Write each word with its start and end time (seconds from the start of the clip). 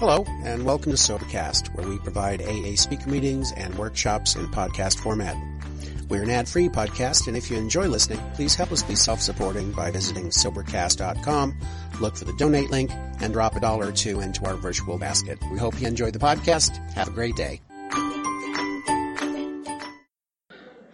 Hello, 0.00 0.24
and 0.44 0.64
welcome 0.64 0.92
to 0.92 0.96
Sobercast, 0.96 1.74
where 1.74 1.86
we 1.86 1.98
provide 1.98 2.40
AA 2.40 2.74
speaker 2.74 3.10
meetings 3.10 3.52
and 3.52 3.74
workshops 3.74 4.34
in 4.34 4.46
podcast 4.46 4.98
format. 4.98 5.36
We're 6.08 6.22
an 6.22 6.30
ad-free 6.30 6.70
podcast, 6.70 7.28
and 7.28 7.36
if 7.36 7.50
you 7.50 7.58
enjoy 7.58 7.86
listening, 7.86 8.18
please 8.32 8.54
help 8.54 8.72
us 8.72 8.82
be 8.82 8.94
self-supporting 8.94 9.72
by 9.72 9.90
visiting 9.90 10.30
Sobercast.com, 10.30 11.54
look 12.00 12.16
for 12.16 12.24
the 12.24 12.32
donate 12.38 12.70
link, 12.70 12.90
and 13.20 13.34
drop 13.34 13.56
a 13.56 13.60
dollar 13.60 13.88
or 13.88 13.92
two 13.92 14.20
into 14.20 14.42
our 14.46 14.54
virtual 14.54 14.96
basket. 14.96 15.38
We 15.52 15.58
hope 15.58 15.78
you 15.78 15.86
enjoy 15.86 16.12
the 16.12 16.18
podcast. 16.18 16.78
Have 16.94 17.08
a 17.08 17.10
great 17.10 17.36
day. 17.36 17.60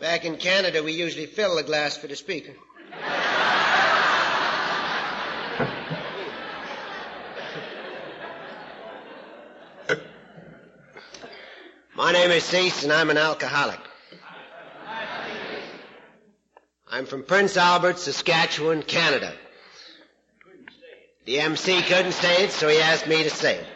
Back 0.01 0.25
in 0.25 0.37
Canada, 0.37 0.83
we 0.83 0.91
usually 0.91 1.27
fill 1.27 1.55
the 1.55 1.63
glass 1.63 1.97
for 1.97 2.09
the 2.09 2.17
speaker. 2.17 2.55
My 12.07 12.13
name 12.13 12.31
is 12.31 12.45
Cease, 12.45 12.85
and 12.85 12.93
I'm 12.93 13.11
an 13.11 13.19
alcoholic. 13.19 13.81
I'm 16.89 17.05
from 17.05 17.25
Prince 17.25 17.57
Albert, 17.57 17.99
Saskatchewan, 17.99 18.85
Canada. 18.85 19.35
The 21.25 21.41
MC 21.41 21.83
couldn't 21.83 22.13
say 22.13 22.45
it, 22.45 22.53
so 22.53 22.69
he 22.69 22.79
asked 22.79 23.09
me 23.09 23.25
to 23.25 23.31
say 23.31 23.67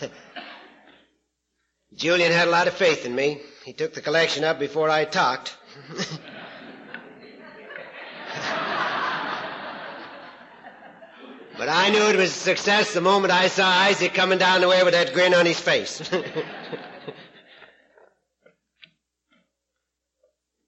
it. 0.00 0.10
Julian 1.94 2.32
had 2.32 2.48
a 2.48 2.50
lot 2.50 2.66
of 2.66 2.74
faith 2.74 3.06
in 3.06 3.14
me. 3.14 3.40
He 3.64 3.72
took 3.72 3.94
the 3.94 4.00
collection 4.00 4.42
up 4.42 4.58
before 4.58 4.90
I 4.90 5.04
talked. 5.04 5.56
but 11.56 11.68
I 11.68 11.88
knew 11.90 12.02
it 12.02 12.16
was 12.16 12.30
a 12.30 12.40
success 12.40 12.94
the 12.94 13.00
moment 13.00 13.32
I 13.32 13.46
saw 13.46 13.68
Isaac 13.68 14.12
coming 14.12 14.38
down 14.38 14.60
the 14.60 14.68
way 14.68 14.82
with 14.82 14.94
that 14.94 15.14
grin 15.14 15.34
on 15.34 15.46
his 15.46 15.60
face. 15.60 16.02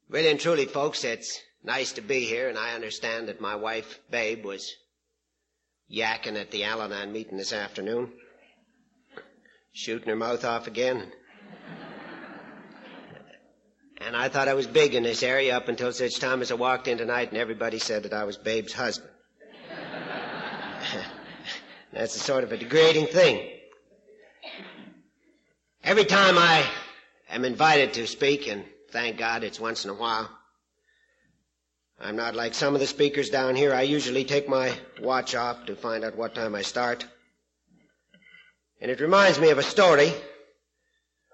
really 0.08 0.30
and 0.30 0.40
truly, 0.40 0.66
folks, 0.66 1.04
it's 1.04 1.40
nice 1.62 1.92
to 1.92 2.00
be 2.00 2.20
here, 2.20 2.48
and 2.48 2.58
I 2.58 2.74
understand 2.74 3.28
that 3.28 3.40
my 3.40 3.56
wife, 3.56 4.00
Babe, 4.10 4.44
was 4.44 4.74
yakking 5.90 6.40
at 6.40 6.50
the 6.50 6.64
Al 6.64 6.82
Anon 6.82 7.12
meeting 7.12 7.38
this 7.38 7.52
afternoon, 7.52 8.12
shooting 9.72 10.08
her 10.08 10.16
mouth 10.16 10.44
off 10.44 10.66
again. 10.66 11.12
And 14.00 14.16
I 14.16 14.28
thought 14.28 14.48
I 14.48 14.54
was 14.54 14.66
big 14.66 14.94
in 14.94 15.02
this 15.02 15.22
area 15.22 15.56
up 15.56 15.68
until 15.68 15.92
such 15.92 16.20
time 16.20 16.40
as 16.40 16.52
I 16.52 16.54
walked 16.54 16.86
in 16.86 16.98
tonight 16.98 17.30
and 17.30 17.36
everybody 17.36 17.78
said 17.78 18.04
that 18.04 18.12
I 18.12 18.24
was 18.24 18.36
Babe's 18.36 18.72
husband. 18.72 19.10
That's 21.92 22.14
a 22.14 22.20
sort 22.20 22.44
of 22.44 22.52
a 22.52 22.56
degrading 22.56 23.06
thing. 23.06 23.50
Every 25.82 26.04
time 26.04 26.38
I 26.38 26.64
am 27.28 27.44
invited 27.44 27.94
to 27.94 28.06
speak, 28.06 28.46
and 28.46 28.64
thank 28.90 29.18
God 29.18 29.44
it's 29.44 29.60
once 29.60 29.84
in 29.84 29.90
a 29.90 29.94
while, 29.94 30.28
I'm 32.00 32.16
not 32.16 32.36
like 32.36 32.54
some 32.54 32.74
of 32.74 32.80
the 32.80 32.86
speakers 32.86 33.28
down 33.28 33.56
here. 33.56 33.74
I 33.74 33.82
usually 33.82 34.24
take 34.24 34.48
my 34.48 34.72
watch 35.00 35.34
off 35.34 35.66
to 35.66 35.74
find 35.74 36.04
out 36.04 36.16
what 36.16 36.34
time 36.34 36.54
I 36.54 36.62
start. 36.62 37.04
And 38.80 38.90
it 38.90 39.00
reminds 39.00 39.40
me 39.40 39.50
of 39.50 39.58
a 39.58 39.64
story. 39.64 40.12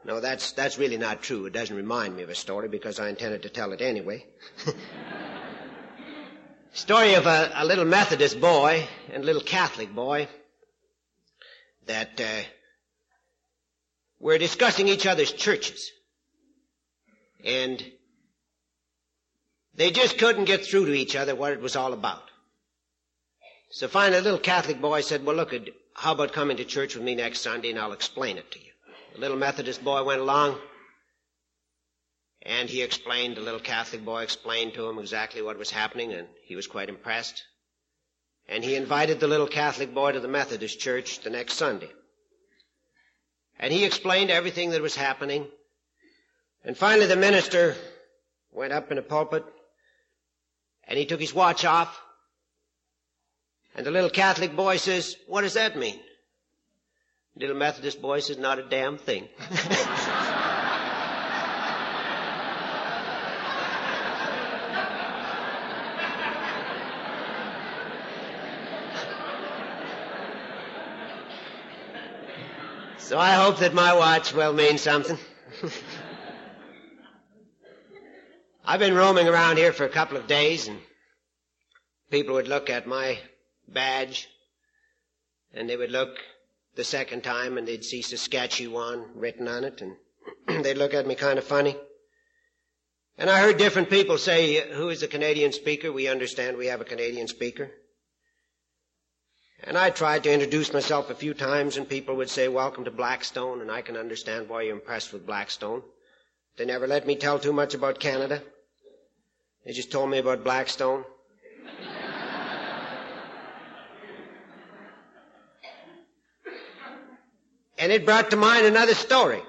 No, 0.07 0.21
that's, 0.21 0.53
that's 0.53 0.79
really 0.79 0.97
not 0.97 1.23
true. 1.23 1.45
It 1.47 1.53
doesn't 1.53 1.77
remind 1.77 2.17
me 2.17 2.23
of 2.23 2.31
a 2.31 2.35
story 2.35 2.69
because 2.69 2.99
I 2.99 3.11
intended 3.11 3.43
to 3.43 3.51
tell 3.51 3.73
it 3.73 3.83
anyway. 3.83 4.25
story 6.73 7.15
of 7.15 7.27
a, 7.27 7.53
a, 7.55 7.65
little 7.65 7.85
Methodist 7.85 8.41
boy 8.41 8.87
and 9.13 9.23
a 9.23 9.27
little 9.27 9.43
Catholic 9.43 9.95
boy 9.95 10.29
that 11.87 12.21
uh, 12.21 12.43
were 14.19 14.39
discussing 14.39 14.89
each 14.89 15.07
other's 15.07 15.33
churches. 15.33 15.91
And 17.45 17.85
they 19.75 19.91
just 19.91 20.19
couldn't 20.19 20.47
get 20.47 20.65
through 20.65 20.87
to 20.87 20.95
each 20.95 21.15
other 21.15 21.35
what 21.35 21.53
it 21.53 21.61
was 21.61 21.77
all 21.77 21.93
about. 21.93 22.23
So 23.71 23.89
finally, 23.89 24.19
the 24.19 24.25
little 24.25 24.39
Catholic 24.39 24.81
boy 24.81 25.01
said, 25.01 25.25
well, 25.25 25.37
look, 25.37 25.53
how 25.95 26.13
about 26.13 26.33
coming 26.33 26.57
to 26.59 26.65
church 26.65 26.95
with 26.95 27.05
me 27.05 27.15
next 27.15 27.41
Sunday 27.41 27.71
and 27.71 27.79
I'll 27.79 27.93
explain 27.93 28.39
it 28.39 28.51
to 28.53 28.59
you. 28.59 28.71
The 29.15 29.21
little 29.21 29.37
Methodist 29.37 29.83
boy 29.83 30.03
went 30.05 30.21
along 30.21 30.59
and 32.43 32.69
he 32.69 32.83
explained, 32.83 33.37
the 33.37 33.41
little 33.41 33.61
Catholic 33.61 34.05
boy 34.05 34.23
explained 34.23 34.75
to 34.75 34.89
him 34.89 34.99
exactly 34.99 35.43
what 35.43 35.59
was 35.59 35.71
happening 35.71 36.13
and 36.13 36.29
he 36.45 36.57
was 36.57 36.67
quite 36.67 36.89
impressed. 36.89 37.43
And 38.49 38.63
he 38.63 38.77
invited 38.77 39.21
the 39.21 39.27
little 39.29 39.47
Catholic 39.47 39.95
boy 39.95 40.13
to 40.13 40.21
the 40.21 40.29
Methodist 40.29 40.79
church 40.79 41.21
the 41.21 41.31
next 41.31 41.55
Sunday. 41.55 41.91
And 43.59 43.73
he 43.73 43.85
explained 43.85 44.31
everything 44.31 44.71
that 44.71 44.83
was 44.83 44.95
happening. 44.95 45.47
And 46.65 46.77
finally 46.77 47.07
the 47.07 47.17
minister 47.17 47.77
went 48.51 48.73
up 48.73 48.91
in 48.91 48.97
the 48.97 49.03
pulpit 49.03 49.45
and 50.89 50.99
he 50.99 51.05
took 51.05 51.21
his 51.21 51.35
watch 51.35 51.65
off. 51.65 52.01
And 53.75 53.85
the 53.85 53.91
little 53.91 54.11
Catholic 54.11 54.57
boy 54.57 54.79
says, 54.79 55.17
what 55.27 55.43
does 55.43 55.55
that 55.55 55.77
mean? 55.77 55.99
The 57.35 57.41
little 57.41 57.57
Methodist 57.57 58.01
boy 58.01 58.21
says, 58.21 58.39
not 58.39 58.59
a 58.59 58.63
damn 58.63 58.97
thing. 58.97 59.29
so 72.99 73.19
I 73.19 73.33
hope 73.33 73.59
that 73.59 73.75
my 73.75 73.93
watch 73.95 74.33
will 74.33 74.53
mean 74.53 74.79
something. 74.79 75.19
I've 78.67 78.81
been 78.81 78.95
roaming 78.95 79.29
around 79.29 79.59
here 79.59 79.75
for 79.75 79.85
a 79.85 79.91
couple 79.91 80.17
of 80.17 80.27
days 80.27 80.69
and 80.69 80.81
people 82.11 82.37
would 82.37 82.49
look 82.49 82.71
at 82.71 82.87
my 82.87 83.19
badge 83.69 84.27
and 85.53 85.69
they 85.69 85.77
would 85.77 85.91
look 85.91 86.17
the 86.75 86.83
second 86.83 87.25
time 87.25 87.59
and 87.59 87.69
they'd 87.69 87.85
see 87.85 88.01
Saskatchewan 88.01 89.05
written 89.17 89.49
on 89.49 89.65
it 89.65 89.83
and 89.83 89.97
they'd 90.65 90.79
look 90.79 90.95
at 90.95 91.07
me 91.07 91.15
kind 91.15 91.39
of 91.39 91.45
funny. 91.45 91.77
And 93.19 93.29
I 93.29 93.39
heard 93.41 93.59
different 93.59 93.91
people 93.91 94.17
say, 94.17 94.67
who 94.73 94.89
is 94.89 95.03
the 95.03 95.09
Canadian 95.09 95.53
speaker? 95.53 95.93
We 95.93 96.09
understand 96.09 96.57
we 96.57 96.69
have 96.69 96.81
a 96.81 96.87
Canadian 96.87 97.29
speaker. 97.29 97.71
And 99.63 99.77
I 99.77 99.91
tried 99.91 100.23
to 100.25 100.33
introduce 100.33 100.73
myself 100.73 101.11
a 101.11 101.15
few 101.15 101.35
times 101.35 101.77
and 101.77 101.87
people 101.87 102.17
would 102.17 102.31
say, 102.31 102.49
welcome 102.49 102.85
to 102.85 102.91
Blackstone 102.91 103.61
and 103.61 103.71
I 103.71 103.83
can 103.83 103.99
understand 103.99 104.49
why 104.49 104.63
you're 104.63 104.75
impressed 104.75 105.13
with 105.13 105.27
Blackstone. 105.27 105.83
They 106.57 106.65
never 106.65 106.87
let 106.87 107.07
me 107.07 107.15
tell 107.15 107.39
too 107.39 107.53
much 107.53 107.75
about 107.75 108.01
Canada. 108.01 108.43
They 109.65 109.73
just 109.73 109.91
told 109.91 110.11
me 110.11 110.19
about 110.19 110.45
Blackstone. 110.45 111.05
and 117.79 117.93
it 117.93 118.07
brought 118.07 118.31
to 118.31 118.37
mind 118.37 118.67
another 118.67 118.95
story 118.95 119.43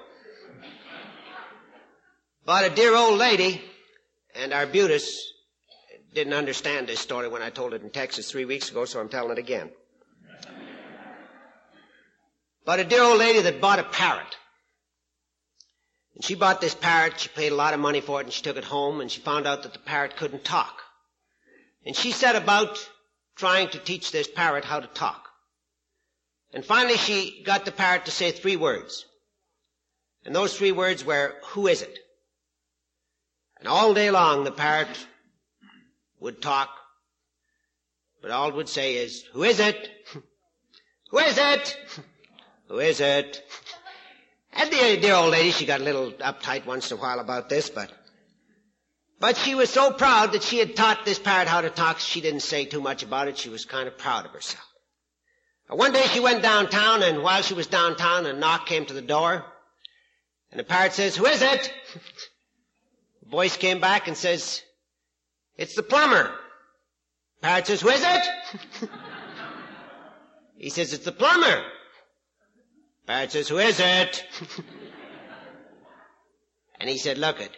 about 2.42 2.64
a 2.64 2.70
dear 2.70 2.94
old 2.94 3.18
lady, 3.18 3.60
and 4.36 4.52
Arbutus 4.52 5.32
didn't 6.14 6.32
understand 6.32 6.86
this 6.86 7.00
story 7.00 7.28
when 7.28 7.42
I 7.42 7.50
told 7.50 7.74
it 7.74 7.82
in 7.82 7.90
Texas 7.90 8.30
three 8.30 8.44
weeks 8.44 8.70
ago, 8.70 8.84
so 8.84 9.00
I'm 9.00 9.08
telling 9.08 9.32
it 9.32 9.38
again. 9.38 9.70
About 12.62 12.78
a 12.78 12.84
dear 12.84 13.02
old 13.02 13.18
lady 13.18 13.40
that 13.42 13.60
bought 13.60 13.80
a 13.80 13.84
parrot. 13.84 14.36
And 16.16 16.24
she 16.24 16.34
bought 16.34 16.62
this 16.62 16.74
parrot, 16.74 17.20
she 17.20 17.28
paid 17.28 17.52
a 17.52 17.56
lot 17.56 17.74
of 17.74 17.80
money 17.80 18.00
for 18.00 18.20
it, 18.20 18.24
and 18.24 18.32
she 18.32 18.42
took 18.42 18.56
it 18.56 18.64
home, 18.64 19.02
and 19.02 19.12
she 19.12 19.20
found 19.20 19.46
out 19.46 19.62
that 19.62 19.74
the 19.74 19.78
parrot 19.78 20.16
couldn't 20.16 20.44
talk. 20.44 20.80
And 21.84 21.94
she 21.94 22.10
set 22.10 22.34
about 22.34 22.78
trying 23.36 23.68
to 23.68 23.78
teach 23.78 24.10
this 24.10 24.26
parrot 24.26 24.64
how 24.64 24.80
to 24.80 24.86
talk. 24.86 25.28
And 26.54 26.64
finally 26.64 26.96
she 26.96 27.42
got 27.44 27.66
the 27.66 27.70
parrot 27.70 28.06
to 28.06 28.10
say 28.10 28.32
three 28.32 28.56
words. 28.56 29.04
And 30.24 30.34
those 30.34 30.56
three 30.56 30.72
words 30.72 31.04
were, 31.04 31.34
who 31.48 31.66
is 31.66 31.82
it? 31.82 31.98
And 33.58 33.68
all 33.68 33.92
day 33.92 34.10
long 34.10 34.44
the 34.44 34.52
parrot 34.52 34.88
would 36.18 36.40
talk, 36.40 36.70
but 38.22 38.30
all 38.30 38.48
it 38.48 38.54
would 38.54 38.70
say 38.70 38.96
is, 38.96 39.22
who 39.34 39.42
is 39.42 39.60
it? 39.60 39.90
who 41.10 41.18
is 41.18 41.36
it? 41.36 41.78
who 42.68 42.78
is 42.78 43.00
it? 43.00 43.44
And 44.58 44.70
the 44.70 44.98
dear 45.00 45.14
old 45.14 45.32
lady, 45.32 45.50
she 45.50 45.66
got 45.66 45.80
a 45.80 45.84
little 45.84 46.12
uptight 46.12 46.66
once 46.66 46.90
in 46.90 46.98
a 46.98 47.00
while 47.00 47.18
about 47.18 47.48
this, 47.48 47.68
but, 47.68 47.92
but 49.20 49.36
she 49.36 49.54
was 49.54 49.70
so 49.70 49.92
proud 49.92 50.32
that 50.32 50.42
she 50.42 50.58
had 50.58 50.74
taught 50.74 51.04
this 51.04 51.18
parrot 51.18 51.48
how 51.48 51.60
to 51.60 51.70
talk, 51.70 51.98
she 51.98 52.20
didn't 52.20 52.40
say 52.40 52.64
too 52.64 52.80
much 52.80 53.02
about 53.02 53.28
it. 53.28 53.36
She 53.38 53.50
was 53.50 53.64
kind 53.64 53.86
of 53.86 53.98
proud 53.98 54.24
of 54.24 54.32
herself. 54.32 54.64
One 55.68 55.92
day 55.92 56.04
she 56.06 56.20
went 56.20 56.42
downtown, 56.42 57.02
and 57.02 57.22
while 57.22 57.42
she 57.42 57.54
was 57.54 57.66
downtown, 57.66 58.24
a 58.24 58.32
knock 58.32 58.66
came 58.66 58.86
to 58.86 58.94
the 58.94 59.02
door, 59.02 59.44
and 60.50 60.60
the 60.60 60.64
parrot 60.64 60.92
says, 60.92 61.16
who 61.16 61.26
is 61.26 61.42
it? 61.42 61.72
The 63.22 63.30
voice 63.30 63.56
came 63.56 63.80
back 63.80 64.06
and 64.06 64.16
says, 64.16 64.62
it's 65.56 65.74
the 65.74 65.82
plumber. 65.82 66.30
The 67.40 67.48
Parrot 67.48 67.66
says, 67.66 67.80
who 67.80 67.88
is 67.88 68.02
it? 68.04 68.88
he 70.58 70.70
says, 70.70 70.92
it's 70.92 71.04
the 71.04 71.12
plumber. 71.12 71.64
Parrot 73.06 73.30
says, 73.32 73.48
who 73.48 73.58
is 73.58 73.78
it? 73.78 74.24
and 76.80 76.90
he 76.90 76.98
said, 76.98 77.18
look 77.18 77.40
it. 77.40 77.56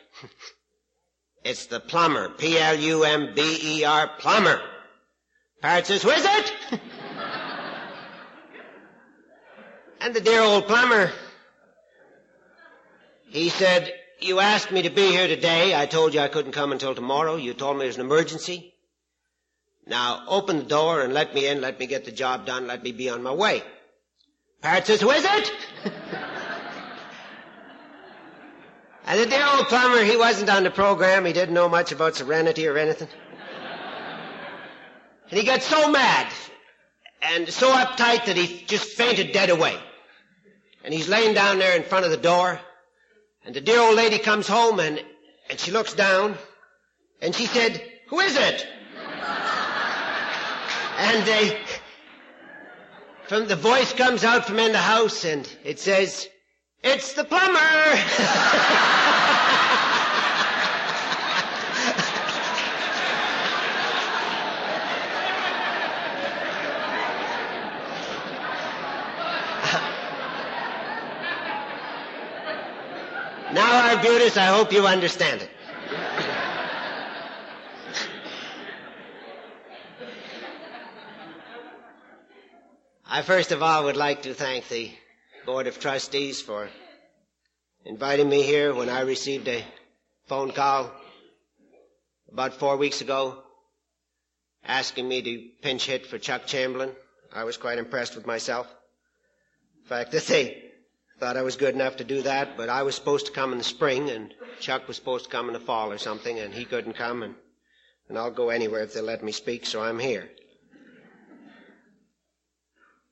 It's 1.45 1.67
the 1.67 1.81
plumber. 1.81 2.29
P-L-U-M-B-E-R, 2.31 4.11
plumber. 4.19 4.61
Parrot 5.63 5.87
says, 5.87 6.03
who 6.03 6.11
is 6.11 6.25
it? 6.25 6.81
and 10.01 10.15
the 10.15 10.21
dear 10.21 10.43
old 10.43 10.67
plumber, 10.67 11.11
he 13.31 13.49
said, 13.49 13.93
you 14.21 14.41
asked 14.41 14.71
me 14.73 14.83
to 14.83 14.91
be 14.91 15.09
here 15.09 15.29
today. 15.29 15.75
I 15.75 15.87
told 15.87 16.13
you 16.13 16.21
I 16.21 16.29
couldn't 16.29 16.53
come 16.53 16.73
until 16.73 16.95
tomorrow. 16.95 17.37
You 17.37 17.55
told 17.55 17.79
me 17.79 17.85
it 17.85 17.89
was 17.89 17.97
an 17.97 18.03
emergency. 18.07 18.75
Now 19.87 20.25
open 20.29 20.59
the 20.59 20.65
door 20.65 21.01
and 21.03 21.15
let 21.15 21.35
me 21.35 21.47
in. 21.47 21.61
Let 21.61 21.79
me 21.79 21.87
get 21.87 22.05
the 22.05 22.13
job 22.13 22.45
done. 22.45 22.67
Let 22.67 22.83
me 22.83 22.93
be 22.93 23.09
on 23.09 23.23
my 23.23 23.33
way. 23.33 23.63
Parrot 24.61 24.87
says, 24.87 25.01
who 25.01 25.11
is 25.11 25.25
it? 25.25 25.53
and 29.07 29.21
the 29.21 29.27
dear 29.27 29.47
old 29.47 29.67
plumber, 29.69 30.03
he 30.03 30.17
wasn't 30.17 30.51
on 30.51 30.65
the 30.65 30.71
program. 30.71 31.25
He 31.25 31.33
didn't 31.33 31.55
know 31.55 31.69
much 31.69 31.93
about 31.93 32.17
serenity 32.17 32.67
or 32.67 32.77
anything. 32.77 33.09
And 35.31 35.39
he 35.39 35.45
got 35.45 35.63
so 35.63 35.91
mad 35.91 36.27
and 37.23 37.49
so 37.49 37.71
uptight 37.71 38.27
that 38.27 38.37
he 38.37 38.65
just 38.67 38.91
fainted 38.91 39.33
dead 39.33 39.51
away. 39.51 39.77
And 40.85 40.95
he's 40.95 41.09
laying 41.09 41.35
down 41.35 41.59
there 41.59 41.77
in 41.77 41.83
front 41.83 42.05
of 42.05 42.11
the 42.11 42.17
door. 42.17 42.59
And 43.45 43.55
the 43.55 43.61
dear 43.61 43.81
old 43.81 43.95
lady 43.95 44.19
comes 44.19 44.49
home 44.49 44.81
and, 44.81 45.03
and 45.51 45.61
she 45.61 45.71
looks 45.71 45.93
down 45.93 46.37
and 47.21 47.35
she 47.35 47.47
said, 47.47 47.83
who 48.09 48.21
is 48.21 48.37
it? 48.37 48.67
and 50.99 51.27
they, 51.27 51.61
from 53.29 53.47
the 53.47 53.57
voice 53.57 53.93
comes 53.93 54.25
out 54.25 54.47
from 54.47 54.59
in 54.59 54.73
the 54.73 54.79
house 54.79 55.27
and 55.27 55.47
it 55.63 55.79
says, 55.79 56.27
it's 56.83 57.13
the 57.13 57.25
plumber! 57.25 57.45
now, 73.53 73.95
Arbutus, 73.95 74.39
I 74.39 74.47
hope 74.47 74.73
you 74.73 74.87
understand 74.87 75.43
it. 75.43 75.51
I 83.11 83.23
first 83.23 83.53
of 83.53 83.63
all 83.63 83.85
would 83.85 83.97
like 83.97 84.25
to 84.25 84.35
thank 84.35 84.69
the 84.69 84.91
Board 85.47 85.67
of 85.67 85.81
Trustees 85.81 86.43
for 86.43 86.69
inviting 87.87 88.29
me 88.29 88.43
here 88.43 88.75
when 88.75 88.91
I 88.91 89.01
received 89.01 89.49
a 89.49 89.65
phone 90.27 90.53
call 90.53 90.91
about 92.31 92.53
four 92.53 92.77
weeks 92.77 93.01
ago 93.01 93.43
asking 94.63 95.09
me 95.09 95.23
to 95.23 95.49
pinch 95.63 95.87
hit 95.87 96.05
for 96.07 96.19
Chuck 96.19 96.45
Chamberlain. 96.47 96.91
I 97.33 97.45
was 97.45 97.57
quite 97.57 97.79
impressed 97.79 98.15
with 98.15 98.27
myself. 98.27 98.67
In 99.85 99.89
fact, 99.89 100.13
they 100.29 100.63
thought 101.19 101.39
I 101.39 101.43
was 101.43 101.57
good 101.57 101.75
enough 101.75 101.97
to 101.97 102.05
do 102.05 102.21
that, 102.23 102.59
but 102.59 102.69
I 102.69 102.83
was 102.83 102.95
supposed 102.95 103.25
to 103.25 103.33
come 103.33 103.53
in 103.53 103.59
the 103.59 103.65
spring 103.65 104.11
and 104.11 104.35
Chuck 104.61 104.87
was 104.87 104.97
supposed 104.97 105.25
to 105.25 105.31
come 105.31 105.47
in 105.47 105.55
the 105.55 105.61
fall 105.61 105.91
or 105.91 105.97
something 105.97 106.39
and 106.39 106.53
he 106.53 106.67
couldn't 106.67 106.93
come 106.93 107.23
and, 107.23 107.37
and 108.11 108.19
I'll 108.19 108.31
go 108.31 108.51
anywhere 108.51 108.83
if 108.83 108.93
they'll 108.93 109.03
let 109.03 109.25
me 109.25 109.33
speak, 109.33 109.65
so 109.65 109.81
I'm 109.81 109.99
here. 109.99 110.29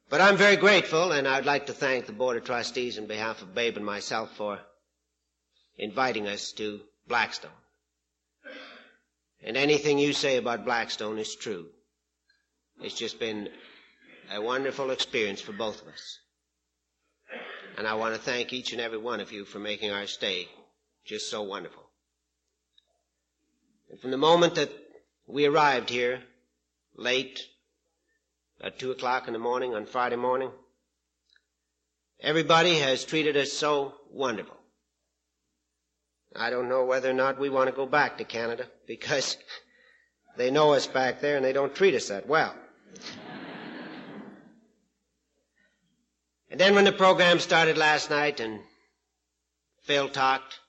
But 0.09 0.21
I'm 0.21 0.37
very 0.37 0.57
grateful, 0.57 1.11
and 1.13 1.27
I'd 1.27 1.47
like 1.47 1.67
to 1.67 1.73
thank 1.73 2.07
the 2.07 2.13
Board 2.13 2.37
of 2.37 2.45
Trustees 2.45 2.97
on 2.99 3.07
behalf 3.07 3.43
of 3.43 3.55
Babe 3.55 3.77
and 3.77 3.85
myself 3.85 4.37
for 4.37 4.61
inviting 5.77 6.29
us 6.29 6.53
to 6.53 6.81
Blackstone. 7.09 7.51
And 9.43 9.57
anything 9.57 9.99
you 9.99 10.13
say 10.13 10.37
about 10.37 10.65
Blackstone 10.65 11.19
is 11.19 11.35
true. 11.35 11.67
It's 12.81 12.95
just 12.95 13.19
been 13.19 13.49
a 14.33 14.41
wonderful 14.41 14.91
experience 14.91 15.41
for 15.41 15.53
both 15.53 15.83
of 15.83 15.89
us. 15.89 16.19
And 17.77 17.87
I 17.87 17.95
want 17.95 18.15
to 18.15 18.21
thank 18.21 18.53
each 18.53 18.73
and 18.73 18.81
every 18.81 18.99
one 18.99 19.21
of 19.21 19.33
you 19.33 19.45
for 19.45 19.59
making 19.59 19.91
our 19.91 20.07
stay 20.07 20.49
just 21.05 21.31
so 21.31 21.43
wonderful. 21.43 21.83
And 23.91 24.01
from 24.01 24.11
the 24.13 24.17
moment 24.17 24.55
that 24.55 24.71
we 25.27 25.47
arrived 25.47 25.91
here, 25.91 26.23
late, 26.97 27.45
at 28.63 28.79
two 28.79 28.91
o'clock 28.91 29.27
in 29.27 29.33
the 29.33 29.39
morning 29.39 29.75
on 29.75 29.87
Friday 29.87 30.17
morning. 30.17 30.51
Everybody 32.21 32.77
has 32.79 33.05
treated 33.05 33.37
us 33.37 33.53
so 33.53 33.95
wonderful. 34.11 34.57
I 36.35 36.51
don't 36.51 36.69
know 36.69 36.85
whether 36.85 37.11
or 37.11 37.15
not 37.15 37.39
we 37.39 37.51
want 37.51 37.69
to 37.69 37.77
go 37.77 37.87
back 37.87 38.19
to 38.19 38.25
Canada 38.25 38.67
because 38.87 39.37
they 40.37 40.51
know 40.51 40.73
us 40.73 40.87
back 40.87 41.21
there 41.21 41.37
and 41.37 41.45
they 41.45 41.53
don't 41.53 41.75
treat 41.75 41.95
us 41.95 42.09
that 42.09 42.27
well. 42.27 42.55
and 46.51 46.59
then 46.59 46.75
when 46.75 46.85
the 46.85 46.93
program 46.93 47.39
started 47.39 47.77
last 47.77 48.11
night 48.11 48.41
and 48.41 48.61
Phil 49.83 50.09
talked, 50.09 50.61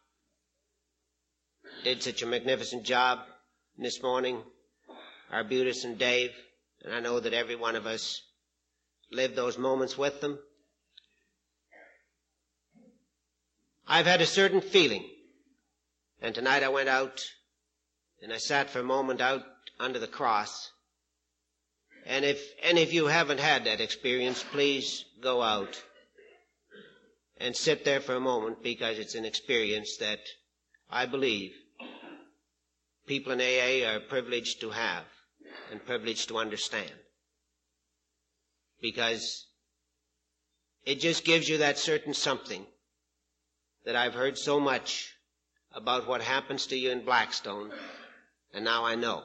did 1.83 2.03
such 2.03 2.21
a 2.21 2.25
magnificent 2.25 2.83
job 2.83 3.19
this 3.77 4.01
morning, 4.01 4.41
Arbutus 5.31 5.85
and 5.85 5.97
Dave, 5.97 6.31
and 6.87 6.95
I 6.95 7.01
know 7.01 7.19
that 7.19 7.33
every 7.33 7.57
one 7.57 7.75
of 7.75 7.85
us 7.85 8.21
lived 9.11 9.35
those 9.35 9.57
moments 9.57 9.97
with 9.97 10.21
them. 10.21 10.39
I've 13.85 14.05
had 14.05 14.21
a 14.21 14.25
certain 14.25 14.61
feeling. 14.61 15.03
And 16.21 16.33
tonight 16.33 16.63
I 16.63 16.69
went 16.69 16.87
out 16.87 17.25
and 18.21 18.31
I 18.31 18.37
sat 18.37 18.69
for 18.69 18.79
a 18.79 18.83
moment 18.83 19.19
out 19.19 19.43
under 19.81 19.99
the 19.99 20.07
cross. 20.07 20.71
And 22.05 22.23
if 22.23 22.41
any 22.63 22.83
of 22.83 22.93
you 22.93 23.07
haven't 23.07 23.41
had 23.41 23.65
that 23.65 23.81
experience, 23.81 24.41
please 24.43 25.03
go 25.21 25.41
out 25.41 25.83
and 27.35 27.53
sit 27.53 27.83
there 27.83 27.99
for 27.99 28.15
a 28.15 28.21
moment 28.21 28.63
because 28.63 28.97
it's 28.97 29.15
an 29.15 29.25
experience 29.25 29.97
that 29.97 30.19
I 30.89 31.05
believe 31.05 31.51
people 33.05 33.33
in 33.33 33.41
AA 33.41 33.85
are 33.89 33.99
privileged 33.99 34.61
to 34.61 34.69
have 34.69 35.03
and 35.71 35.85
privileged 35.85 36.29
to 36.29 36.37
understand. 36.37 36.91
Because 38.81 39.45
it 40.85 40.99
just 40.99 41.25
gives 41.25 41.49
you 41.49 41.59
that 41.59 41.77
certain 41.77 42.13
something 42.13 42.65
that 43.85 43.95
I've 43.95 44.13
heard 44.13 44.37
so 44.37 44.59
much 44.59 45.13
about 45.73 46.07
what 46.07 46.21
happens 46.21 46.67
to 46.67 46.77
you 46.77 46.91
in 46.91 47.03
Blackstone, 47.03 47.71
and 48.53 48.63
now 48.63 48.85
I 48.85 48.95
know. 48.95 49.23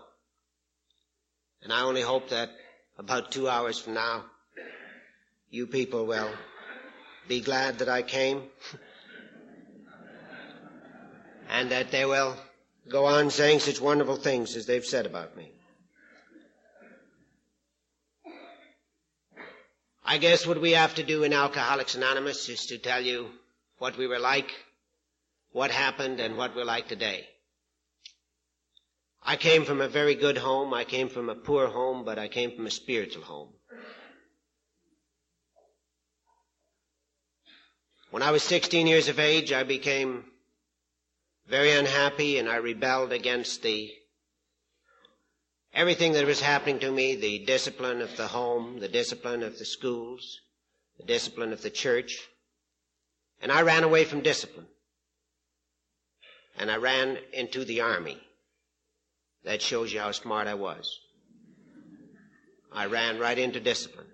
And 1.62 1.73
I 1.73 1.83
only 1.83 2.02
hope 2.02 2.31
that 2.31 2.50
about 2.99 3.31
two 3.31 3.49
hours 3.49 3.78
from 3.78 3.95
now, 3.95 4.25
you 5.50 5.66
people 5.66 6.07
will 6.07 6.31
be 7.28 7.40
glad 7.40 7.78
that 7.78 7.88
I 7.88 8.02
came, 8.02 8.43
and 11.49 11.71
that 11.71 11.90
they 11.90 12.05
will 12.05 12.37
go 12.88 13.07
on 13.07 13.31
saying 13.31 13.61
such 13.61 13.81
wonderful 13.81 14.16
things 14.16 14.57
as 14.57 14.66
they've 14.66 14.85
said 14.85 15.07
about 15.07 15.37
me. 15.37 15.51
I 20.12 20.19
guess 20.19 20.47
what 20.47 20.61
we 20.61 20.73
have 20.73 20.95
to 20.97 21.02
do 21.02 21.23
in 21.23 21.33
Alcoholics 21.33 21.95
Anonymous 21.95 22.47
is 22.50 22.66
to 22.66 22.76
tell 22.76 23.00
you 23.00 23.31
what 23.78 23.97
we 23.97 24.07
were 24.07 24.19
like, 24.19 24.50
what 25.52 25.71
happened, 25.71 26.21
and 26.21 26.37
what 26.37 26.54
we're 26.54 26.66
like 26.66 26.87
today. 26.87 27.26
I 29.23 29.37
came 29.37 29.64
from 29.64 29.81
a 29.81 29.88
very 29.88 30.14
good 30.14 30.37
home. 30.37 30.75
I 30.75 30.85
came 30.85 31.09
from 31.09 31.31
a 31.31 31.35
poor 31.35 31.66
home, 31.66 32.04
but 32.04 32.19
I 32.19 32.28
came 32.28 32.54
from 32.54 32.66
a 32.66 32.71
spiritual 32.71 33.23
home. 33.23 33.54
When 38.11 38.23
I 38.23 38.33
was 38.33 38.42
16 38.42 38.87
years 38.87 39.09
of 39.09 39.19
age, 39.19 39.50
I 39.50 39.62
became 39.62 40.25
very 41.47 41.73
unhappy 41.73 42.37
and 42.37 42.50
I 42.50 42.57
rebelled 42.57 43.12
against 43.14 43.62
the 43.62 43.90
Everything 45.75 46.12
that 46.12 46.26
was 46.26 46.41
happening 46.41 46.79
to 46.81 46.91
me, 46.91 47.17
the 47.17 47.38
discipline 47.47 48.02
of 48.02 48.14
the 48.19 48.26
home, 48.26 48.79
the 48.81 48.88
discipline 48.88 49.43
of 49.43 49.59
the 49.59 49.64
schools, 49.64 50.41
the 50.99 51.07
discipline 51.07 51.52
of 51.52 51.62
the 51.62 51.71
church, 51.71 52.19
and 53.41 53.50
I 53.50 53.62
ran 53.62 53.83
away 53.83 54.05
from 54.05 54.21
discipline. 54.21 54.67
And 56.59 56.71
I 56.71 56.76
ran 56.76 57.19
into 57.33 57.64
the 57.64 57.81
army. 57.81 58.21
That 59.45 59.62
shows 59.62 59.93
you 59.93 60.00
how 60.00 60.12
smart 60.12 60.47
I 60.47 60.55
was. 60.55 61.00
I 62.71 62.87
ran 62.87 63.19
right 63.19 63.38
into 63.38 63.59
discipline. 63.59 64.07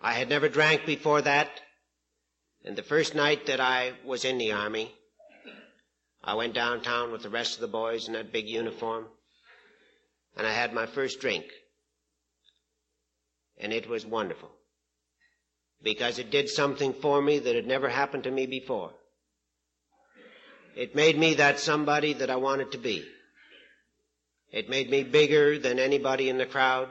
I 0.00 0.14
had 0.14 0.28
never 0.28 0.48
drank 0.48 0.86
before 0.86 1.20
that. 1.22 1.50
And 2.64 2.76
the 2.76 2.82
first 2.82 3.14
night 3.14 3.46
that 3.46 3.60
I 3.60 3.92
was 4.04 4.24
in 4.24 4.38
the 4.38 4.52
army, 4.52 4.92
I 6.24 6.34
went 6.34 6.54
downtown 6.54 7.12
with 7.12 7.22
the 7.22 7.28
rest 7.30 7.54
of 7.54 7.60
the 7.60 7.68
boys 7.68 8.08
in 8.08 8.14
that 8.14 8.32
big 8.32 8.48
uniform 8.48 9.06
and 10.36 10.46
I 10.46 10.52
had 10.52 10.72
my 10.72 10.86
first 10.86 11.20
drink. 11.20 11.46
And 13.58 13.72
it 13.72 13.88
was 13.88 14.04
wonderful. 14.04 14.50
because 15.82 16.18
it 16.18 16.30
did 16.30 16.48
something 16.48 16.92
for 16.92 17.22
me 17.22 17.38
that 17.38 17.54
had 17.54 17.66
never 17.66 17.88
happened 17.88 18.24
to 18.24 18.30
me 18.30 18.46
before. 18.46 18.92
It 20.74 20.94
made 20.94 21.18
me 21.18 21.34
that 21.34 21.60
somebody 21.60 22.12
that 22.14 22.30
I 22.30 22.36
wanted 22.36 22.72
to 22.72 22.78
be. 22.78 23.04
It 24.50 24.68
made 24.68 24.90
me 24.90 25.04
bigger 25.04 25.58
than 25.58 25.78
anybody 25.78 26.28
in 26.28 26.38
the 26.38 26.46
crowd. 26.46 26.88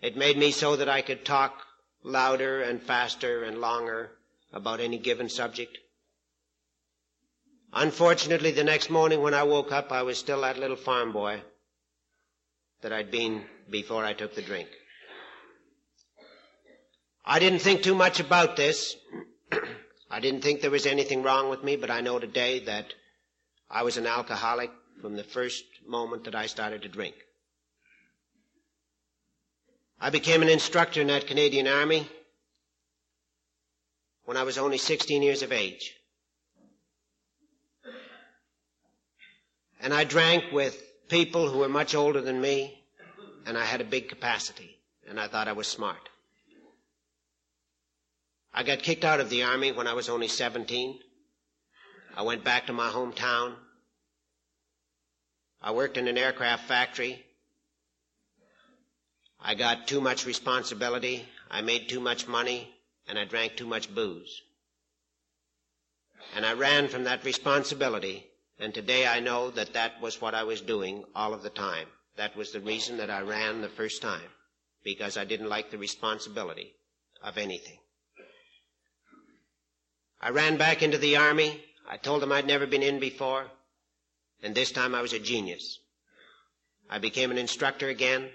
It 0.00 0.16
made 0.16 0.38
me 0.38 0.50
so 0.50 0.76
that 0.76 0.88
I 0.88 1.02
could 1.02 1.24
talk 1.24 1.66
louder 2.02 2.62
and 2.62 2.80
faster 2.80 3.42
and 3.44 3.60
longer 3.60 4.12
about 4.52 4.80
any 4.80 4.98
given 4.98 5.28
subject. 5.28 5.76
Unfortunately, 7.72 8.50
the 8.50 8.64
next 8.64 8.90
morning 8.90 9.22
when 9.22 9.34
I 9.34 9.42
woke 9.42 9.72
up, 9.72 9.92
I 9.92 10.02
was 10.02 10.18
still 10.18 10.40
that 10.42 10.58
little 10.58 10.76
farm 10.76 11.12
boy 11.12 11.42
that 12.82 12.92
I'd 12.92 13.10
been 13.10 13.44
before 13.70 14.04
I 14.04 14.12
took 14.12 14.34
the 14.34 14.42
drink. 14.42 14.68
I 17.24 17.38
didn't 17.38 17.60
think 17.60 17.82
too 17.82 17.94
much 17.94 18.20
about 18.20 18.56
this. 18.56 18.96
I 20.10 20.20
didn't 20.20 20.42
think 20.42 20.60
there 20.60 20.70
was 20.70 20.86
anything 20.86 21.22
wrong 21.22 21.50
with 21.50 21.62
me, 21.62 21.76
but 21.76 21.90
I 21.90 22.00
know 22.00 22.18
today 22.18 22.60
that 22.64 22.92
I 23.70 23.82
was 23.82 23.96
an 23.96 24.06
alcoholic 24.06 24.70
from 25.00 25.16
the 25.16 25.22
first 25.24 25.64
moment 25.86 26.24
that 26.24 26.34
I 26.34 26.46
started 26.46 26.82
to 26.82 26.88
drink. 26.88 27.14
I 30.00 30.10
became 30.10 30.42
an 30.42 30.48
instructor 30.48 31.00
in 31.00 31.08
that 31.08 31.26
Canadian 31.26 31.68
Army 31.68 32.08
when 34.24 34.36
I 34.36 34.42
was 34.44 34.58
only 34.58 34.78
16 34.78 35.22
years 35.22 35.42
of 35.42 35.52
age. 35.52 35.94
And 39.82 39.92
I 39.94 40.04
drank 40.04 40.44
with 40.52 40.82
people 41.10 41.50
who 41.50 41.58
were 41.58 41.68
much 41.68 41.94
older 41.94 42.20
than 42.20 42.40
me, 42.40 42.80
and 43.44 43.58
I 43.58 43.64
had 43.64 43.80
a 43.80 43.84
big 43.84 44.08
capacity, 44.08 44.78
and 45.08 45.18
I 45.20 45.26
thought 45.26 45.48
I 45.48 45.52
was 45.52 45.66
smart. 45.66 46.08
I 48.54 48.62
got 48.62 48.82
kicked 48.82 49.04
out 49.04 49.20
of 49.20 49.28
the 49.28 49.42
Army 49.42 49.72
when 49.72 49.86
I 49.86 49.92
was 49.92 50.08
only 50.08 50.28
17. 50.28 51.00
I 52.16 52.22
went 52.22 52.44
back 52.44 52.66
to 52.66 52.72
my 52.72 52.88
hometown. 52.88 53.54
I 55.60 55.72
worked 55.72 55.96
in 55.96 56.08
an 56.08 56.16
aircraft 56.16 56.66
factory. 56.66 57.24
I 59.40 59.54
got 59.54 59.88
too 59.88 60.00
much 60.00 60.26
responsibility. 60.26 61.24
I 61.50 61.60
made 61.60 61.88
too 61.88 62.00
much 62.00 62.28
money, 62.28 62.72
and 63.08 63.18
I 63.18 63.24
drank 63.24 63.56
too 63.56 63.66
much 63.66 63.92
booze. 63.92 64.42
And 66.36 66.46
I 66.46 66.52
ran 66.52 66.88
from 66.88 67.04
that 67.04 67.24
responsibility 67.24 68.26
and 68.60 68.74
today 68.74 69.06
I 69.06 69.20
know 69.20 69.50
that 69.52 69.72
that 69.72 70.00
was 70.02 70.20
what 70.20 70.34
I 70.34 70.44
was 70.44 70.60
doing 70.60 71.04
all 71.14 71.32
of 71.32 71.42
the 71.42 71.50
time. 71.50 71.86
That 72.16 72.36
was 72.36 72.52
the 72.52 72.60
reason 72.60 72.98
that 72.98 73.10
I 73.10 73.22
ran 73.22 73.62
the 73.62 73.68
first 73.70 74.02
time, 74.02 74.28
because 74.84 75.16
I 75.16 75.24
didn't 75.24 75.48
like 75.48 75.70
the 75.70 75.78
responsibility 75.78 76.74
of 77.22 77.38
anything. 77.38 77.78
I 80.20 80.30
ran 80.30 80.58
back 80.58 80.82
into 80.82 80.98
the 80.98 81.16
army. 81.16 81.64
I 81.88 81.96
told 81.96 82.20
them 82.20 82.32
I'd 82.32 82.46
never 82.46 82.66
been 82.66 82.82
in 82.82 83.00
before, 83.00 83.46
and 84.42 84.54
this 84.54 84.70
time 84.70 84.94
I 84.94 85.00
was 85.00 85.14
a 85.14 85.18
genius. 85.18 85.78
I 86.90 86.98
became 86.98 87.30
an 87.30 87.38
instructor 87.38 87.88
again. 87.88 88.28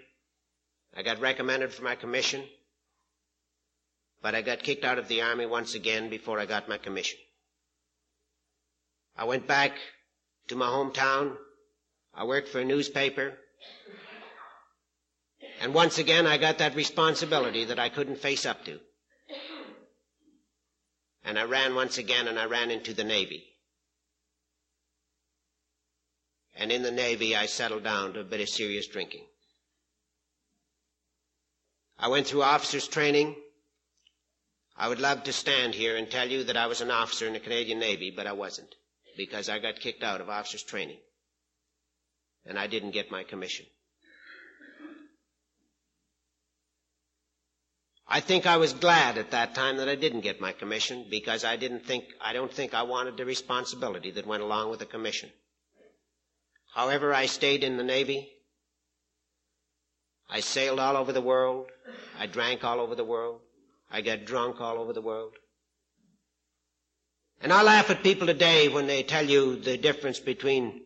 I 0.98 1.04
got 1.04 1.20
recommended 1.22 1.72
for 1.72 1.84
my 1.84 1.94
commission, 1.96 2.42
but 4.24 4.34
I 4.34 4.42
got 4.42 4.64
kicked 4.64 4.84
out 4.86 4.98
of 4.98 5.08
the 5.08 5.22
army 5.22 5.46
once 5.46 5.76
again 5.76 6.10
before 6.10 6.40
I 6.40 6.46
got 6.48 6.68
my 6.68 6.80
commission. 6.80 7.20
I 9.16 9.26
went 9.26 9.46
back 9.46 9.74
to 10.48 10.56
my 10.56 10.68
hometown. 10.68 11.36
I 12.14 12.24
worked 12.24 12.50
for 12.50 12.60
a 12.60 12.66
newspaper. 12.66 13.34
And 15.62 15.74
once 15.74 15.98
again, 15.98 16.28
I 16.28 16.38
got 16.38 16.60
that 16.60 16.76
responsibility 16.76 17.66
that 17.66 17.80
I 17.80 17.90
couldn't 17.90 18.18
face 18.20 18.46
up 18.46 18.66
to. 18.66 18.80
And 21.24 21.40
I 21.40 21.44
ran 21.44 21.74
once 21.76 21.98
again 21.98 22.28
and 22.28 22.38
I 22.38 22.46
ran 22.46 22.70
into 22.70 22.94
the 22.94 23.04
Navy. 23.04 23.44
And 26.56 26.72
in 26.72 26.84
the 26.84 26.92
Navy, 26.92 27.36
I 27.36 27.48
settled 27.48 27.84
down 27.84 28.14
to 28.14 28.20
a 28.22 28.24
bit 28.24 28.42
of 28.42 28.48
serious 28.48 28.88
drinking. 28.88 29.26
I 31.98 32.08
went 32.10 32.28
through 32.28 32.44
officers 32.44 32.88
training. 32.88 33.36
I 34.78 34.88
would 34.88 35.00
love 35.00 35.24
to 35.24 35.34
stand 35.34 35.74
here 35.74 35.96
and 35.98 36.10
tell 36.10 36.30
you 36.30 36.44
that 36.46 36.58
I 36.58 36.68
was 36.68 36.82
an 36.82 36.92
officer 36.92 37.26
in 37.26 37.34
the 37.34 37.40
Canadian 37.40 37.80
Navy, 37.80 38.12
but 38.12 38.28
I 38.28 38.34
wasn't 38.34 38.76
because 39.18 39.50
I 39.50 39.60
got 39.60 39.80
kicked 39.80 40.04
out 40.04 40.22
of 40.22 40.30
officers 40.30 40.64
training. 40.64 40.98
And 42.46 42.60
I 42.60 42.68
didn't 42.68 42.92
get 42.92 43.12
my 43.12 43.24
commission. 43.24 43.66
I 48.08 48.20
think 48.20 48.46
I 48.46 48.58
was 48.58 48.74
glad 48.74 49.18
at 49.18 49.32
that 49.32 49.56
time 49.56 49.78
that 49.78 49.90
I 49.90 49.96
didn't 49.96 50.22
get 50.22 50.40
my 50.40 50.52
commission 50.52 51.06
because 51.10 51.44
I 51.44 51.56
didn't 51.56 51.86
think, 51.86 52.06
I 52.22 52.34
don't 52.34 52.54
think 52.54 52.74
I 52.76 52.84
wanted 52.84 53.18
the 53.18 53.26
responsibility 53.26 54.12
that 54.12 54.28
went 54.28 54.44
along 54.44 54.70
with 54.70 54.80
the 54.80 54.86
commission. 54.86 55.32
However, 56.76 57.14
I 57.14 57.26
stayed 57.26 57.64
in 57.64 57.78
the 57.78 57.84
Navy. 57.84 58.30
I 60.30 60.40
sailed 60.42 60.80
all 60.80 60.98
over 60.98 61.12
the 61.12 61.22
world. 61.22 61.68
I 62.20 62.28
drank 62.28 62.64
all 62.64 62.80
over 62.80 62.94
the 62.96 63.04
world. 63.04 63.42
I 63.90 64.02
got 64.02 64.26
drunk 64.26 64.62
all 64.62 64.78
over 64.78 64.94
the 64.94 65.02
world. 65.02 65.34
And 67.42 67.54
I 67.54 67.62
laugh 67.64 67.90
at 67.90 68.04
people 68.04 68.28
today 68.28 68.70
when 68.70 68.88
they 68.88 69.04
tell 69.04 69.26
you 69.26 69.56
the 69.58 69.78
difference 69.78 70.20
between 70.20 70.82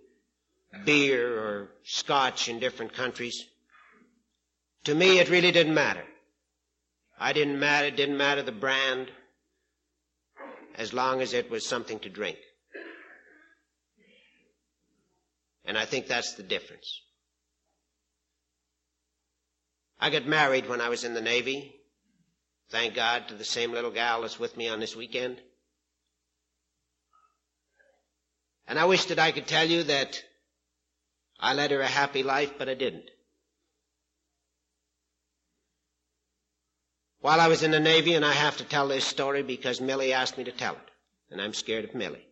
beer 0.86 1.38
or 1.39 1.70
scotch 1.84 2.50
in 2.50 2.60
different 2.60 2.94
countries. 2.94 3.46
To 4.86 4.96
me, 4.96 5.20
it 5.20 5.29
really 5.29 5.51
didn't 5.51 5.74
matter. 5.74 6.03
I 7.20 7.34
didn't 7.34 7.60
matter, 7.60 7.88
it 7.88 7.98
didn't 7.98 8.18
matter 8.18 8.41
the 8.41 8.51
brand 8.51 9.12
as 10.75 10.94
long 10.94 11.22
as 11.22 11.34
it 11.34 11.50
was 11.51 11.65
something 11.65 12.00
to 12.00 12.10
drink. 12.10 12.38
And 15.65 15.77
I 15.77 15.86
think 15.86 16.08
that's 16.08 16.34
the 16.34 16.44
difference. 16.44 17.01
I 20.00 20.10
got 20.10 20.25
married 20.25 20.70
when 20.70 20.79
I 20.79 20.88
was 20.89 21.03
in 21.03 21.13
the 21.13 21.22
Navy. 21.22 21.75
Thank 22.70 22.96
God 22.96 23.27
to 23.27 23.34
the 23.36 23.44
same 23.44 23.74
little 23.74 23.91
gal 23.91 24.22
that's 24.22 24.39
with 24.39 24.56
me 24.56 24.70
on 24.70 24.79
this 24.79 24.96
weekend. 24.96 25.41
And 28.69 28.77
I 28.77 28.85
wish 28.85 29.05
that 29.05 29.17
I 29.17 29.31
could 29.31 29.47
tell 29.47 29.65
you 29.65 29.81
that 29.85 30.23
I 31.39 31.55
led 31.55 31.71
her 31.71 31.81
a 31.81 31.88
happy 31.88 32.21
life, 32.21 32.53
but 32.59 32.69
I 32.69 32.75
didn't. 32.75 33.09
While 37.19 37.41
I 37.41 37.47
was 37.47 37.63
in 37.63 37.71
the 37.71 37.79
Navy, 37.79 38.13
and 38.13 38.23
I 38.23 38.31
have 38.31 38.57
to 38.57 38.63
tell 38.63 38.88
this 38.88 39.05
story 39.05 39.41
because 39.41 39.81
Millie 39.81 40.13
asked 40.13 40.38
me 40.38 40.43
to 40.43 40.51
tell 40.51 40.73
it, 40.73 40.91
and 41.31 41.41
I'm 41.41 41.55
scared 41.55 41.83
of 41.83 41.95
Millie. 41.95 42.27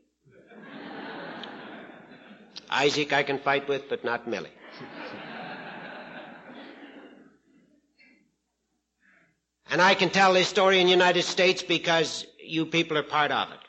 Isaac 2.70 3.14
I 3.14 3.24
can 3.24 3.40
fight 3.40 3.68
with, 3.68 3.90
but 3.90 4.06
not 4.06 4.28
Millie. 4.28 4.52
and 9.72 9.82
I 9.82 9.96
can 9.96 10.12
tell 10.12 10.34
this 10.34 10.48
story 10.48 10.80
in 10.80 10.86
the 10.86 10.92
United 10.92 11.24
States 11.24 11.64
because 11.64 12.28
you 12.40 12.68
people 12.68 12.96
are 12.96 13.04
part 13.04 13.32
of 13.32 13.52
it. 13.52 13.67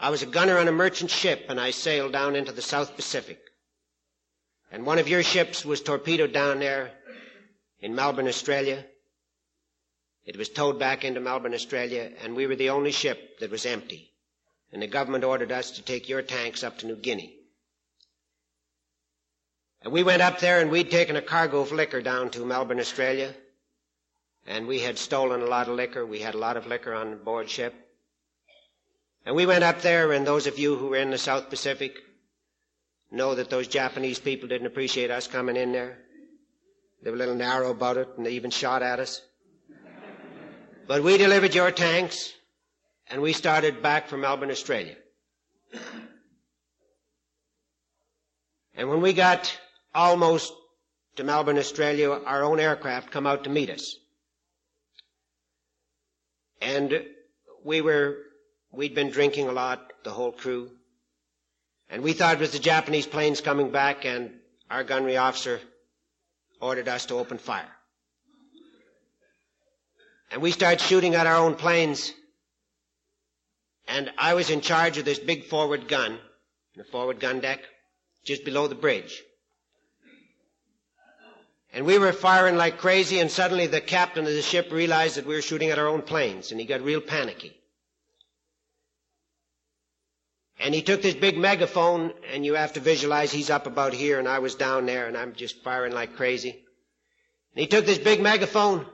I 0.00 0.10
was 0.10 0.22
a 0.22 0.26
gunner 0.26 0.58
on 0.58 0.68
a 0.68 0.72
merchant 0.72 1.10
ship 1.10 1.46
and 1.48 1.60
I 1.60 1.72
sailed 1.72 2.12
down 2.12 2.36
into 2.36 2.52
the 2.52 2.62
South 2.62 2.94
Pacific. 2.94 3.40
And 4.70 4.86
one 4.86 4.98
of 4.98 5.08
your 5.08 5.22
ships 5.22 5.64
was 5.64 5.80
torpedoed 5.80 6.32
down 6.32 6.60
there 6.60 6.92
in 7.80 7.94
Melbourne, 7.94 8.28
Australia. 8.28 8.84
It 10.24 10.36
was 10.36 10.48
towed 10.50 10.78
back 10.78 11.04
into 11.04 11.20
Melbourne, 11.20 11.54
Australia, 11.54 12.12
and 12.22 12.36
we 12.36 12.46
were 12.46 12.54
the 12.54 12.70
only 12.70 12.92
ship 12.92 13.38
that 13.40 13.50
was 13.50 13.66
empty. 13.66 14.12
And 14.70 14.82
the 14.82 14.86
government 14.86 15.24
ordered 15.24 15.50
us 15.50 15.72
to 15.72 15.82
take 15.82 16.08
your 16.08 16.22
tanks 16.22 16.62
up 16.62 16.78
to 16.78 16.86
New 16.86 16.96
Guinea. 16.96 17.34
And 19.82 19.92
we 19.92 20.02
went 20.02 20.22
up 20.22 20.38
there 20.38 20.60
and 20.60 20.70
we'd 20.70 20.90
taken 20.90 21.16
a 21.16 21.22
cargo 21.22 21.60
of 21.60 21.72
liquor 21.72 22.02
down 22.02 22.30
to 22.30 22.44
Melbourne, 22.44 22.80
Australia. 22.80 23.34
And 24.46 24.66
we 24.66 24.80
had 24.80 24.98
stolen 24.98 25.40
a 25.40 25.46
lot 25.46 25.68
of 25.68 25.74
liquor. 25.74 26.04
We 26.04 26.20
had 26.20 26.34
a 26.34 26.38
lot 26.38 26.56
of 26.56 26.66
liquor 26.66 26.94
on 26.94 27.24
board 27.24 27.48
ship. 27.48 27.74
And 29.24 29.34
we 29.36 29.46
went 29.46 29.64
up 29.64 29.82
there, 29.82 30.12
and 30.12 30.26
those 30.26 30.46
of 30.46 30.58
you 30.58 30.76
who 30.76 30.88
were 30.88 30.96
in 30.96 31.10
the 31.10 31.18
South 31.18 31.50
Pacific 31.50 31.96
know 33.10 33.34
that 33.34 33.50
those 33.50 33.68
Japanese 33.68 34.18
people 34.18 34.48
didn't 34.48 34.66
appreciate 34.66 35.10
us 35.10 35.26
coming 35.26 35.56
in 35.56 35.72
there. 35.72 35.98
They 37.02 37.10
were 37.10 37.16
a 37.16 37.18
little 37.18 37.34
narrow 37.34 37.70
about 37.70 37.96
it, 37.96 38.08
and 38.16 38.26
they 38.26 38.32
even 38.32 38.50
shot 38.50 38.82
at 38.82 39.00
us. 39.00 39.22
But 40.86 41.02
we 41.02 41.18
delivered 41.18 41.54
your 41.54 41.70
tanks, 41.70 42.32
and 43.08 43.20
we 43.20 43.32
started 43.32 43.82
back 43.82 44.08
from 44.08 44.22
Melbourne, 44.22 44.50
Australia. 44.50 44.96
And 48.74 48.88
when 48.88 49.00
we 49.00 49.12
got 49.12 49.58
almost 49.94 50.52
to 51.16 51.24
Melbourne, 51.24 51.58
Australia, 51.58 52.10
our 52.10 52.44
own 52.44 52.60
aircraft 52.60 53.10
come 53.10 53.26
out 53.26 53.44
to 53.44 53.50
meet 53.50 53.70
us. 53.70 53.96
And 56.60 57.04
we 57.64 57.80
were 57.80 58.16
We'd 58.72 58.94
been 58.94 59.10
drinking 59.10 59.48
a 59.48 59.52
lot, 59.52 59.92
the 60.04 60.10
whole 60.10 60.32
crew. 60.32 60.70
And 61.90 62.02
we 62.02 62.12
thought 62.12 62.34
it 62.34 62.40
was 62.40 62.52
the 62.52 62.58
Japanese 62.58 63.06
planes 63.06 63.40
coming 63.40 63.70
back 63.70 64.04
and 64.04 64.32
our 64.70 64.84
gunnery 64.84 65.16
officer 65.16 65.60
ordered 66.60 66.88
us 66.88 67.06
to 67.06 67.14
open 67.14 67.38
fire. 67.38 67.70
And 70.30 70.42
we 70.42 70.50
started 70.50 70.80
shooting 70.80 71.14
at 71.14 71.26
our 71.26 71.36
own 71.36 71.54
planes. 71.54 72.12
And 73.86 74.10
I 74.18 74.34
was 74.34 74.50
in 74.50 74.60
charge 74.60 74.98
of 74.98 75.06
this 75.06 75.18
big 75.18 75.44
forward 75.44 75.88
gun, 75.88 76.18
the 76.76 76.84
forward 76.84 77.20
gun 77.20 77.40
deck, 77.40 77.60
just 78.24 78.44
below 78.44 78.66
the 78.66 78.74
bridge. 78.74 79.22
And 81.72 81.86
we 81.86 81.98
were 81.98 82.12
firing 82.12 82.56
like 82.56 82.78
crazy, 82.78 83.20
and 83.20 83.30
suddenly 83.30 83.66
the 83.66 83.80
captain 83.80 84.26
of 84.26 84.32
the 84.32 84.42
ship 84.42 84.72
realized 84.72 85.16
that 85.16 85.26
we 85.26 85.34
were 85.34 85.42
shooting 85.42 85.70
at 85.70 85.78
our 85.78 85.86
own 85.86 86.02
planes, 86.02 86.50
and 86.50 86.60
he 86.60 86.66
got 86.66 86.82
real 86.82 87.00
panicky. 87.00 87.57
And 90.60 90.74
he 90.74 90.82
took 90.82 91.02
this 91.02 91.14
big 91.14 91.38
megaphone, 91.38 92.12
and 92.32 92.44
you 92.44 92.54
have 92.54 92.72
to 92.72 92.80
visualize 92.80 93.30
he's 93.30 93.50
up 93.50 93.68
about 93.68 93.92
here, 93.92 94.18
and 94.18 94.26
I 94.26 94.40
was 94.40 94.56
down 94.56 94.86
there, 94.86 95.06
and 95.06 95.16
I'm 95.16 95.34
just 95.34 95.62
firing 95.62 95.92
like 95.92 96.16
crazy. 96.16 96.64
And 97.54 97.60
he 97.60 97.68
took 97.68 97.86
this 97.86 97.98
big 97.98 98.20
megaphone, 98.20 98.84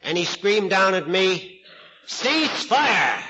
and 0.00 0.16
he 0.16 0.24
screamed 0.24 0.70
down 0.70 0.94
at 0.94 1.06
me, 1.06 1.60
cease 2.06 2.64
fire! 2.64 3.22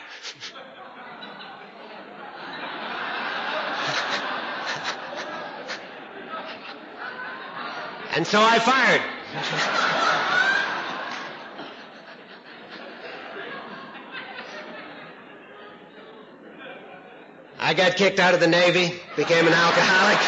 and 8.14 8.24
so 8.24 8.40
I 8.40 8.60
fired. 8.60 9.02
I 17.72 17.74
got 17.74 17.96
kicked 17.96 18.20
out 18.20 18.34
of 18.34 18.40
the 18.40 18.46
Navy, 18.46 19.00
became 19.16 19.46
an 19.46 19.54
alcoholic. 19.54 20.18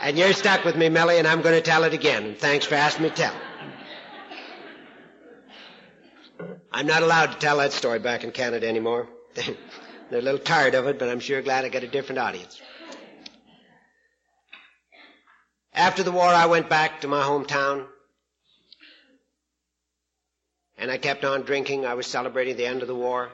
and 0.00 0.16
you're 0.16 0.32
stuck 0.32 0.64
with 0.64 0.76
me, 0.76 0.88
Millie, 0.88 1.18
and 1.18 1.26
I'm 1.26 1.42
going 1.42 1.56
to 1.56 1.60
tell 1.60 1.82
it 1.82 1.92
again. 1.92 2.36
Thanks 2.38 2.66
for 2.66 2.76
asking 2.76 3.02
me 3.02 3.10
to 3.10 3.16
tell. 3.16 3.34
I'm 6.70 6.86
not 6.86 7.02
allowed 7.02 7.32
to 7.32 7.38
tell 7.40 7.56
that 7.56 7.72
story 7.72 7.98
back 7.98 8.22
in 8.22 8.30
Canada 8.30 8.68
anymore. 8.68 9.08
They're 9.34 10.20
a 10.20 10.22
little 10.22 10.38
tired 10.38 10.76
of 10.76 10.86
it, 10.86 11.00
but 11.00 11.08
I'm 11.08 11.18
sure 11.18 11.42
glad 11.42 11.64
I 11.64 11.68
got 11.68 11.82
a 11.82 11.88
different 11.88 12.20
audience. 12.20 12.62
After 15.72 16.04
the 16.04 16.12
war, 16.12 16.28
I 16.28 16.46
went 16.46 16.68
back 16.68 17.00
to 17.00 17.08
my 17.08 17.22
hometown. 17.24 17.88
And 20.78 20.92
I 20.92 20.98
kept 20.98 21.24
on 21.24 21.42
drinking. 21.42 21.86
I 21.86 21.94
was 21.94 22.06
celebrating 22.06 22.56
the 22.56 22.66
end 22.66 22.82
of 22.82 22.86
the 22.86 22.94
war. 22.94 23.32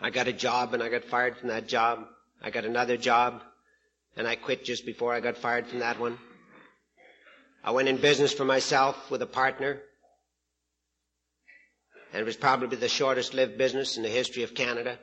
I 0.00 0.10
got 0.10 0.28
a 0.28 0.32
job 0.32 0.74
and 0.74 0.82
I 0.82 0.88
got 0.88 1.04
fired 1.04 1.36
from 1.36 1.48
that 1.48 1.66
job. 1.66 2.06
I 2.42 2.50
got 2.50 2.64
another 2.64 2.96
job 2.96 3.42
and 4.16 4.26
I 4.26 4.36
quit 4.36 4.64
just 4.64 4.86
before 4.86 5.12
I 5.12 5.20
got 5.20 5.36
fired 5.36 5.66
from 5.66 5.80
that 5.80 5.98
one. 5.98 6.18
I 7.64 7.72
went 7.72 7.88
in 7.88 7.96
business 7.96 8.32
for 8.32 8.44
myself 8.44 9.10
with 9.10 9.22
a 9.22 9.26
partner. 9.26 9.80
And 12.12 12.20
it 12.22 12.24
was 12.24 12.36
probably 12.36 12.76
the 12.76 12.88
shortest 12.88 13.34
lived 13.34 13.58
business 13.58 13.96
in 13.96 14.02
the 14.02 14.08
history 14.08 14.42
of 14.42 14.54
Canada. 14.54 14.98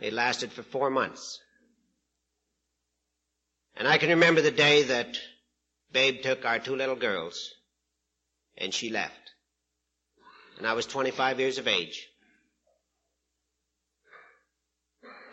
It 0.00 0.12
lasted 0.12 0.52
for 0.52 0.62
four 0.62 0.88
months. 0.88 1.40
And 3.76 3.86
I 3.88 3.98
can 3.98 4.10
remember 4.10 4.40
the 4.40 4.50
day 4.50 4.84
that 4.84 5.18
Babe 5.92 6.22
took 6.22 6.44
our 6.44 6.58
two 6.58 6.76
little 6.76 6.96
girls 6.96 7.50
and 8.56 8.72
she 8.72 8.90
left. 8.90 9.32
And 10.58 10.66
I 10.66 10.74
was 10.74 10.86
25 10.86 11.40
years 11.40 11.58
of 11.58 11.66
age. 11.66 12.09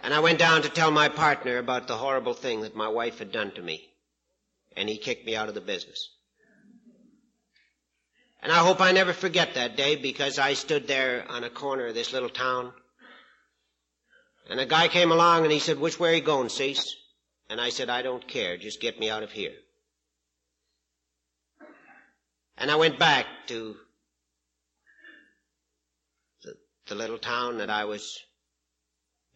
And 0.07 0.13
I 0.13 0.21
went 0.21 0.39
down 0.39 0.61
to 0.61 0.69
tell 0.69 0.89
my 0.89 1.09
partner 1.09 1.57
about 1.57 1.89
the 1.89 1.97
horrible 1.97 2.33
thing 2.33 2.61
that 2.61 2.77
my 2.77 2.87
wife 2.87 3.19
had 3.19 3.29
done 3.29 3.51
to 3.55 3.61
me. 3.61 3.89
And 4.77 4.87
he 4.87 4.97
kicked 4.97 5.25
me 5.25 5.35
out 5.35 5.49
of 5.49 5.53
the 5.53 5.59
business. 5.59 6.15
And 8.41 8.49
I 8.49 8.59
hope 8.59 8.79
I 8.79 8.93
never 8.93 9.11
forget 9.11 9.55
that 9.55 9.75
day 9.75 9.97
because 9.97 10.39
I 10.39 10.53
stood 10.53 10.87
there 10.87 11.29
on 11.29 11.43
a 11.43 11.49
corner 11.49 11.87
of 11.87 11.93
this 11.93 12.13
little 12.13 12.29
town. 12.29 12.71
And 14.49 14.61
a 14.61 14.65
guy 14.65 14.87
came 14.87 15.11
along 15.11 15.43
and 15.43 15.51
he 15.51 15.59
said, 15.59 15.77
which 15.77 15.99
way 15.99 16.13
are 16.13 16.15
you 16.15 16.21
going, 16.21 16.47
Cease? 16.47 16.95
And 17.49 17.59
I 17.59 17.67
said, 17.67 17.89
I 17.89 18.01
don't 18.01 18.25
care. 18.25 18.55
Just 18.55 18.79
get 18.79 19.01
me 19.01 19.09
out 19.09 19.23
of 19.23 19.33
here. 19.33 19.55
And 22.57 22.71
I 22.71 22.77
went 22.77 22.97
back 22.97 23.25
to 23.47 23.75
the, 26.45 26.53
the 26.87 26.95
little 26.95 27.19
town 27.19 27.57
that 27.57 27.69
I 27.69 27.83
was 27.83 28.17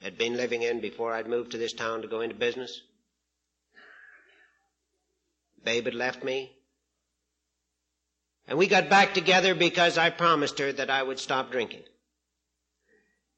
had 0.01 0.17
been 0.17 0.35
living 0.35 0.63
in 0.63 0.81
before 0.81 1.13
I'd 1.13 1.27
moved 1.27 1.51
to 1.51 1.57
this 1.57 1.73
town 1.73 2.01
to 2.01 2.07
go 2.07 2.21
into 2.21 2.35
business. 2.35 2.81
Babe 5.63 5.85
had 5.85 5.95
left 5.95 6.23
me. 6.23 6.51
And 8.47 8.57
we 8.57 8.67
got 8.67 8.89
back 8.89 9.13
together 9.13 9.53
because 9.53 9.97
I 9.97 10.09
promised 10.09 10.57
her 10.59 10.71
that 10.73 10.89
I 10.89 11.03
would 11.03 11.19
stop 11.19 11.51
drinking. 11.51 11.83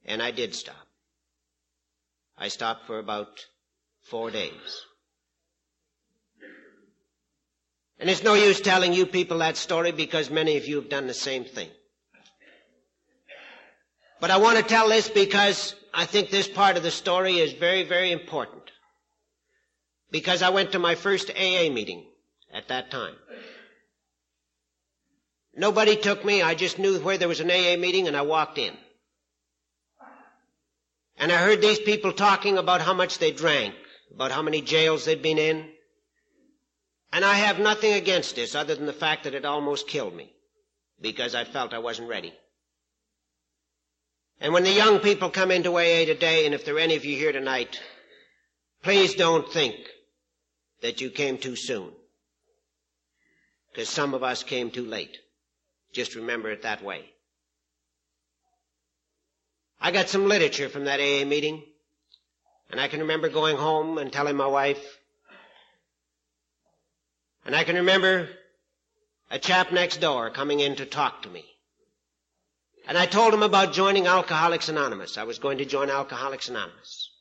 And 0.06 0.22
I 0.22 0.32
did 0.32 0.56
stop. 0.56 0.88
I 2.38 2.48
stopped 2.48 2.88
for 2.88 2.98
about 2.98 3.46
four 4.02 4.32
days. 4.32 4.86
And 8.00 8.10
it's 8.10 8.24
no 8.24 8.34
use 8.34 8.60
telling 8.60 8.94
you 8.94 9.06
people 9.06 9.38
that 9.40 9.56
story 9.58 9.92
because 9.92 10.30
many 10.30 10.58
of 10.58 10.68
you 10.68 10.78
have 10.78 10.90
done 10.90 11.08
the 11.08 11.14
same 11.14 11.46
thing. 11.46 11.70
But 14.24 14.32
I 14.32 14.38
want 14.38 14.58
to 14.58 14.64
tell 14.64 14.88
this 14.88 15.10
because 15.10 15.76
I 15.94 16.06
think 16.06 16.30
this 16.30 16.48
part 16.48 16.78
of 16.78 16.84
the 16.84 16.92
story 16.92 17.40
is 17.40 17.52
very, 17.52 17.84
very 17.84 18.10
important. 18.10 18.64
Because 20.12 20.42
I 20.42 20.48
went 20.48 20.72
to 20.72 20.80
my 20.80 20.96
first 20.96 21.30
AA 21.30 21.68
meeting 21.70 22.06
at 22.54 22.70
that 22.70 22.90
time. 22.90 23.16
Nobody 25.54 25.98
took 25.98 26.24
me. 26.24 26.42
I 26.42 26.56
just 26.56 26.80
knew 26.80 27.00
where 27.00 27.18
there 27.18 27.28
was 27.28 27.42
an 27.42 27.52
AA 27.52 27.76
meeting 27.76 28.08
and 28.08 28.16
I 28.16 28.22
walked 28.22 28.58
in. 28.58 28.74
And 31.18 31.30
I 31.30 31.40
heard 31.40 31.60
these 31.60 31.80
people 31.80 32.14
talking 32.14 32.58
about 32.58 32.80
how 32.80 32.94
much 32.94 33.18
they 33.18 33.34
drank, 33.34 33.76
about 34.16 34.32
how 34.32 34.42
many 34.42 34.62
jails 34.62 35.04
they'd 35.04 35.22
been 35.22 35.38
in. 35.38 35.68
And 37.12 37.26
I 37.26 37.34
have 37.34 37.60
nothing 37.60 37.92
against 37.92 38.38
this 38.38 38.56
other 38.56 38.74
than 38.74 38.86
the 38.86 38.94
fact 38.94 39.26
that 39.26 39.36
it 39.36 39.44
almost 39.44 39.90
killed 39.90 40.16
me 40.16 40.32
because 41.02 41.36
I 41.36 41.44
felt 41.44 41.74
I 41.74 41.80
wasn't 41.80 42.08
ready. 42.08 42.34
And 44.40 44.54
when 44.54 44.64
the 44.64 44.72
young 44.72 45.00
people 45.00 45.30
come 45.30 45.52
into 45.52 45.78
AA 45.78 46.06
today, 46.06 46.46
and 46.46 46.54
if 46.54 46.66
there 46.66 46.76
are 46.76 46.80
any 46.80 46.96
of 46.96 47.06
you 47.06 47.16
here 47.16 47.32
tonight, 47.32 47.80
please 48.84 49.16
don't 49.16 49.52
think 49.52 49.76
that 50.82 51.02
you 51.02 51.10
came 51.10 51.38
too 51.38 51.56
soon. 51.56 51.92
Because 53.72 53.90
some 53.90 54.14
of 54.14 54.22
us 54.24 54.44
came 54.44 54.70
too 54.70 54.86
late. 54.86 55.18
Just 55.94 56.16
remember 56.16 56.52
it 56.52 56.64
that 56.64 56.84
way. 56.84 57.06
I 59.80 59.92
got 59.92 60.10
some 60.10 60.28
literature 60.28 60.70
from 60.70 60.86
that 60.86 61.00
AA 61.00 61.26
meeting, 61.26 61.64
and 62.72 62.80
I 62.80 62.88
can 62.88 63.02
remember 63.02 63.30
going 63.30 63.58
home 63.58 63.98
and 63.98 64.12
telling 64.12 64.38
my 64.38 64.48
wife, 64.48 64.82
and 67.46 67.56
I 67.56 67.64
can 67.64 67.76
remember 67.76 68.30
a 69.30 69.40
chap 69.40 69.72
next 69.72 69.98
door 69.98 70.30
coming 70.30 70.60
in 70.60 70.78
to 70.78 70.86
talk 70.86 71.24
to 71.24 71.30
me. 71.30 71.46
And 72.88 72.98
I 72.98 73.06
told 73.06 73.34
him 73.34 73.44
about 73.44 73.74
joining 73.74 74.08
Alcoholics 74.08 74.70
Anonymous. 74.70 75.18
I 75.18 75.24
was 75.24 75.40
going 75.40 75.60
to 75.60 75.66
join 75.66 75.90
Alcoholics 75.90 76.50
Anonymous. 76.50 77.12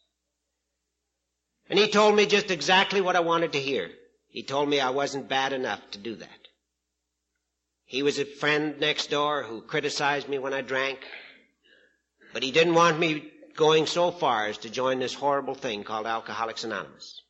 And 1.71 1.79
he 1.79 1.89
told 1.89 2.17
me 2.17 2.27
just 2.27 2.51
exactly 2.51 3.01
what 3.01 3.17
I 3.17 3.21
wanted 3.21 3.53
to 3.53 3.61
hear. 3.61 3.91
He 4.29 4.43
told 4.43 4.69
me 4.69 4.81
I 4.81 4.91
wasn't 4.91 5.29
bad 5.29 5.53
enough 5.53 5.81
to 5.93 5.99
do 5.99 6.17
that. 6.17 6.29
He 7.85 8.03
was 8.03 8.19
a 8.19 8.25
friend 8.25 8.81
next 8.81 9.11
door 9.11 9.43
who 9.43 9.61
criticized 9.61 10.29
me 10.29 10.39
when 10.39 10.55
I 10.55 10.63
drank, 10.63 10.99
but 12.33 12.43
he 12.43 12.51
didn't 12.51 12.75
want 12.75 12.99
me 12.99 13.31
going 13.55 13.87
so 13.87 14.11
far 14.11 14.47
as 14.47 14.59
to 14.59 14.71
join 14.71 14.99
this 14.99 15.15
horrible 15.15 15.55
thing 15.55 15.85
called 15.85 16.07
Alcoholics 16.07 16.65
Anonymous. 16.65 17.21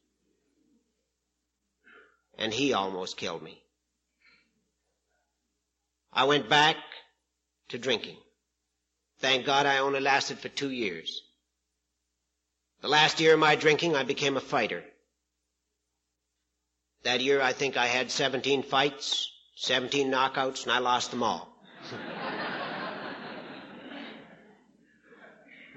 And 2.38 2.52
he 2.52 2.72
almost 2.72 3.16
killed 3.16 3.42
me. 3.42 3.60
I 6.12 6.24
went 6.24 6.48
back 6.48 6.76
to 7.70 7.78
drinking. 7.78 8.18
Thank 9.22 9.46
God 9.46 9.64
I 9.66 9.78
only 9.78 10.00
lasted 10.00 10.40
for 10.40 10.48
two 10.48 10.70
years. 10.70 11.22
The 12.80 12.88
last 12.88 13.20
year 13.20 13.34
of 13.34 13.38
my 13.38 13.54
drinking, 13.54 13.94
I 13.94 14.02
became 14.02 14.36
a 14.36 14.40
fighter. 14.40 14.82
That 17.04 17.20
year, 17.20 17.40
I 17.40 17.52
think 17.52 17.76
I 17.76 17.86
had 17.86 18.10
17 18.10 18.64
fights, 18.64 19.30
17 19.54 20.10
knockouts, 20.10 20.64
and 20.64 20.72
I 20.72 20.80
lost 20.80 21.12
them 21.12 21.22
all. 21.22 21.56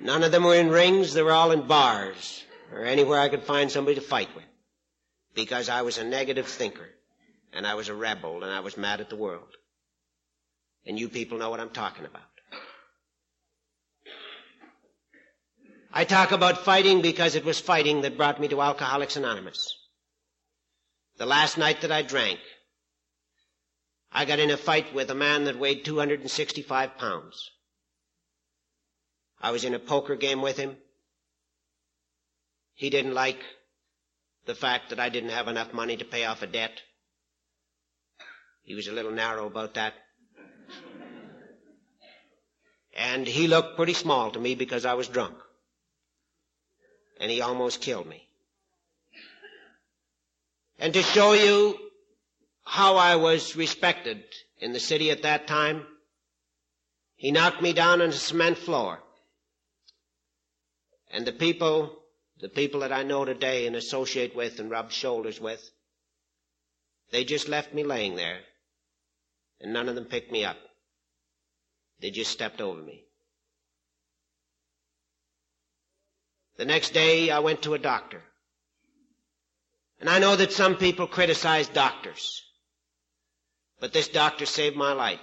None 0.02 0.24
of 0.24 0.32
them 0.32 0.44
were 0.44 0.56
in 0.56 0.70
rings, 0.70 1.14
they 1.14 1.22
were 1.22 1.32
all 1.32 1.52
in 1.52 1.68
bars, 1.68 2.44
or 2.74 2.84
anywhere 2.84 3.20
I 3.20 3.30
could 3.30 3.44
find 3.44 3.72
somebody 3.72 3.94
to 3.94 4.02
fight 4.02 4.36
with. 4.36 4.44
Because 5.36 5.70
I 5.70 5.84
was 5.84 6.00
a 6.00 6.04
negative 6.04 6.48
thinker, 6.48 6.90
and 7.54 7.68
I 7.68 7.76
was 7.76 7.90
a 7.90 7.94
rebel, 7.94 8.44
and 8.44 8.52
I 8.52 8.62
was 8.62 8.76
mad 8.76 9.02
at 9.02 9.12
the 9.12 9.16
world. 9.16 9.56
And 10.84 10.98
you 10.98 11.10
people 11.10 11.38
know 11.38 11.52
what 11.52 11.60
I'm 11.60 11.70
talking 11.70 12.06
about. 12.06 12.35
I 15.98 16.04
talk 16.04 16.34
about 16.34 16.58
fighting 16.66 17.02
because 17.02 17.36
it 17.36 17.46
was 17.46 17.58
fighting 17.62 18.02
that 18.02 18.18
brought 18.18 18.38
me 18.38 18.50
to 18.50 18.62
Alcoholics 18.62 19.16
Anonymous. 19.16 19.66
The 21.18 21.26
last 21.26 21.58
night 21.58 21.80
that 21.82 21.92
I 21.92 22.02
drank, 22.02 22.42
I 24.12 24.26
got 24.26 24.40
in 24.40 24.52
a 24.52 24.58
fight 24.58 24.94
with 24.94 25.10
a 25.10 25.16
man 25.16 25.46
that 25.46 25.58
weighed 25.58 25.86
265 25.86 26.98
pounds. 26.98 27.50
I 29.42 29.52
was 29.52 29.64
in 29.64 29.74
a 29.74 29.80
poker 29.80 30.18
game 30.18 30.42
with 30.42 30.58
him. 30.58 30.76
He 32.74 32.90
didn't 32.90 33.14
like 33.14 33.40
the 34.48 34.54
fact 34.56 34.90
that 34.90 35.00
I 35.00 35.08
didn't 35.08 35.30
have 35.30 35.48
enough 35.48 35.72
money 35.72 35.96
to 35.96 36.04
pay 36.04 36.26
off 36.26 36.42
a 36.42 36.48
debt. 36.48 36.82
He 38.64 38.76
was 38.76 38.90
a 38.90 38.92
little 38.92 39.12
narrow 39.12 39.48
about 39.48 39.76
that. 39.76 39.94
And 42.98 43.26
he 43.26 43.48
looked 43.48 43.78
pretty 43.78 43.94
small 43.94 44.32
to 44.32 44.40
me 44.42 44.56
because 44.56 44.84
I 44.84 44.96
was 44.96 45.08
drunk. 45.08 45.36
And 47.20 47.32
he 47.32 47.42
almost 47.42 47.82
killed 47.82 48.08
me. 48.08 48.28
And 50.80 50.94
to 50.94 51.02
show 51.02 51.34
you 51.34 51.78
how 52.66 52.98
I 52.98 53.16
was 53.16 53.56
respected 53.56 54.24
in 54.60 54.74
the 54.74 54.80
city 54.80 55.12
at 55.12 55.22
that 55.24 55.48
time, 55.48 55.86
he 57.16 57.32
knocked 57.32 57.62
me 57.62 57.74
down 57.74 58.02
on 58.02 58.10
the 58.10 58.16
cement 58.16 58.58
floor. 58.58 59.00
And 61.12 61.26
the 61.26 61.32
people, 61.32 61.98
the 62.42 62.50
people 62.50 62.82
that 62.82 62.92
I 62.92 63.04
know 63.04 63.24
today 63.24 63.68
and 63.68 63.76
associate 63.76 64.36
with 64.36 64.60
and 64.60 64.70
rub 64.70 64.92
shoulders 64.92 65.40
with, 65.40 65.72
they 67.12 67.24
just 67.24 67.48
left 67.48 67.74
me 67.74 67.84
laying 67.84 68.16
there. 68.16 68.40
And 69.62 69.72
none 69.72 69.88
of 69.88 69.96
them 69.96 70.06
picked 70.06 70.32
me 70.32 70.44
up. 70.44 70.58
They 72.02 72.12
just 72.12 72.32
stepped 72.32 72.60
over 72.60 72.82
me. 72.82 73.05
The 76.58 76.66
next 76.66 76.94
day 76.94 77.30
I 77.30 77.40
went 77.40 77.64
to 77.64 77.74
a 77.74 77.80
doctor. 77.80 78.22
And 80.00 80.10
I 80.10 80.20
know 80.20 80.36
that 80.36 80.52
some 80.52 80.76
people 80.78 81.08
criticize 81.08 81.68
doctors. 81.68 82.44
But 83.80 83.94
this 83.94 84.08
doctor 84.08 84.46
saved 84.46 84.76
my 84.76 84.94
life. 84.94 85.20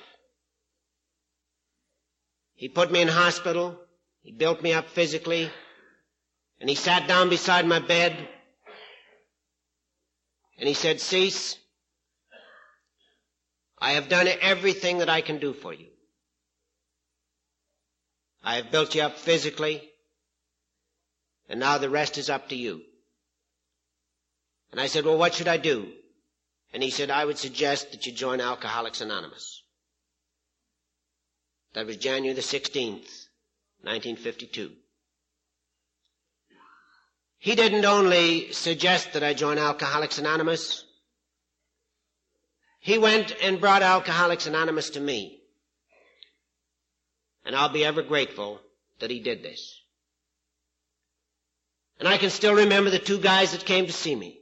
He 2.54 2.68
put 2.68 2.92
me 2.92 3.00
in 3.00 3.08
hospital. 3.08 3.78
He 4.22 4.32
built 4.32 4.62
me 4.62 4.72
up 4.72 4.88
physically. 4.88 5.50
And 6.60 6.68
he 6.68 6.76
sat 6.76 7.08
down 7.08 7.28
beside 7.28 7.66
my 7.66 7.80
bed. 7.80 8.16
And 10.58 10.68
he 10.68 10.74
said, 10.74 11.00
Cease. 11.00 11.56
I 13.78 13.92
have 13.92 14.08
done 14.08 14.28
everything 14.40 14.98
that 14.98 15.08
I 15.08 15.22
can 15.22 15.38
do 15.38 15.52
for 15.54 15.74
you. 15.74 15.88
I 18.44 18.56
have 18.56 18.70
built 18.70 18.94
you 18.94 19.02
up 19.02 19.16
physically. 19.18 19.91
And 21.52 21.60
now 21.60 21.76
the 21.76 21.90
rest 21.90 22.16
is 22.16 22.30
up 22.30 22.48
to 22.48 22.56
you. 22.56 22.80
And 24.70 24.80
I 24.80 24.86
said, 24.86 25.04
well, 25.04 25.18
what 25.18 25.34
should 25.34 25.48
I 25.48 25.58
do? 25.58 25.92
And 26.72 26.82
he 26.82 26.88
said, 26.88 27.10
I 27.10 27.26
would 27.26 27.36
suggest 27.36 27.92
that 27.92 28.06
you 28.06 28.12
join 28.12 28.40
Alcoholics 28.40 29.02
Anonymous. 29.02 29.62
That 31.74 31.84
was 31.84 31.98
January 31.98 32.34
the 32.34 32.40
16th, 32.40 33.26
1952. 33.82 34.72
He 37.38 37.54
didn't 37.54 37.84
only 37.84 38.50
suggest 38.52 39.12
that 39.12 39.22
I 39.22 39.34
join 39.34 39.58
Alcoholics 39.58 40.18
Anonymous. 40.18 40.86
He 42.80 42.96
went 42.96 43.36
and 43.42 43.60
brought 43.60 43.82
Alcoholics 43.82 44.46
Anonymous 44.46 44.88
to 44.90 45.00
me. 45.00 45.42
And 47.44 47.54
I'll 47.54 47.68
be 47.68 47.84
ever 47.84 48.02
grateful 48.02 48.58
that 49.00 49.10
he 49.10 49.20
did 49.20 49.42
this. 49.42 49.81
And 52.02 52.08
I 52.08 52.18
can 52.18 52.30
still 52.30 52.54
remember 52.54 52.90
the 52.90 52.98
two 52.98 53.20
guys 53.20 53.52
that 53.52 53.64
came 53.64 53.86
to 53.86 53.92
see 53.92 54.16
me. 54.16 54.40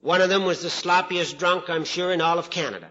One 0.00 0.22
of 0.22 0.30
them 0.30 0.46
was 0.46 0.62
the 0.62 0.70
sloppiest 0.70 1.36
drunk, 1.36 1.68
I'm 1.68 1.84
sure, 1.84 2.10
in 2.10 2.22
all 2.22 2.38
of 2.38 2.48
Canada. 2.48 2.90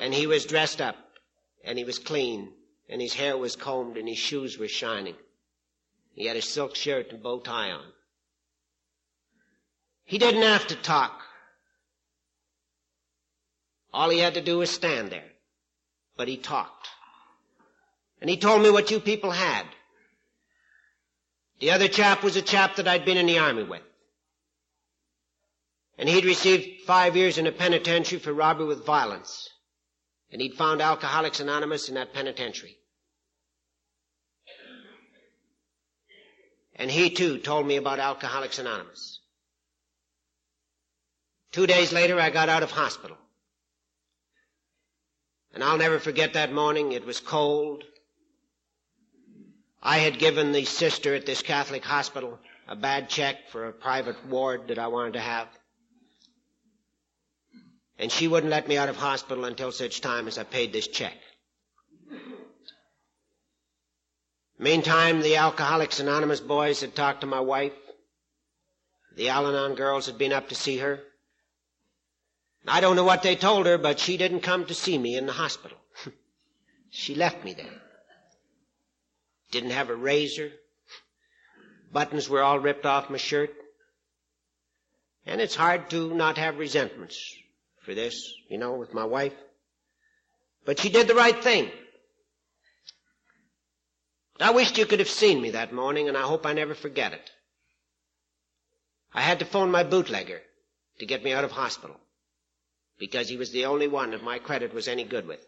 And 0.00 0.14
he 0.14 0.26
was 0.26 0.46
dressed 0.46 0.80
up, 0.80 0.96
and 1.62 1.76
he 1.76 1.84
was 1.84 1.98
clean, 1.98 2.54
and 2.88 3.02
his 3.02 3.12
hair 3.12 3.36
was 3.36 3.54
combed, 3.54 3.98
and 3.98 4.08
his 4.08 4.16
shoes 4.16 4.56
were 4.56 4.66
shining. 4.66 5.14
He 6.14 6.24
had 6.24 6.38
a 6.38 6.40
silk 6.42 6.74
shirt 6.74 7.12
and 7.12 7.22
bow 7.22 7.40
tie 7.40 7.72
on. 7.72 7.84
He 10.06 10.16
didn't 10.16 10.40
have 10.40 10.66
to 10.68 10.74
talk. 10.74 11.20
All 13.92 14.08
he 14.08 14.20
had 14.20 14.32
to 14.32 14.40
do 14.40 14.56
was 14.56 14.70
stand 14.70 15.10
there. 15.10 15.32
But 16.16 16.28
he 16.28 16.38
talked. 16.38 16.88
And 18.22 18.30
he 18.30 18.38
told 18.38 18.62
me 18.62 18.70
what 18.70 18.90
you 18.90 19.00
people 19.00 19.32
had. 19.32 19.66
The 21.60 21.70
other 21.70 21.88
chap 21.88 22.22
was 22.22 22.36
a 22.36 22.42
chap 22.42 22.76
that 22.76 22.88
I'd 22.88 23.04
been 23.04 23.18
in 23.18 23.26
the 23.26 23.38
army 23.38 23.64
with. 23.64 23.82
And 25.98 26.08
he'd 26.08 26.24
received 26.24 26.86
five 26.86 27.16
years 27.16 27.36
in 27.36 27.46
a 27.46 27.52
penitentiary 27.52 28.18
for 28.18 28.32
robbery 28.32 28.66
with 28.66 28.86
violence. 28.86 29.50
And 30.32 30.40
he'd 30.40 30.54
found 30.54 30.80
Alcoholics 30.80 31.40
Anonymous 31.40 31.90
in 31.90 31.96
that 31.96 32.14
penitentiary. 32.14 32.78
And 36.76 36.90
he 36.90 37.10
too 37.10 37.36
told 37.36 37.66
me 37.66 37.76
about 37.76 37.98
Alcoholics 37.98 38.58
Anonymous. 38.58 39.20
Two 41.52 41.66
days 41.66 41.92
later, 41.92 42.18
I 42.18 42.30
got 42.30 42.48
out 42.48 42.62
of 42.62 42.70
hospital. 42.70 43.18
And 45.52 45.62
I'll 45.62 45.76
never 45.76 45.98
forget 45.98 46.32
that 46.32 46.54
morning. 46.54 46.92
It 46.92 47.04
was 47.04 47.20
cold. 47.20 47.84
I 49.82 49.98
had 49.98 50.18
given 50.18 50.52
the 50.52 50.64
sister 50.64 51.14
at 51.14 51.26
this 51.26 51.42
Catholic 51.42 51.84
hospital 51.84 52.38
a 52.68 52.76
bad 52.76 53.08
check 53.08 53.48
for 53.48 53.66
a 53.66 53.72
private 53.72 54.26
ward 54.26 54.68
that 54.68 54.78
I 54.78 54.88
wanted 54.88 55.14
to 55.14 55.20
have. 55.20 55.48
And 57.98 58.12
she 58.12 58.28
wouldn't 58.28 58.50
let 58.50 58.68
me 58.68 58.76
out 58.76 58.88
of 58.88 58.96
hospital 58.96 59.44
until 59.44 59.72
such 59.72 60.00
time 60.00 60.28
as 60.28 60.38
I 60.38 60.44
paid 60.44 60.72
this 60.72 60.86
check. 60.86 61.16
Meantime, 64.58 65.22
the 65.22 65.36
Alcoholics 65.36 66.00
Anonymous 66.00 66.40
boys 66.40 66.82
had 66.82 66.94
talked 66.94 67.22
to 67.22 67.26
my 67.26 67.40
wife. 67.40 67.72
The 69.16 69.30
Al 69.30 69.46
Anon 69.46 69.74
girls 69.74 70.06
had 70.06 70.18
been 70.18 70.34
up 70.34 70.50
to 70.50 70.54
see 70.54 70.78
her. 70.78 71.00
I 72.68 72.82
don't 72.82 72.96
know 72.96 73.04
what 73.04 73.22
they 73.22 73.36
told 73.36 73.64
her, 73.64 73.78
but 73.78 73.98
she 73.98 74.18
didn't 74.18 74.40
come 74.40 74.66
to 74.66 74.74
see 74.74 74.98
me 74.98 75.16
in 75.16 75.24
the 75.24 75.32
hospital. 75.32 75.78
she 76.90 77.14
left 77.14 77.42
me 77.42 77.54
there. 77.54 77.79
Didn't 79.50 79.70
have 79.70 79.90
a 79.90 79.96
razor. 79.96 80.52
Buttons 81.92 82.28
were 82.28 82.42
all 82.42 82.58
ripped 82.58 82.86
off 82.86 83.10
my 83.10 83.16
shirt. 83.16 83.50
And 85.26 85.40
it's 85.40 85.56
hard 85.56 85.90
to 85.90 86.14
not 86.14 86.38
have 86.38 86.58
resentments 86.58 87.34
for 87.82 87.94
this, 87.94 88.32
you 88.48 88.58
know, 88.58 88.74
with 88.74 88.94
my 88.94 89.04
wife. 89.04 89.34
But 90.64 90.78
she 90.78 90.88
did 90.88 91.08
the 91.08 91.14
right 91.14 91.42
thing. 91.42 91.70
I 94.40 94.52
wished 94.52 94.78
you 94.78 94.86
could 94.86 95.00
have 95.00 95.08
seen 95.08 95.42
me 95.42 95.50
that 95.50 95.72
morning, 95.72 96.08
and 96.08 96.16
I 96.16 96.22
hope 96.22 96.46
I 96.46 96.54
never 96.54 96.74
forget 96.74 97.12
it. 97.12 97.30
I 99.12 99.20
had 99.20 99.40
to 99.40 99.44
phone 99.44 99.70
my 99.70 99.82
bootlegger 99.82 100.40
to 100.98 101.06
get 101.06 101.22
me 101.22 101.32
out 101.32 101.44
of 101.44 101.50
hospital 101.50 101.96
because 102.98 103.28
he 103.28 103.36
was 103.36 103.50
the 103.50 103.66
only 103.66 103.88
one 103.88 104.12
that 104.12 104.22
my 104.22 104.38
credit 104.38 104.72
was 104.72 104.86
any 104.86 105.04
good 105.04 105.26
with. 105.26 105.44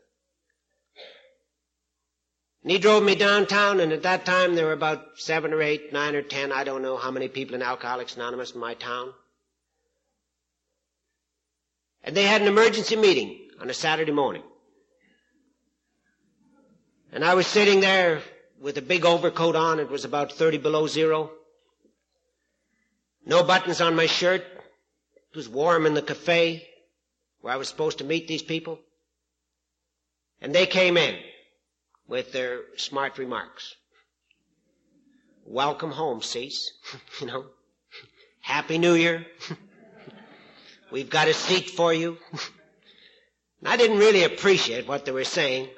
And 2.63 2.71
he 2.71 2.79
drove 2.79 3.03
me 3.03 3.17
downtown, 3.17 3.81
and 3.81 3.93
at 3.93 4.05
that 4.05 4.25
time 4.25 4.55
there 4.55 4.67
were 4.67 4.73
about 4.73 5.19
seven 5.19 5.53
or 5.53 5.61
eight, 5.61 5.93
nine 5.93 6.15
or 6.15 6.23
ten, 6.23 6.53
I 6.53 6.63
don't 6.63 6.83
know 6.83 6.97
how 6.97 7.11
many 7.11 7.27
people 7.29 7.57
in 7.57 7.63
Alcoholics 7.63 8.15
Anonymous 8.17 8.53
in 8.53 8.61
my 8.61 8.75
town. 8.75 9.13
And 12.05 12.17
they 12.17 12.23
had 12.23 12.41
an 12.41 12.49
emergency 12.49 12.95
meeting 12.95 13.49
on 13.61 13.69
a 13.69 13.75
Saturday 13.75 14.13
morning. 14.13 14.43
And 17.13 17.25
I 17.25 17.35
was 17.35 17.47
sitting 17.47 17.81
there 17.81 18.23
with 18.61 18.79
a 18.79 18.83
big 18.83 19.05
overcoat 19.05 19.57
on. 19.57 19.81
It 19.81 19.91
was 19.91 20.05
about 20.05 20.33
30 20.33 20.59
below 20.59 20.87
zero. 20.87 21.31
No 23.27 23.43
buttons 23.43 23.81
on 23.81 23.97
my 23.97 24.07
shirt. 24.07 24.43
It 24.43 25.37
was 25.37 25.49
warm 25.49 25.85
in 25.85 25.95
the 25.95 26.03
cafe 26.03 26.67
where 27.41 27.53
I 27.53 27.57
was 27.57 27.69
supposed 27.69 27.99
to 27.99 28.05
meet 28.05 28.29
these 28.29 28.43
people. 28.43 28.79
And 30.41 30.55
they 30.55 30.67
came 30.67 30.97
in 30.97 31.17
with 32.13 32.31
their 32.31 32.61
smart 32.77 33.17
remarks. 33.17 33.75
Welcome 35.47 35.91
home, 35.91 36.21
Cease. 36.21 36.71
you 37.21 37.27
know. 37.27 37.47
Happy 38.43 38.77
New 38.77 38.93
Year. 38.93 39.25
We've 40.93 41.09
got 41.09 41.29
a 41.29 41.33
seat 41.33 41.71
for 41.71 41.95
you. 41.95 42.19
I 43.65 43.79
didn't 43.79 43.97
really 43.97 44.25
appreciate 44.25 44.87
what 44.87 45.07
they 45.07 45.13
were 45.13 45.25
saying, 45.25 45.71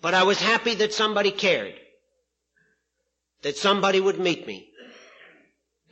but 0.00 0.14
I 0.14 0.22
was 0.22 0.40
happy 0.40 0.74
that 0.76 0.94
somebody 0.94 1.32
cared. 1.32 1.74
That 3.42 3.58
somebody 3.58 4.00
would 4.00 4.18
meet 4.18 4.46
me 4.46 4.70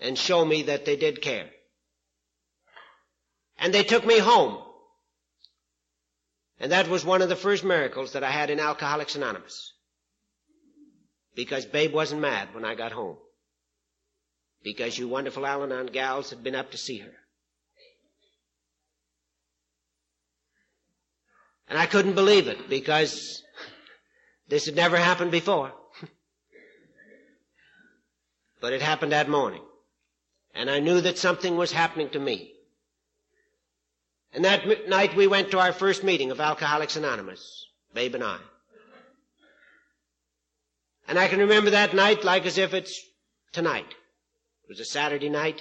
and 0.01 0.17
show 0.17 0.43
me 0.43 0.63
that 0.63 0.87
they 0.87 0.97
did 0.97 1.21
care. 1.21 1.51
And 3.59 3.75
they 3.75 3.83
took 3.83 4.07
me 4.07 4.21
home. 4.21 4.72
And 6.61 6.73
that 6.73 6.89
was 6.89 7.05
one 7.05 7.23
of 7.23 7.29
the 7.29 7.37
first 7.37 7.65
miracles 7.65 8.13
that 8.13 8.25
I 8.25 8.31
had 8.31 8.51
in 8.51 8.61
Alcoholics 8.61 9.17
Anonymous. 9.17 9.73
Because 11.35 11.65
Babe 11.65 11.93
wasn't 11.93 12.21
mad 12.21 12.55
when 12.55 12.65
I 12.65 12.75
got 12.75 12.93
home. 12.93 13.17
Because 14.63 14.97
you 14.97 15.09
wonderful 15.09 15.47
Al 15.47 15.65
Anon 15.65 15.87
gals 15.87 16.31
had 16.31 16.45
been 16.45 16.55
up 16.55 16.71
to 16.71 16.79
see 16.79 16.99
her. 16.99 17.13
And 21.69 21.79
I 21.79 21.87
couldn't 21.87 22.15
believe 22.15 22.49
it 22.49 22.69
because 22.69 23.43
this 24.47 24.67
had 24.67 24.77
never 24.77 24.99
happened 24.99 25.31
before. 25.31 25.73
but 28.61 28.75
it 28.75 28.83
happened 28.83 29.13
that 29.13 29.29
morning. 29.29 29.63
And 30.55 30.69
I 30.69 30.81
knew 30.81 31.01
that 31.01 31.17
something 31.17 31.57
was 31.57 31.73
happening 31.73 32.11
to 32.11 32.19
me. 32.19 32.52
And 34.33 34.45
that 34.45 34.89
night 34.89 35.15
we 35.15 35.27
went 35.27 35.51
to 35.51 35.59
our 35.59 35.73
first 35.73 36.03
meeting 36.03 36.31
of 36.31 36.41
Alcoholics 36.41 36.97
Anonymous, 36.97 37.67
Babe 37.93 38.15
and 38.15 38.25
I. 38.25 38.39
And 41.07 41.19
I 41.19 41.29
can 41.29 41.41
remember 41.41 41.71
that 41.71 41.95
night 41.95 42.25
like 42.25 42.47
as 42.47 42.57
if 42.57 42.73
it's 42.73 42.99
tonight. 43.53 43.91
It 44.65 44.69
was 44.69 44.81
a 44.81 44.85
Saturday 44.85 45.29
night. 45.29 45.61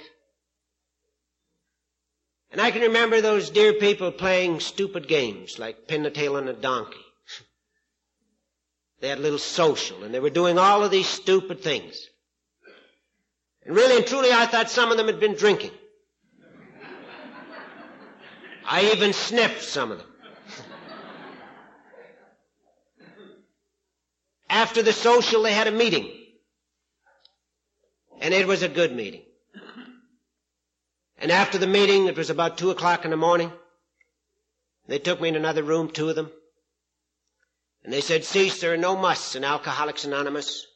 And 2.50 2.60
I 2.60 2.70
can 2.70 2.82
remember 2.82 3.20
those 3.20 3.50
dear 3.50 3.74
people 3.74 4.12
playing 4.12 4.60
stupid 4.60 5.08
games 5.08 5.58
like 5.58 5.88
pin 5.88 6.02
the 6.02 6.10
tail 6.10 6.36
on 6.36 6.48
a 6.48 6.52
donkey. 6.52 6.96
They 9.00 9.08
had 9.08 9.18
a 9.18 9.22
little 9.22 9.38
social 9.38 10.04
and 10.04 10.14
they 10.14 10.20
were 10.20 10.30
doing 10.30 10.58
all 10.58 10.84
of 10.84 10.90
these 10.90 11.08
stupid 11.08 11.60
things. 11.60 12.06
And 13.66 13.76
really 13.76 13.98
and 13.98 14.06
truly 14.06 14.32
I 14.32 14.46
thought 14.46 14.70
some 14.70 14.90
of 14.90 14.96
them 14.96 15.08
had 15.08 15.20
been 15.20 15.34
drinking. 15.34 15.72
I 18.66 18.92
even 18.92 19.12
sniffed 19.12 19.62
some 19.62 19.92
of 19.92 19.98
them. 19.98 20.06
After 24.48 24.82
the 24.82 24.92
social, 24.92 25.42
they 25.42 25.52
had 25.52 25.66
a 25.66 25.72
meeting. 25.72 26.10
And 28.20 28.34
it 28.34 28.46
was 28.46 28.62
a 28.62 28.68
good 28.68 28.94
meeting. 28.94 29.22
And 31.18 31.32
after 31.32 31.56
the 31.56 31.66
meeting, 31.66 32.06
it 32.06 32.16
was 32.16 32.30
about 32.30 32.58
two 32.58 32.70
o'clock 32.70 33.04
in 33.04 33.10
the 33.10 33.16
morning. 33.16 33.50
They 34.88 34.98
took 34.98 35.20
me 35.20 35.28
in 35.28 35.36
another 35.36 35.62
room, 35.62 35.88
two 35.88 36.08
of 36.10 36.16
them. 36.16 36.30
And 37.84 37.92
they 37.92 38.00
said, 38.00 38.24
cease, 38.24 38.60
there 38.60 38.72
are 38.72 38.76
no 38.76 38.96
musts 38.96 39.34
in 39.34 39.44
Alcoholics 39.44 40.04
Anonymous. 40.04 40.66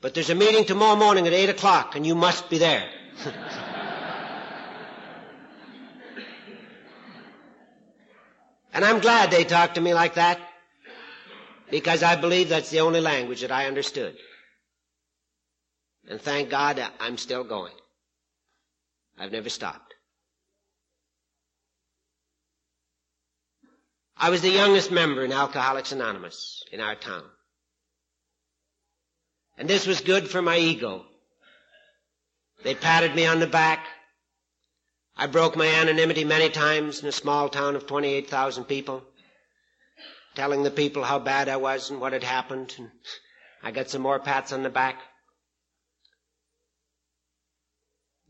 But 0.00 0.14
there's 0.14 0.30
a 0.30 0.34
meeting 0.34 0.64
tomorrow 0.64 0.96
morning 0.96 1.26
at 1.26 1.32
eight 1.32 1.48
o'clock 1.48 1.96
and 1.96 2.06
you 2.06 2.14
must 2.14 2.50
be 2.50 2.58
there. 2.58 2.88
and 8.74 8.84
I'm 8.84 9.00
glad 9.00 9.30
they 9.30 9.44
talked 9.44 9.76
to 9.76 9.80
me 9.80 9.94
like 9.94 10.14
that 10.14 10.38
because 11.70 12.02
I 12.02 12.16
believe 12.16 12.48
that's 12.48 12.70
the 12.70 12.80
only 12.80 13.00
language 13.00 13.40
that 13.40 13.52
I 13.52 13.66
understood. 13.66 14.16
And 16.08 16.20
thank 16.20 16.50
God 16.50 16.84
I'm 17.00 17.16
still 17.16 17.44
going. 17.44 17.72
I've 19.18 19.32
never 19.32 19.48
stopped. 19.48 19.94
I 24.16 24.30
was 24.30 24.42
the 24.42 24.50
youngest 24.50 24.90
member 24.90 25.24
in 25.24 25.32
Alcoholics 25.32 25.92
Anonymous 25.92 26.62
in 26.72 26.80
our 26.80 26.94
town. 26.94 27.24
And 29.56 29.68
this 29.68 29.86
was 29.86 30.00
good 30.00 30.28
for 30.28 30.42
my 30.42 30.58
ego. 30.58 31.04
They 32.64 32.74
patted 32.74 33.14
me 33.14 33.26
on 33.26 33.40
the 33.40 33.46
back. 33.46 33.86
I 35.16 35.26
broke 35.26 35.56
my 35.56 35.66
anonymity 35.66 36.24
many 36.24 36.50
times 36.50 37.00
in 37.00 37.08
a 37.08 37.12
small 37.12 37.48
town 37.48 37.76
of 37.76 37.86
28,000 37.86 38.64
people 38.64 39.04
telling 40.34 40.62
the 40.62 40.70
people 40.70 41.04
how 41.04 41.18
bad 41.18 41.48
I 41.48 41.56
was 41.56 41.90
and 41.90 42.00
what 42.00 42.12
had 42.12 42.24
happened. 42.24 42.74
And 42.78 42.90
I 43.62 43.70
got 43.70 43.88
some 43.88 44.02
more 44.02 44.18
pats 44.18 44.52
on 44.52 44.62
the 44.62 44.70
back. 44.70 45.00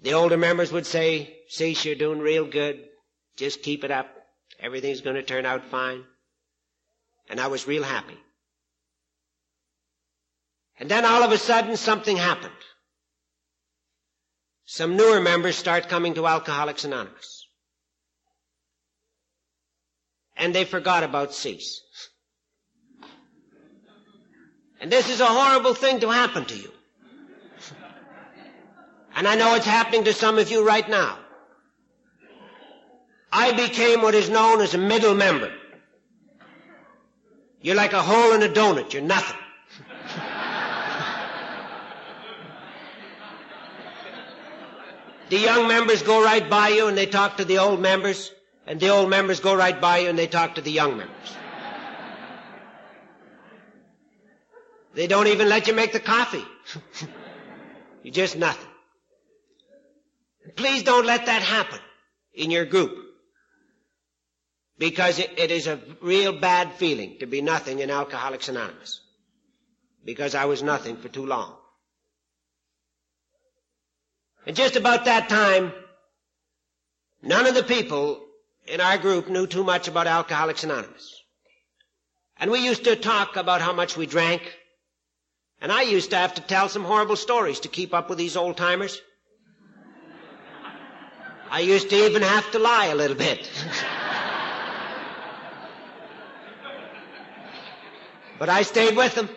The 0.01 0.12
older 0.12 0.37
members 0.37 0.70
would 0.73 0.87
say, 0.87 1.38
Cease, 1.49 1.85
you're 1.85 1.94
doing 1.94 2.18
real 2.18 2.44
good. 2.47 2.85
Just 3.37 3.62
keep 3.62 3.85
it 3.85 3.90
up. 3.90 4.09
Everything's 4.61 5.01
going 5.01 5.16
to 5.16 5.23
turn 5.23 5.47
out 5.47 5.64
fine. 5.64 6.05
And 7.31 7.40
I 7.40 7.47
was 7.47 7.66
real 7.66 7.83
happy. 7.83 8.18
And 10.79 10.90
then 10.90 11.05
all 11.05 11.23
of 11.23 11.33
a 11.33 11.38
sudden 11.38 11.77
something 11.77 12.16
happened. 12.16 12.53
Some 14.66 14.96
newer 14.96 15.20
members 15.20 15.57
start 15.57 15.88
coming 15.88 16.14
to 16.14 16.27
Alcoholics 16.27 16.85
Anonymous. 16.85 17.46
And 20.37 20.55
they 20.55 20.64
forgot 20.64 21.05
about 21.05 21.35
cease. 21.35 21.83
And 24.81 24.90
this 24.90 25.09
is 25.09 25.20
a 25.20 25.27
horrible 25.27 25.74
thing 25.74 26.00
to 26.00 26.11
happen 26.11 26.44
to 26.46 26.57
you. 26.57 26.70
And 29.16 29.29
I 29.29 29.37
know 29.37 29.55
it's 29.55 29.66
happening 29.66 30.05
to 30.05 30.12
some 30.12 30.38
of 30.38 30.50
you 30.50 30.66
right 30.66 30.88
now. 30.88 31.18
I 33.33 33.53
became 33.53 34.03
what 34.03 34.14
is 34.14 34.29
known 34.29 34.61
as 34.61 34.74
a 34.74 34.79
middle 34.79 35.14
member. 35.14 35.53
You're 37.61 37.77
like 37.77 37.92
a 37.92 38.03
hole 38.03 38.33
in 38.33 38.42
a 38.42 38.48
donut. 38.48 38.92
You're 38.92 39.03
nothing. 39.03 39.43
The 45.31 45.39
young 45.39 45.69
members 45.69 46.03
go 46.03 46.23
right 46.25 46.49
by 46.49 46.69
you 46.69 46.89
and 46.89 46.97
they 46.97 47.07
talk 47.07 47.39
to 47.39 47.45
the 47.45 47.59
old 47.59 47.81
members, 47.81 48.31
and 48.67 48.81
the 48.81 48.89
old 48.89 49.11
members 49.11 49.41
go 49.41 49.55
right 49.55 49.81
by 49.81 49.99
you 49.99 50.09
and 50.09 50.19
they 50.19 50.27
talk 50.27 50.55
to 50.57 50.61
the 50.61 50.71
young 50.71 50.97
members. 50.97 51.37
They 54.95 55.07
don't 55.09 55.27
even 55.27 55.49
let 55.49 55.67
you 55.67 55.75
make 55.75 55.93
the 55.93 56.01
coffee. 56.01 56.45
You're 58.03 58.15
just 58.15 58.37
nothing. 58.37 58.69
Please 60.57 60.83
don't 60.83 61.07
let 61.07 61.27
that 61.27 61.43
happen 61.43 61.81
in 62.33 62.51
your 62.51 62.65
group. 62.65 62.97
Because 64.79 65.19
it, 65.19 65.33
it 65.39 65.51
is 65.51 65.67
a 65.67 65.81
real 66.01 66.39
bad 66.39 66.73
feeling 66.75 67.17
to 67.21 67.27
be 67.27 67.41
nothing 67.41 67.79
in 67.81 67.91
Alcoholics 67.91 68.49
Anonymous. 68.49 69.01
Because 70.05 70.35
I 70.35 70.45
was 70.45 70.63
nothing 70.63 70.97
for 70.97 71.09
too 71.09 71.27
long. 71.27 71.57
And 74.46 74.54
just 74.57 74.76
about 74.76 75.07
that 75.07 75.28
time, 75.28 75.72
none 77.22 77.46
of 77.46 77.54
the 77.54 77.62
people 77.62 78.20
in 78.66 78.80
our 78.80 78.98
group 78.98 79.28
knew 79.28 79.46
too 79.46 79.64
much 79.64 79.88
about 79.88 80.07
Alcoholics 80.07 80.64
Anonymous. 80.64 81.22
And 82.38 82.50
we 82.50 82.59
used 82.64 82.85
to 82.85 82.96
talk 82.96 83.37
about 83.37 83.61
how 83.62 83.72
much 83.72 83.96
we 83.96 84.07
drank, 84.07 84.42
and 85.61 85.72
I 85.72 85.83
used 85.83 86.11
to 86.11 86.16
have 86.16 86.35
to 86.35 86.42
tell 86.42 86.68
some 86.68 86.85
horrible 86.85 87.16
stories 87.16 87.61
to 87.61 87.68
keep 87.68 87.94
up 87.94 88.09
with 88.09 88.18
these 88.18 88.37
old 88.37 88.57
timers. 88.57 89.00
I 91.50 91.61
used 91.61 91.88
to 91.90 91.96
even 92.07 92.22
have 92.22 92.50
to 92.52 92.59
lie 92.59 92.87
a 92.87 92.94
little 92.94 93.16
bit. 93.16 93.48
but 98.38 98.48
I 98.48 98.62
stayed 98.62 98.96
with 98.96 99.14
them. 99.14 99.28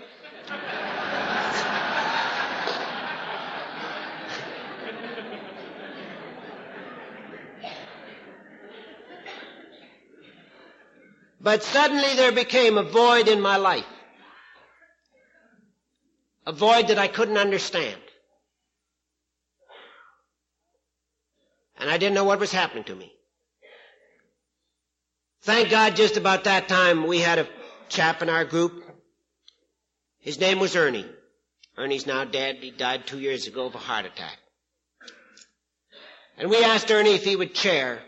But 11.47 11.63
suddenly 11.63 12.13
there 12.15 12.33
became 12.33 12.77
a 12.77 12.83
void 12.83 13.29
in 13.29 13.39
my 13.39 13.55
life 13.55 13.85
a 16.45 16.51
void 16.51 16.89
that 16.89 16.99
I 16.99 17.07
couldn't 17.07 17.37
understand. 17.37 18.01
And 21.77 21.89
I 21.89 21.97
didn't 21.97 22.15
know 22.15 22.25
what 22.25 22.41
was 22.41 22.51
happening 22.51 22.83
to 22.83 22.95
me. 22.95 23.13
Thank 25.43 25.69
God 25.69 25.95
just 25.95 26.17
about 26.17 26.43
that 26.43 26.67
time 26.67 27.07
we 27.07 27.19
had 27.19 27.39
a 27.39 27.47
chap 27.87 28.21
in 28.21 28.27
our 28.27 28.43
group. 28.43 28.83
His 30.19 30.41
name 30.41 30.59
was 30.59 30.75
Ernie. 30.75 31.09
Ernie's 31.77 32.05
now 32.05 32.25
dead. 32.25 32.57
He 32.57 32.71
died 32.71 33.07
two 33.07 33.21
years 33.21 33.47
ago 33.47 33.67
of 33.67 33.75
a 33.75 33.77
heart 33.77 34.05
attack. 34.05 34.37
And 36.37 36.49
we 36.49 36.61
asked 36.61 36.91
Ernie 36.91 37.15
if 37.15 37.23
he 37.23 37.37
would 37.37 37.55
chair 37.55 38.01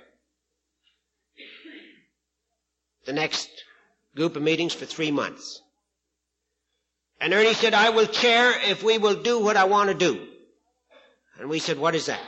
the 3.10 3.14
next 3.14 3.50
group 4.16 4.36
of 4.36 4.44
meetings 4.44 4.72
for 4.72 4.86
three 4.86 5.10
months. 5.10 5.64
And 7.20 7.34
Ernie 7.34 7.56
said, 7.56 7.74
I 7.74 7.90
will 7.90 8.06
chair 8.06 8.54
if 8.70 8.84
we 8.84 9.00
will 9.00 9.16
do 9.16 9.40
what 9.40 9.58
I 9.58 9.64
want 9.64 9.90
to 9.90 9.96
do. 9.96 10.28
And 11.40 11.50
we 11.50 11.58
said, 11.58 11.80
what 11.80 11.96
is 11.96 12.06
that? 12.06 12.22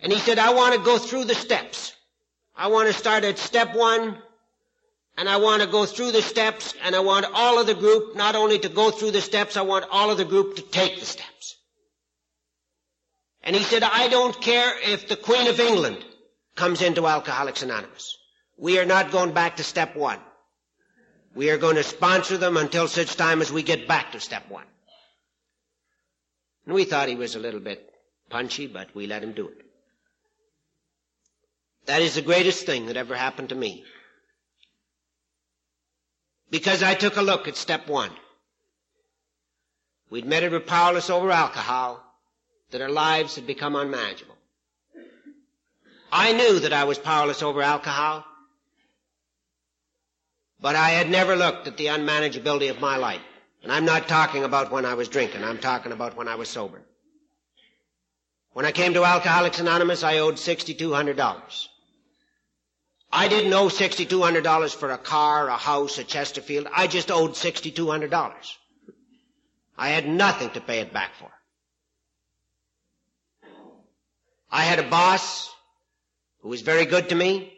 And 0.00 0.12
he 0.12 0.18
said, 0.20 0.38
I 0.38 0.54
want 0.54 0.76
to 0.76 0.80
go 0.80 0.98
through 0.98 1.24
the 1.24 1.34
steps. 1.34 1.92
I 2.54 2.68
want 2.68 2.86
to 2.86 2.94
start 2.94 3.24
at 3.24 3.36
step 3.36 3.74
one, 3.74 4.16
and 5.16 5.28
I 5.28 5.38
want 5.38 5.62
to 5.62 5.68
go 5.68 5.86
through 5.86 6.12
the 6.12 6.22
steps, 6.22 6.72
and 6.84 6.94
I 6.94 7.00
want 7.00 7.26
all 7.34 7.58
of 7.58 7.66
the 7.66 7.74
group 7.74 8.14
not 8.14 8.36
only 8.36 8.60
to 8.60 8.68
go 8.68 8.92
through 8.92 9.10
the 9.10 9.20
steps, 9.20 9.56
I 9.56 9.62
want 9.62 9.86
all 9.90 10.12
of 10.12 10.18
the 10.18 10.24
group 10.24 10.54
to 10.54 10.62
take 10.62 11.00
the 11.00 11.06
steps. 11.06 11.56
And 13.42 13.56
he 13.56 13.64
said, 13.64 13.82
I 13.82 14.06
don't 14.06 14.40
care 14.40 14.72
if 14.84 15.08
the 15.08 15.16
Queen 15.16 15.48
of 15.48 15.58
England 15.58 15.98
comes 16.54 16.80
into 16.80 17.08
Alcoholics 17.08 17.64
Anonymous. 17.64 18.18
We 18.56 18.78
are 18.78 18.84
not 18.84 19.10
going 19.10 19.32
back 19.32 19.56
to 19.56 19.64
step 19.64 19.96
one. 19.96 20.20
We 21.34 21.50
are 21.50 21.58
going 21.58 21.76
to 21.76 21.82
sponsor 21.82 22.36
them 22.38 22.56
until 22.56 22.86
such 22.86 23.16
time 23.16 23.42
as 23.42 23.52
we 23.52 23.62
get 23.62 23.88
back 23.88 24.12
to 24.12 24.20
step 24.20 24.48
one. 24.48 24.66
And 26.64 26.74
we 26.74 26.84
thought 26.84 27.08
he 27.08 27.16
was 27.16 27.34
a 27.34 27.40
little 27.40 27.60
bit 27.60 27.90
punchy, 28.30 28.66
but 28.66 28.94
we 28.94 29.06
let 29.06 29.22
him 29.22 29.32
do 29.32 29.48
it. 29.48 29.60
That 31.86 32.00
is 32.00 32.14
the 32.14 32.22
greatest 32.22 32.64
thing 32.64 32.86
that 32.86 32.96
ever 32.96 33.14
happened 33.14 33.50
to 33.50 33.54
me. 33.54 33.84
Because 36.50 36.82
I 36.82 36.94
took 36.94 37.16
a 37.16 37.22
look 37.22 37.48
at 37.48 37.56
step 37.56 37.88
one. 37.88 38.10
We 40.08 40.20
admitted 40.20 40.52
we're 40.52 40.60
powerless 40.60 41.10
over 41.10 41.30
alcohol, 41.30 42.02
that 42.70 42.80
our 42.80 42.90
lives 42.90 43.34
had 43.34 43.46
become 43.46 43.74
unmanageable. 43.74 44.36
I 46.12 46.32
knew 46.32 46.60
that 46.60 46.72
I 46.72 46.84
was 46.84 46.98
powerless 46.98 47.42
over 47.42 47.60
alcohol, 47.60 48.24
but 50.64 50.76
I 50.76 50.88
had 50.92 51.10
never 51.10 51.36
looked 51.36 51.66
at 51.66 51.76
the 51.76 51.88
unmanageability 51.88 52.70
of 52.70 52.80
my 52.80 52.96
life. 52.96 53.20
And 53.62 53.70
I'm 53.70 53.84
not 53.84 54.08
talking 54.08 54.44
about 54.44 54.72
when 54.72 54.86
I 54.86 54.94
was 54.94 55.08
drinking, 55.08 55.44
I'm 55.44 55.58
talking 55.58 55.92
about 55.92 56.16
when 56.16 56.26
I 56.26 56.36
was 56.36 56.48
sober. 56.48 56.80
When 58.54 58.64
I 58.64 58.72
came 58.72 58.94
to 58.94 59.04
Alcoholics 59.04 59.60
Anonymous, 59.60 60.02
I 60.02 60.20
owed 60.20 60.36
$6,200. 60.36 61.68
I 63.12 63.28
didn't 63.28 63.52
owe 63.52 63.68
$6,200 63.68 64.74
for 64.74 64.90
a 64.90 64.96
car, 64.96 65.48
a 65.48 65.56
house, 65.58 65.98
a 65.98 66.04
Chesterfield. 66.04 66.66
I 66.74 66.86
just 66.86 67.10
owed 67.10 67.32
$6,200. 67.32 68.32
I 69.76 69.88
had 69.88 70.08
nothing 70.08 70.48
to 70.52 70.62
pay 70.62 70.80
it 70.80 70.94
back 70.94 71.10
for. 71.18 71.30
I 74.50 74.62
had 74.62 74.78
a 74.78 74.88
boss 74.88 75.52
who 76.38 76.48
was 76.48 76.62
very 76.62 76.86
good 76.86 77.10
to 77.10 77.14
me, 77.14 77.52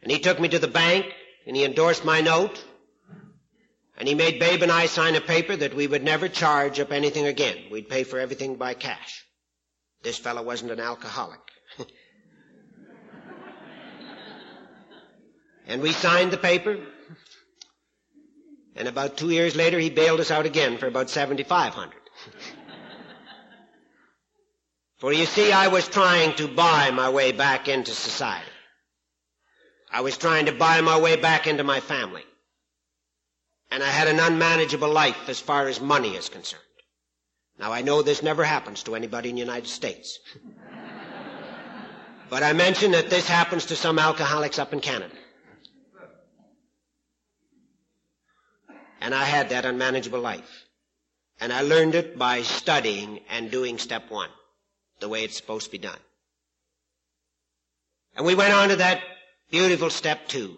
and 0.00 0.10
he 0.10 0.18
took 0.18 0.40
me 0.40 0.48
to 0.48 0.58
the 0.58 0.66
bank, 0.66 1.12
and 1.46 1.56
he 1.56 1.64
endorsed 1.64 2.04
my 2.04 2.20
note, 2.20 2.64
and 3.96 4.08
he 4.08 4.14
made 4.14 4.40
Babe 4.40 4.62
and 4.62 4.72
I 4.72 4.86
sign 4.86 5.14
a 5.14 5.20
paper 5.20 5.54
that 5.56 5.74
we 5.74 5.86
would 5.86 6.02
never 6.02 6.28
charge 6.28 6.80
up 6.80 6.90
anything 6.92 7.26
again. 7.26 7.58
We'd 7.70 7.88
pay 7.88 8.04
for 8.04 8.18
everything 8.18 8.56
by 8.56 8.74
cash. 8.74 9.24
This 10.02 10.18
fellow 10.18 10.42
wasn't 10.42 10.72
an 10.72 10.80
alcoholic. 10.80 11.40
and 15.66 15.80
we 15.80 15.92
signed 15.92 16.32
the 16.32 16.38
paper, 16.38 16.78
and 18.76 18.88
about 18.88 19.16
two 19.16 19.30
years 19.30 19.54
later 19.54 19.78
he 19.78 19.90
bailed 19.90 20.20
us 20.20 20.30
out 20.30 20.46
again 20.46 20.78
for 20.78 20.86
about 20.86 21.10
7,500. 21.10 21.94
For 24.98 25.12
you 25.12 25.26
see, 25.26 25.52
I 25.52 25.68
was 25.68 25.86
trying 25.86 26.34
to 26.36 26.48
buy 26.48 26.90
my 26.90 27.10
way 27.10 27.32
back 27.32 27.68
into 27.68 27.90
society. 27.90 28.53
I 29.94 30.00
was 30.00 30.18
trying 30.18 30.46
to 30.46 30.52
buy 30.52 30.80
my 30.80 30.98
way 30.98 31.14
back 31.14 31.46
into 31.46 31.62
my 31.62 31.78
family. 31.78 32.24
And 33.70 33.80
I 33.80 33.86
had 33.86 34.08
an 34.08 34.18
unmanageable 34.18 34.90
life 34.90 35.28
as 35.28 35.38
far 35.38 35.68
as 35.68 35.80
money 35.80 36.16
is 36.16 36.28
concerned. 36.28 36.62
Now 37.60 37.70
I 37.72 37.82
know 37.82 38.02
this 38.02 38.20
never 38.20 38.42
happens 38.42 38.82
to 38.82 38.96
anybody 38.96 39.28
in 39.28 39.36
the 39.36 39.40
United 39.40 39.68
States. 39.68 40.18
but 42.28 42.42
I 42.42 42.52
mention 42.54 42.90
that 42.90 43.08
this 43.08 43.28
happens 43.28 43.66
to 43.66 43.76
some 43.76 44.00
alcoholics 44.00 44.58
up 44.58 44.72
in 44.72 44.80
Canada. 44.80 45.14
And 49.00 49.14
I 49.14 49.22
had 49.22 49.50
that 49.50 49.64
unmanageable 49.64 50.20
life. 50.20 50.64
And 51.40 51.52
I 51.52 51.60
learned 51.60 51.94
it 51.94 52.18
by 52.18 52.42
studying 52.42 53.20
and 53.30 53.48
doing 53.48 53.78
step 53.78 54.10
one 54.10 54.30
the 54.98 55.08
way 55.08 55.22
it's 55.22 55.36
supposed 55.36 55.66
to 55.66 55.70
be 55.70 55.78
done. 55.78 56.02
And 58.16 58.26
we 58.26 58.34
went 58.34 58.54
on 58.54 58.70
to 58.70 58.76
that 58.76 59.00
beautiful 59.50 59.90
step 59.90 60.28
two. 60.28 60.56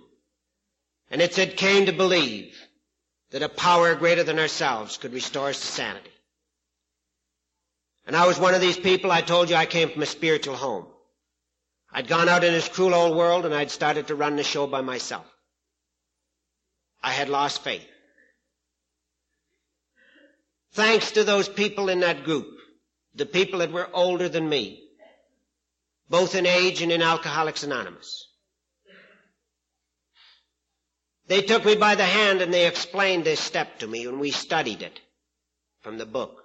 And 1.11 1.23
it 1.23 1.35
said, 1.35 1.57
came 1.57 1.87
to 1.87 1.93
believe 1.93 2.57
that 3.31 3.43
a 3.43 3.49
power 3.49 3.95
greater 3.95 4.25
than 4.25 4.39
ourselves 4.39 4.97
could 4.97 5.13
restore 5.13 5.49
us 5.49 5.61
to 5.61 5.67
sanity. 5.67 6.11
And 8.07 8.17
I 8.17 8.27
was 8.27 8.39
one 8.39 8.55
of 8.55 8.61
these 8.61 8.79
people, 8.79 9.11
I 9.11 9.21
told 9.21 9.51
you 9.51 9.57
I 9.57 9.67
came 9.67 9.91
from 9.91 10.03
a 10.03 10.07
spiritual 10.07 10.55
home. 10.55 10.87
I'd 11.93 12.09
gone 12.09 12.29
out 12.29 12.45
in 12.45 12.53
this 12.53 12.69
cruel 12.69 12.95
old 12.95 13.17
world 13.17 13.45
and 13.47 13.55
I'd 13.55 13.71
started 13.71 14.09
to 14.09 14.15
run 14.15 14.37
the 14.37 14.45
show 14.45 14.67
by 14.67 14.81
myself. 14.81 15.27
I 17.03 17.13
had 17.13 17.29
lost 17.29 17.63
faith. 17.63 17.87
Thanks 20.73 21.13
to 21.13 21.25
those 21.25 21.49
people 21.49 21.89
in 21.89 22.01
that 22.01 22.25
group, 22.25 22.49
the 23.15 23.27
people 23.27 23.61
that 23.61 23.73
were 23.73 23.89
older 23.93 24.29
than 24.29 24.49
me, 24.49 24.83
both 26.09 26.35
in 26.35 26.47
age 26.47 26.83
and 26.83 26.93
in 26.93 27.01
Alcoholics 27.01 27.63
Anonymous. 27.63 28.29
They 31.29 31.43
took 31.43 31.65
me 31.65 31.75
by 31.77 31.95
the 31.97 32.05
hand 32.05 32.41
and 32.41 32.53
they 32.53 32.67
explained 32.67 33.25
this 33.25 33.41
step 33.41 33.81
to 33.81 33.87
me 33.87 34.07
and 34.07 34.21
we 34.21 34.31
studied 34.31 34.83
it 34.83 35.01
from 35.81 35.99
the 35.99 36.07
book. 36.07 36.45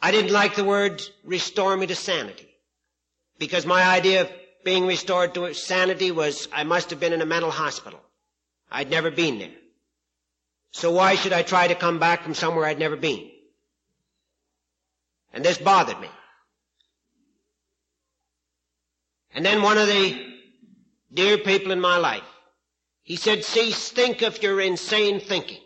I 0.00 0.10
didn't 0.10 0.32
like 0.32 0.54
the 0.54 0.64
word 0.64 1.02
restore 1.24 1.76
me 1.76 1.86
to 1.88 1.94
sanity 1.94 2.48
because 3.38 3.66
my 3.66 3.82
idea 3.82 4.22
of 4.22 4.30
being 4.64 4.86
restored 4.86 5.34
to 5.34 5.52
sanity 5.54 6.10
was 6.10 6.48
I 6.52 6.64
must 6.64 6.90
have 6.90 7.00
been 7.00 7.12
in 7.12 7.22
a 7.22 7.26
mental 7.26 7.50
hospital. 7.50 8.00
I'd 8.70 8.90
never 8.90 9.10
been 9.10 9.38
there. 9.38 9.54
So 10.70 10.90
why 10.90 11.14
should 11.14 11.32
I 11.32 11.42
try 11.42 11.68
to 11.68 11.74
come 11.74 11.98
back 11.98 12.22
from 12.22 12.34
somewhere 12.34 12.66
I'd 12.66 12.78
never 12.78 12.96
been? 12.96 13.30
And 15.32 15.44
this 15.44 15.58
bothered 15.58 16.00
me. 16.00 16.08
And 19.34 19.44
then 19.44 19.62
one 19.62 19.78
of 19.78 19.86
the 19.86 20.35
dear 21.16 21.38
people 21.38 21.72
in 21.72 21.80
my 21.80 21.96
life, 21.96 22.22
he 23.02 23.16
said, 23.16 23.44
cease, 23.44 23.90
think 23.90 24.22
of 24.22 24.42
your 24.42 24.60
insane 24.60 25.20
thinking. 25.20 25.60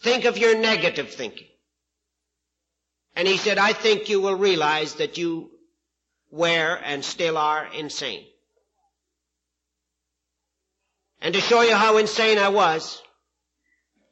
Think 0.00 0.24
of 0.24 0.38
your 0.38 0.56
negative 0.56 1.10
thinking. 1.10 1.46
And 3.16 3.26
he 3.26 3.36
said, 3.36 3.58
I 3.58 3.72
think 3.72 4.08
you 4.08 4.20
will 4.20 4.36
realize 4.36 4.94
that 4.94 5.18
you 5.18 5.50
were 6.30 6.78
and 6.84 7.04
still 7.04 7.36
are 7.36 7.66
insane. 7.74 8.24
And 11.20 11.34
to 11.34 11.40
show 11.40 11.62
you 11.62 11.74
how 11.74 11.98
insane 11.98 12.38
I 12.38 12.48
was, 12.48 13.02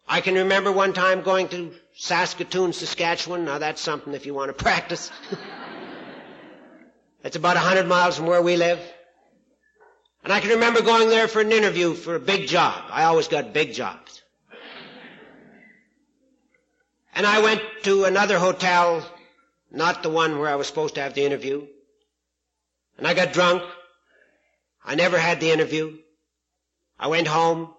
I 0.09 0.21
can 0.21 0.35
remember 0.35 0.73
one 0.73 0.93
time 0.93 1.23
going 1.23 1.49
to 1.49 1.73
Saskatoon, 1.95 2.73
Saskatchewan. 2.73 3.45
Now 3.45 3.59
that's 3.59 3.81
something 3.81 4.15
if 4.15 4.27
you 4.27 4.35
want 4.35 4.57
to 4.57 4.65
practice. 4.65 5.11
It's 7.23 7.37
about 7.37 7.57
a 7.57 7.61
hundred 7.61 7.87
miles 7.87 8.17
from 8.17 8.27
where 8.27 8.43
we 8.43 8.57
live. 8.57 8.81
And 10.27 10.33
I 10.33 10.41
can 10.41 10.51
remember 10.51 10.83
going 10.83 11.09
there 11.09 11.29
for 11.29 11.41
an 11.41 11.53
interview 11.53 11.95
for 11.95 12.17
a 12.17 12.19
big 12.19 12.49
job. 12.49 12.83
I 12.91 13.05
always 13.05 13.29
got 13.29 13.53
big 13.53 13.73
jobs. 13.73 14.25
And 17.15 17.25
I 17.25 17.41
went 17.41 17.63
to 17.85 18.07
another 18.07 18.37
hotel, 18.37 19.09
not 19.71 20.03
the 20.03 20.11
one 20.11 20.41
where 20.41 20.49
I 20.49 20.57
was 20.57 20.67
supposed 20.67 20.97
to 20.97 21.01
have 21.01 21.15
the 21.15 21.25
interview. 21.25 21.65
And 22.99 23.07
I 23.07 23.15
got 23.15 23.35
drunk. 23.35 23.63
I 24.85 24.97
never 24.97 25.17
had 25.17 25.39
the 25.39 25.53
interview. 25.53 25.97
I 26.99 27.07
went 27.07 27.29
home 27.29 27.73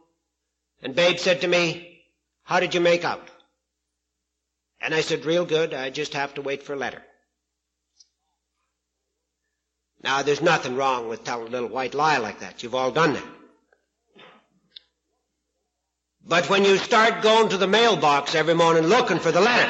and 0.81 0.95
Babe 0.95 1.19
said 1.19 1.41
to 1.41 1.49
me, 1.49 1.99
how 2.43 2.61
did 2.61 2.73
you 2.73 2.79
make 2.79 3.03
out? 3.03 3.27
And 4.79 4.95
I 4.95 5.01
said, 5.01 5.25
real 5.25 5.43
good. 5.43 5.73
I 5.73 5.89
just 5.89 6.13
have 6.13 6.35
to 6.35 6.41
wait 6.41 6.63
for 6.63 6.71
a 6.71 6.77
letter. 6.77 7.03
Now, 10.07 10.23
there's 10.23 10.41
nothing 10.41 10.77
wrong 10.77 11.09
with 11.09 11.25
telling 11.25 11.47
a 11.47 11.49
little 11.49 11.67
white 11.67 11.93
lie 11.93 12.17
like 12.17 12.39
that. 12.39 12.63
You've 12.63 12.75
all 12.75 12.91
done 12.91 13.11
that. 13.15 13.25
But 16.25 16.49
when 16.49 16.63
you 16.63 16.77
start 16.77 17.21
going 17.21 17.49
to 17.49 17.57
the 17.57 17.67
mailbox 17.67 18.33
every 18.33 18.53
morning 18.53 18.83
looking 18.83 19.19
for 19.19 19.33
the 19.33 19.41
letter, 19.41 19.69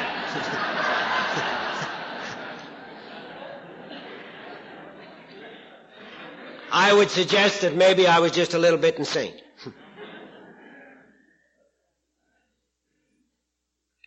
I 6.70 6.94
would 6.94 7.10
suggest 7.10 7.62
that 7.62 7.74
maybe 7.74 8.06
I 8.06 8.20
was 8.20 8.30
just 8.30 8.54
a 8.54 8.58
little 8.58 8.78
bit 8.78 8.96
insane. 8.96 9.34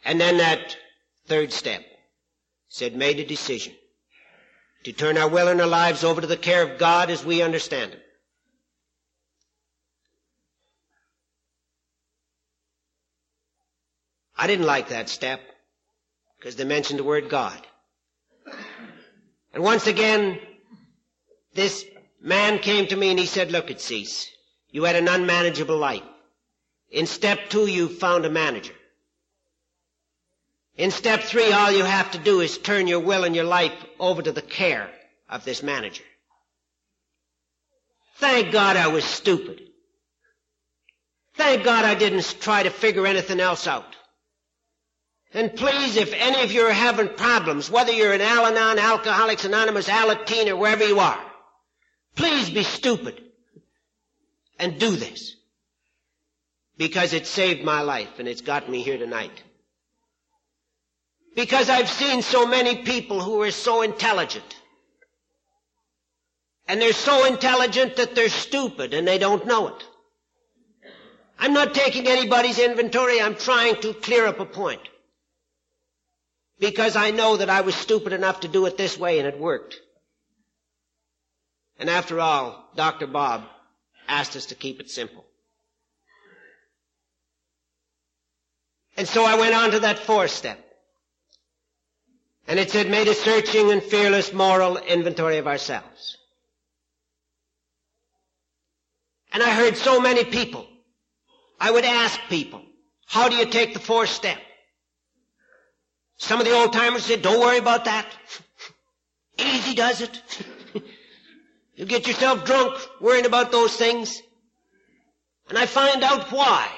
And 0.05 0.19
then 0.19 0.37
that 0.37 0.77
third 1.27 1.51
step 1.51 1.83
said, 2.69 2.95
made 2.95 3.19
a 3.19 3.25
decision 3.25 3.73
to 4.83 4.91
turn 4.91 5.17
our 5.17 5.27
will 5.27 5.47
and 5.47 5.61
our 5.61 5.67
lives 5.67 6.03
over 6.03 6.21
to 6.21 6.27
the 6.27 6.37
care 6.37 6.63
of 6.63 6.79
God 6.79 7.09
as 7.09 7.23
we 7.23 7.41
understand 7.41 7.93
Him. 7.93 7.99
I 14.35 14.47
didn't 14.47 14.65
like 14.65 14.89
that 14.89 15.07
step 15.07 15.39
because 16.39 16.55
they 16.55 16.63
mentioned 16.63 16.97
the 16.97 17.03
word 17.03 17.29
God. 17.29 17.61
And 19.53 19.63
once 19.63 19.85
again, 19.85 20.39
this 21.53 21.85
man 22.19 22.57
came 22.57 22.87
to 22.87 22.95
me 22.95 23.11
and 23.11 23.19
he 23.19 23.27
said, 23.27 23.51
look 23.51 23.69
at 23.69 23.81
Cease. 23.81 24.31
You 24.71 24.85
had 24.85 24.95
an 24.95 25.07
unmanageable 25.07 25.77
life. 25.77 26.01
In 26.89 27.05
step 27.05 27.49
two, 27.49 27.67
you 27.67 27.87
found 27.87 28.25
a 28.25 28.31
manager. 28.31 28.73
In 30.77 30.91
step 30.91 31.21
three, 31.21 31.51
all 31.51 31.71
you 31.71 31.83
have 31.83 32.11
to 32.11 32.17
do 32.17 32.39
is 32.41 32.57
turn 32.57 32.87
your 32.87 32.99
will 33.01 33.23
and 33.23 33.35
your 33.35 33.45
life 33.45 33.73
over 33.99 34.21
to 34.21 34.31
the 34.31 34.41
care 34.41 34.89
of 35.29 35.45
this 35.45 35.61
manager. 35.63 36.03
Thank 38.17 38.51
God 38.51 38.77
I 38.77 38.87
was 38.87 39.03
stupid. 39.03 39.61
Thank 41.35 41.63
God 41.63 41.85
I 41.85 41.95
didn't 41.95 42.37
try 42.39 42.63
to 42.63 42.69
figure 42.69 43.07
anything 43.07 43.39
else 43.39 43.67
out. 43.67 43.95
And 45.33 45.55
please, 45.55 45.95
if 45.95 46.13
any 46.13 46.43
of 46.43 46.51
you 46.51 46.63
are 46.63 46.73
having 46.73 47.09
problems, 47.09 47.71
whether 47.71 47.91
you're 47.91 48.13
in 48.13 48.21
Al-Anon, 48.21 48.79
Alcoholics 48.79 49.45
Anonymous, 49.45 49.87
Alateen, 49.87 50.49
or 50.49 50.57
wherever 50.57 50.85
you 50.85 50.99
are, 50.99 51.19
please 52.15 52.49
be 52.49 52.63
stupid. 52.63 53.21
and 54.61 54.79
do 54.79 54.95
this. 54.95 55.35
Because 56.77 57.13
it 57.13 57.27
saved 57.27 57.63
my 57.65 57.81
life 57.81 58.19
and 58.19 58.27
it's 58.27 58.41
got 58.41 58.69
me 58.69 58.83
here 58.83 58.97
tonight. 58.97 59.43
Because 61.35 61.69
I've 61.69 61.89
seen 61.89 62.21
so 62.21 62.45
many 62.45 62.83
people 62.83 63.21
who 63.21 63.41
are 63.41 63.51
so 63.51 63.81
intelligent. 63.81 64.57
And 66.67 66.81
they're 66.81 66.93
so 66.93 67.25
intelligent 67.25 67.95
that 67.97 68.15
they're 68.15 68.29
stupid 68.29 68.93
and 68.93 69.07
they 69.07 69.17
don't 69.17 69.45
know 69.45 69.69
it. 69.69 69.83
I'm 71.39 71.53
not 71.53 71.73
taking 71.73 72.07
anybody's 72.07 72.59
inventory. 72.59 73.19
I'm 73.19 73.35
trying 73.35 73.81
to 73.81 73.93
clear 73.93 74.27
up 74.27 74.39
a 74.39 74.45
point. 74.45 74.81
Because 76.59 76.95
I 76.95 77.11
know 77.11 77.37
that 77.37 77.49
I 77.49 77.61
was 77.61 77.75
stupid 77.75 78.13
enough 78.13 78.41
to 78.41 78.47
do 78.47 78.65
it 78.67 78.77
this 78.77 78.97
way 78.97 79.17
and 79.19 79.27
it 79.27 79.39
worked. 79.39 79.79
And 81.79 81.89
after 81.89 82.19
all, 82.19 82.69
Dr. 82.75 83.07
Bob 83.07 83.43
asked 84.07 84.35
us 84.35 84.47
to 84.47 84.55
keep 84.55 84.79
it 84.79 84.89
simple. 84.91 85.25
And 88.95 89.07
so 89.07 89.25
I 89.25 89.35
went 89.35 89.55
on 89.55 89.71
to 89.71 89.79
that 89.79 89.97
fourth 89.99 90.31
step. 90.31 90.59
And 92.47 92.59
it 92.59 92.71
said, 92.71 92.89
made 92.89 93.07
a 93.07 93.13
searching 93.13 93.71
and 93.71 93.81
fearless 93.81 94.33
moral 94.33 94.77
inventory 94.77 95.37
of 95.37 95.47
ourselves. 95.47 96.17
And 99.31 99.41
I 99.41 99.49
heard 99.51 99.77
so 99.77 100.01
many 100.01 100.25
people. 100.25 100.67
I 101.59 101.71
would 101.71 101.85
ask 101.85 102.19
people, 102.27 102.61
how 103.05 103.29
do 103.29 103.35
you 103.35 103.45
take 103.45 103.73
the 103.73 103.79
fourth 103.79 104.09
step? 104.09 104.39
Some 106.17 106.39
of 106.39 106.45
the 106.45 106.53
old 106.53 106.73
timers 106.73 107.05
said, 107.05 107.21
don't 107.21 107.39
worry 107.39 107.57
about 107.57 107.85
that. 107.85 108.05
Easy 109.37 109.73
does 109.73 110.01
it. 110.01 110.21
you 111.75 111.85
get 111.85 112.07
yourself 112.07 112.45
drunk 112.45 112.77
worrying 112.99 113.25
about 113.25 113.51
those 113.51 113.75
things. 113.75 114.21
And 115.49 115.57
I 115.57 115.65
find 115.65 116.03
out 116.03 116.31
why. 116.31 116.69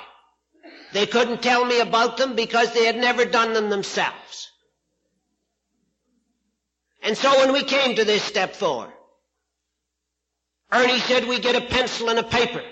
They 0.94 1.08
couldn't 1.08 1.42
tell 1.42 1.66
me 1.66 1.80
about 1.80 2.18
them 2.18 2.36
because 2.36 2.74
they 2.74 2.86
had 2.86 2.96
never 2.96 3.26
done 3.26 3.54
them 3.54 3.70
themselves. 3.70 4.52
And 7.04 7.18
so 7.18 7.38
when 7.40 7.52
we 7.52 7.64
came 7.64 7.98
to 7.98 8.06
this 8.06 8.24
step 8.24 8.56
four, 8.56 8.92
Ernie 10.72 11.00
said 11.00 11.28
we 11.28 11.38
get 11.40 11.56
a 11.56 11.62
pencil 11.62 12.10
and 12.10 12.18
a 12.18 12.24
paper. 12.24 12.64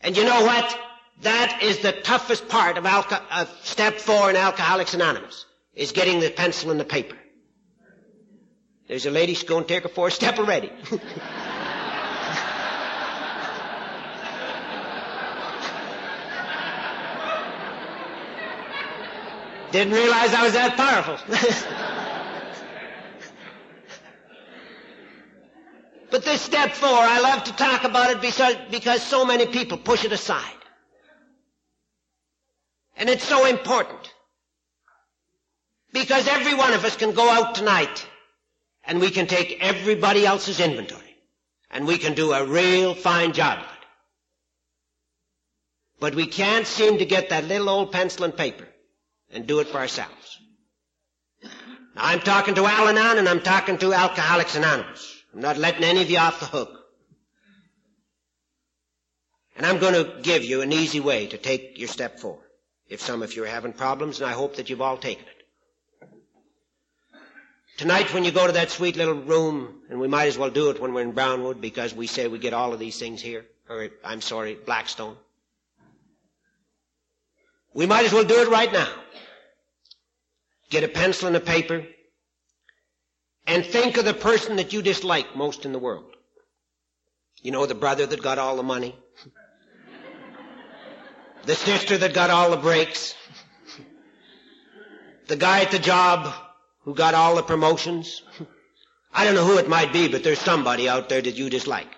And 0.00 0.16
you 0.16 0.24
know 0.24 0.44
what? 0.44 0.78
That 1.22 1.60
is 1.62 1.80
the 1.80 1.92
toughest 1.92 2.48
part 2.48 2.78
of, 2.78 2.84
alco- 2.84 3.22
of 3.30 3.50
step 3.62 3.96
four 3.98 4.30
in 4.30 4.36
Alcoholics 4.36 4.94
Anonymous, 4.94 5.44
is 5.74 5.92
getting 5.92 6.20
the 6.20 6.30
pencil 6.30 6.70
and 6.70 6.80
the 6.80 6.84
paper. 6.84 7.16
There's 8.88 9.04
a 9.04 9.10
lady, 9.10 9.34
she's 9.34 9.48
going 9.48 9.64
to 9.64 9.68
take 9.68 9.82
her 9.82 9.90
fourth 9.90 10.14
step 10.14 10.38
already. 10.38 10.72
Didn't 19.70 19.92
realize 19.92 20.34
I 20.34 20.42
was 20.42 20.54
that 20.54 20.76
powerful. 20.76 21.96
but 26.10 26.24
this 26.24 26.40
step 26.42 26.72
four, 26.72 26.88
I 26.88 27.20
love 27.20 27.44
to 27.44 27.52
talk 27.52 27.84
about 27.84 28.10
it 28.10 28.20
because, 28.70 29.02
so 29.02 29.24
many 29.24 29.46
people 29.46 29.78
push 29.78 30.04
it 30.04 30.12
aside. 30.12 30.60
And 32.96 33.08
it's 33.08 33.24
so 33.24 33.46
important. 33.46 34.12
Because 35.92 36.28
every 36.28 36.54
one 36.54 36.72
of 36.72 36.84
us 36.84 36.96
can 36.96 37.12
go 37.12 37.28
out 37.28 37.54
tonight 37.54 38.06
and 38.84 39.00
we 39.00 39.10
can 39.10 39.26
take 39.26 39.58
everybody 39.60 40.26
else's 40.26 40.60
inventory 40.60 41.16
and 41.70 41.86
we 41.86 41.98
can 41.98 42.14
do 42.14 42.32
a 42.32 42.44
real 42.44 42.94
fine 42.94 43.32
job 43.32 43.58
of 43.58 43.64
it. 43.64 43.70
But 46.00 46.14
we 46.14 46.26
can't 46.26 46.66
seem 46.66 46.98
to 46.98 47.04
get 47.04 47.30
that 47.30 47.44
little 47.44 47.68
old 47.68 47.92
pencil 47.92 48.24
and 48.24 48.36
paper 48.36 48.66
and 49.32 49.46
do 49.46 49.60
it 49.60 49.68
for 49.68 49.78
ourselves. 49.78 50.38
Now, 51.42 51.50
I'm 52.04 52.20
talking 52.20 52.54
to 52.54 52.66
Al 52.66 52.88
Anon 52.88 53.18
and 53.18 53.28
I'm 53.28 53.40
talking 53.40 53.78
to 53.78 53.92
Alcoholics 53.92 54.56
Anonymous. 54.56 55.19
I'm 55.34 55.40
not 55.40 55.56
letting 55.58 55.84
any 55.84 56.02
of 56.02 56.10
you 56.10 56.18
off 56.18 56.40
the 56.40 56.46
hook. 56.46 56.76
And 59.56 59.66
I'm 59.66 59.78
going 59.78 59.94
to 59.94 60.20
give 60.22 60.42
you 60.42 60.62
an 60.62 60.72
easy 60.72 61.00
way 61.00 61.26
to 61.26 61.36
take 61.36 61.78
your 61.78 61.88
step 61.88 62.18
forward. 62.18 62.46
If 62.88 63.00
some 63.00 63.22
of 63.22 63.36
you 63.36 63.44
are 63.44 63.48
having 63.48 63.72
problems, 63.72 64.20
and 64.20 64.28
I 64.28 64.32
hope 64.32 64.56
that 64.56 64.68
you've 64.70 64.80
all 64.80 64.96
taken 64.96 65.24
it. 65.24 65.40
Tonight 67.76 68.12
when 68.12 68.24
you 68.24 68.32
go 68.32 68.46
to 68.46 68.52
that 68.52 68.70
sweet 68.70 68.96
little 68.96 69.14
room, 69.14 69.82
and 69.88 70.00
we 70.00 70.08
might 70.08 70.26
as 70.26 70.36
well 70.36 70.50
do 70.50 70.70
it 70.70 70.80
when 70.80 70.92
we're 70.92 71.02
in 71.02 71.12
Brownwood 71.12 71.60
because 71.60 71.94
we 71.94 72.06
say 72.06 72.26
we 72.26 72.38
get 72.38 72.52
all 72.52 72.72
of 72.72 72.78
these 72.78 72.98
things 72.98 73.22
here, 73.22 73.46
or 73.68 73.88
I'm 74.04 74.20
sorry, 74.20 74.54
Blackstone. 74.66 75.16
We 77.72 77.86
might 77.86 78.04
as 78.04 78.12
well 78.12 78.24
do 78.24 78.42
it 78.42 78.48
right 78.48 78.72
now. 78.72 78.92
Get 80.68 80.84
a 80.84 80.88
pencil 80.88 81.28
and 81.28 81.36
a 81.36 81.40
paper 81.40 81.86
and 83.50 83.66
think 83.66 83.96
of 83.96 84.04
the 84.04 84.14
person 84.14 84.56
that 84.56 84.72
you 84.72 84.80
dislike 84.80 85.34
most 85.34 85.64
in 85.64 85.72
the 85.72 85.78
world. 85.78 86.14
You 87.42 87.50
know, 87.50 87.66
the 87.66 87.74
brother 87.74 88.06
that 88.06 88.22
got 88.22 88.38
all 88.38 88.56
the 88.56 88.62
money. 88.62 88.94
The 91.46 91.56
sister 91.56 91.98
that 91.98 92.14
got 92.14 92.30
all 92.30 92.50
the 92.50 92.58
breaks. 92.58 93.16
The 95.26 95.34
guy 95.34 95.62
at 95.62 95.72
the 95.72 95.80
job 95.80 96.32
who 96.84 96.94
got 96.94 97.14
all 97.14 97.34
the 97.34 97.42
promotions. 97.42 98.22
I 99.12 99.24
don't 99.24 99.34
know 99.34 99.44
who 99.44 99.58
it 99.58 99.68
might 99.68 99.92
be, 99.92 100.06
but 100.06 100.22
there's 100.22 100.38
somebody 100.38 100.88
out 100.88 101.08
there 101.08 101.20
that 101.20 101.34
you 101.34 101.50
dislike. 101.50 101.92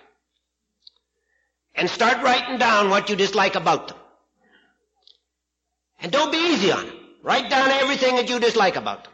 And 1.75 1.87
start 1.87 2.23
writing 2.23 2.57
down 2.57 2.89
what 2.89 3.11
you 3.11 3.15
dislike 3.15 3.53
about 3.53 3.89
them. 3.89 3.97
And 6.01 6.11
don't 6.11 6.31
be 6.31 6.39
easy 6.53 6.71
on 6.71 6.87
them. 6.87 6.99
Write 7.21 7.51
down 7.51 7.69
everything 7.69 8.15
that 8.15 8.27
you 8.27 8.39
dislike 8.39 8.75
about 8.75 9.03
them. 9.03 9.12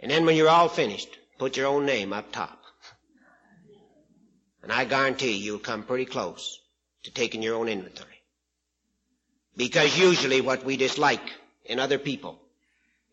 And 0.00 0.10
then 0.10 0.24
when 0.24 0.34
you're 0.34 0.48
all 0.48 0.68
finished, 0.68 1.18
put 1.38 1.56
your 1.56 1.66
own 1.66 1.84
name 1.84 2.12
up 2.12 2.32
top. 2.32 2.58
And 4.62 4.72
I 4.72 4.84
guarantee 4.84 5.36
you'll 5.36 5.58
come 5.58 5.82
pretty 5.82 6.06
close 6.06 6.58
to 7.04 7.12
taking 7.12 7.42
your 7.42 7.56
own 7.56 7.68
inventory. 7.68 8.08
Because 9.56 9.98
usually 9.98 10.40
what 10.40 10.64
we 10.64 10.76
dislike 10.76 11.22
in 11.64 11.78
other 11.78 11.98
people 11.98 12.40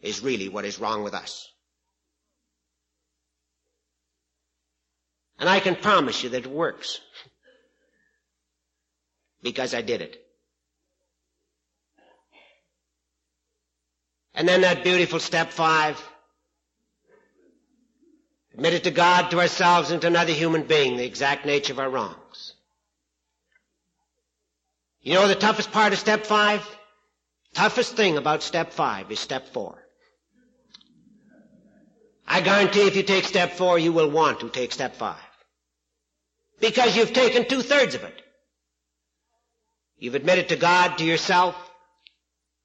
is 0.01 0.21
really 0.21 0.49
what 0.49 0.65
is 0.65 0.79
wrong 0.79 1.03
with 1.03 1.13
us. 1.13 1.51
And 5.39 5.49
I 5.49 5.59
can 5.59 5.75
promise 5.75 6.23
you 6.23 6.29
that 6.29 6.45
it 6.45 6.51
works. 6.51 6.99
Because 9.41 9.73
I 9.73 9.81
did 9.81 10.01
it. 10.01 10.23
And 14.33 14.47
then 14.47 14.61
that 14.61 14.83
beautiful 14.83 15.19
step 15.19 15.51
five. 15.51 16.01
Admit 18.57 18.73
it 18.73 18.83
to 18.85 18.91
God, 18.91 19.29
to 19.29 19.39
ourselves, 19.39 19.91
and 19.91 20.01
to 20.01 20.07
another 20.07 20.33
human 20.33 20.63
being, 20.63 20.97
the 20.97 21.05
exact 21.05 21.45
nature 21.45 21.73
of 21.73 21.79
our 21.79 21.91
wrongs. 21.91 22.53
You 25.03 25.13
know 25.13 25.27
the 25.27 25.35
toughest 25.35 25.71
part 25.71 25.93
of 25.93 25.99
step 25.99 26.25
five? 26.25 26.67
Toughest 27.53 27.95
thing 27.95 28.17
about 28.17 28.41
step 28.41 28.73
five 28.73 29.11
is 29.11 29.19
step 29.19 29.49
four. 29.49 29.77
I 32.27 32.41
guarantee 32.41 32.87
if 32.87 32.95
you 32.95 33.03
take 33.03 33.25
step 33.25 33.53
four, 33.53 33.77
you 33.77 33.93
will 33.93 34.09
want 34.09 34.39
to 34.39 34.49
take 34.49 34.71
step 34.71 34.95
five. 34.95 35.21
Because 36.59 36.97
you've 36.97 37.13
taken 37.13 37.47
two 37.47 37.61
thirds 37.61 37.93
of 37.93 38.03
it. 38.03 38.21
You've 39.99 40.15
admitted 40.15 40.49
to 40.49 40.55
God, 40.55 40.97
to 40.97 41.05
yourself, 41.05 41.55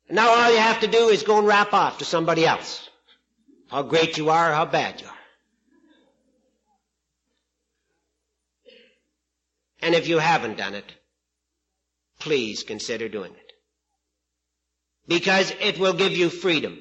now 0.08 0.30
all 0.30 0.50
you 0.50 0.58
have 0.58 0.80
to 0.80 0.86
do 0.86 1.08
is 1.08 1.22
go 1.22 1.36
and 1.38 1.46
rap 1.46 1.74
off 1.74 1.98
to 1.98 2.06
somebody 2.06 2.46
else. 2.46 2.88
How 3.68 3.82
great 3.82 4.16
you 4.16 4.30
are, 4.30 4.52
how 4.54 4.64
bad 4.64 5.02
you 5.02 5.06
are. 5.06 5.21
And 9.82 9.96
if 9.96 10.06
you 10.06 10.18
haven't 10.18 10.56
done 10.56 10.74
it, 10.74 10.90
please 12.20 12.62
consider 12.62 13.08
doing 13.08 13.32
it. 13.32 13.52
Because 15.08 15.52
it 15.60 15.78
will 15.78 15.92
give 15.92 16.12
you 16.12 16.30
freedom. 16.30 16.78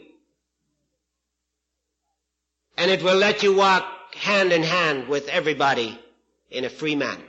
And 2.77 2.91
it 2.91 3.03
will 3.03 3.17
let 3.17 3.41
you 3.41 3.55
walk 3.55 3.85
hand 4.15 4.53
in 4.53 4.61
hand 4.61 5.07
with 5.07 5.27
everybody 5.29 5.99
in 6.51 6.63
a 6.63 6.69
free 6.69 6.95
manner. 6.95 7.23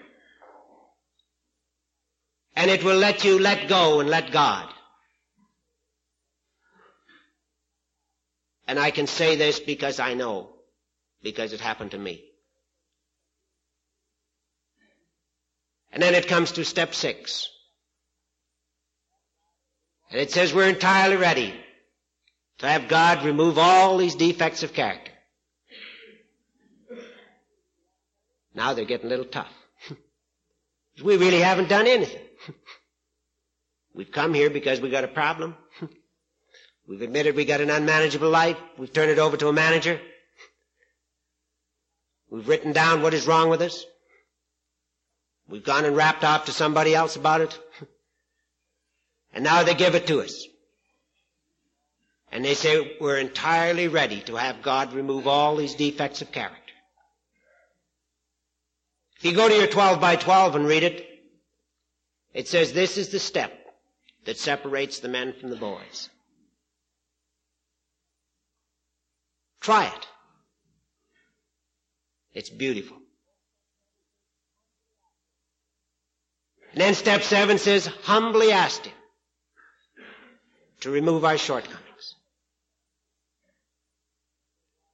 And 2.54 2.70
it 2.70 2.84
will 2.84 2.98
let 2.98 3.24
you 3.24 3.38
let 3.38 3.68
go 3.68 4.00
and 4.00 4.10
let 4.10 4.30
God. 4.30 4.68
And 8.68 8.78
I 8.78 8.90
can 8.90 9.06
say 9.06 9.36
this 9.36 9.58
because 9.58 9.98
I 10.00 10.12
know, 10.14 10.50
because 11.22 11.54
it 11.54 11.60
happened 11.60 11.92
to 11.92 11.98
me. 11.98 12.31
And 15.92 16.02
then 16.02 16.14
it 16.14 16.26
comes 16.26 16.52
to 16.52 16.64
step 16.64 16.94
six. 16.94 17.48
And 20.10 20.20
it 20.20 20.30
says 20.30 20.54
we're 20.54 20.68
entirely 20.68 21.16
ready 21.16 21.54
to 22.58 22.66
have 22.68 22.88
God 22.88 23.24
remove 23.24 23.58
all 23.58 23.98
these 23.98 24.14
defects 24.14 24.62
of 24.62 24.72
character. 24.72 25.12
Now 28.54 28.74
they're 28.74 28.84
getting 28.84 29.06
a 29.06 29.10
little 29.10 29.24
tough. 29.24 29.52
We 31.02 31.16
really 31.16 31.40
haven't 31.40 31.70
done 31.70 31.86
anything. 31.86 32.20
We've 33.94 34.12
come 34.12 34.34
here 34.34 34.50
because 34.50 34.80
we 34.80 34.90
got 34.90 35.04
a 35.04 35.08
problem. 35.08 35.56
We've 36.86 37.00
admitted 37.00 37.34
we 37.34 37.46
got 37.46 37.62
an 37.62 37.70
unmanageable 37.70 38.28
life. 38.28 38.58
We've 38.76 38.92
turned 38.92 39.10
it 39.10 39.18
over 39.18 39.36
to 39.38 39.48
a 39.48 39.52
manager. 39.52 39.98
We've 42.30 42.46
written 42.46 42.72
down 42.72 43.02
what 43.02 43.14
is 43.14 43.26
wrong 43.26 43.48
with 43.48 43.62
us. 43.62 43.84
We've 45.48 45.64
gone 45.64 45.84
and 45.84 45.96
rapped 45.96 46.24
off 46.24 46.46
to 46.46 46.52
somebody 46.52 46.94
else 46.94 47.16
about 47.16 47.40
it. 47.42 47.58
And 49.34 49.44
now 49.44 49.62
they 49.62 49.72
give 49.72 49.94
it 49.94 50.06
to 50.08 50.20
us. 50.20 50.46
And 52.30 52.44
they 52.44 52.52
say 52.52 52.96
we're 53.00 53.16
entirely 53.16 53.88
ready 53.88 54.20
to 54.22 54.36
have 54.36 54.60
God 54.60 54.92
remove 54.92 55.26
all 55.26 55.56
these 55.56 55.74
defects 55.74 56.20
of 56.20 56.30
character. 56.30 56.58
If 59.16 59.24
you 59.24 59.34
go 59.34 59.48
to 59.48 59.54
your 59.54 59.68
12 59.68 60.00
by 60.00 60.16
12 60.16 60.56
and 60.56 60.66
read 60.66 60.82
it, 60.82 61.06
it 62.34 62.48
says 62.48 62.72
this 62.72 62.98
is 62.98 63.08
the 63.08 63.18
step 63.18 63.52
that 64.24 64.38
separates 64.38 64.98
the 64.98 65.08
men 65.08 65.32
from 65.32 65.50
the 65.50 65.56
boys. 65.56 66.10
Try 69.60 69.86
it. 69.86 70.06
It's 72.34 72.50
beautiful. 72.50 72.96
And 76.72 76.80
then 76.80 76.94
step 76.94 77.22
seven 77.22 77.58
says, 77.58 77.86
humbly 77.86 78.50
asked 78.50 78.86
him 78.86 78.94
to 80.80 80.90
remove 80.90 81.24
our 81.24 81.36
shortcomings. 81.36 82.16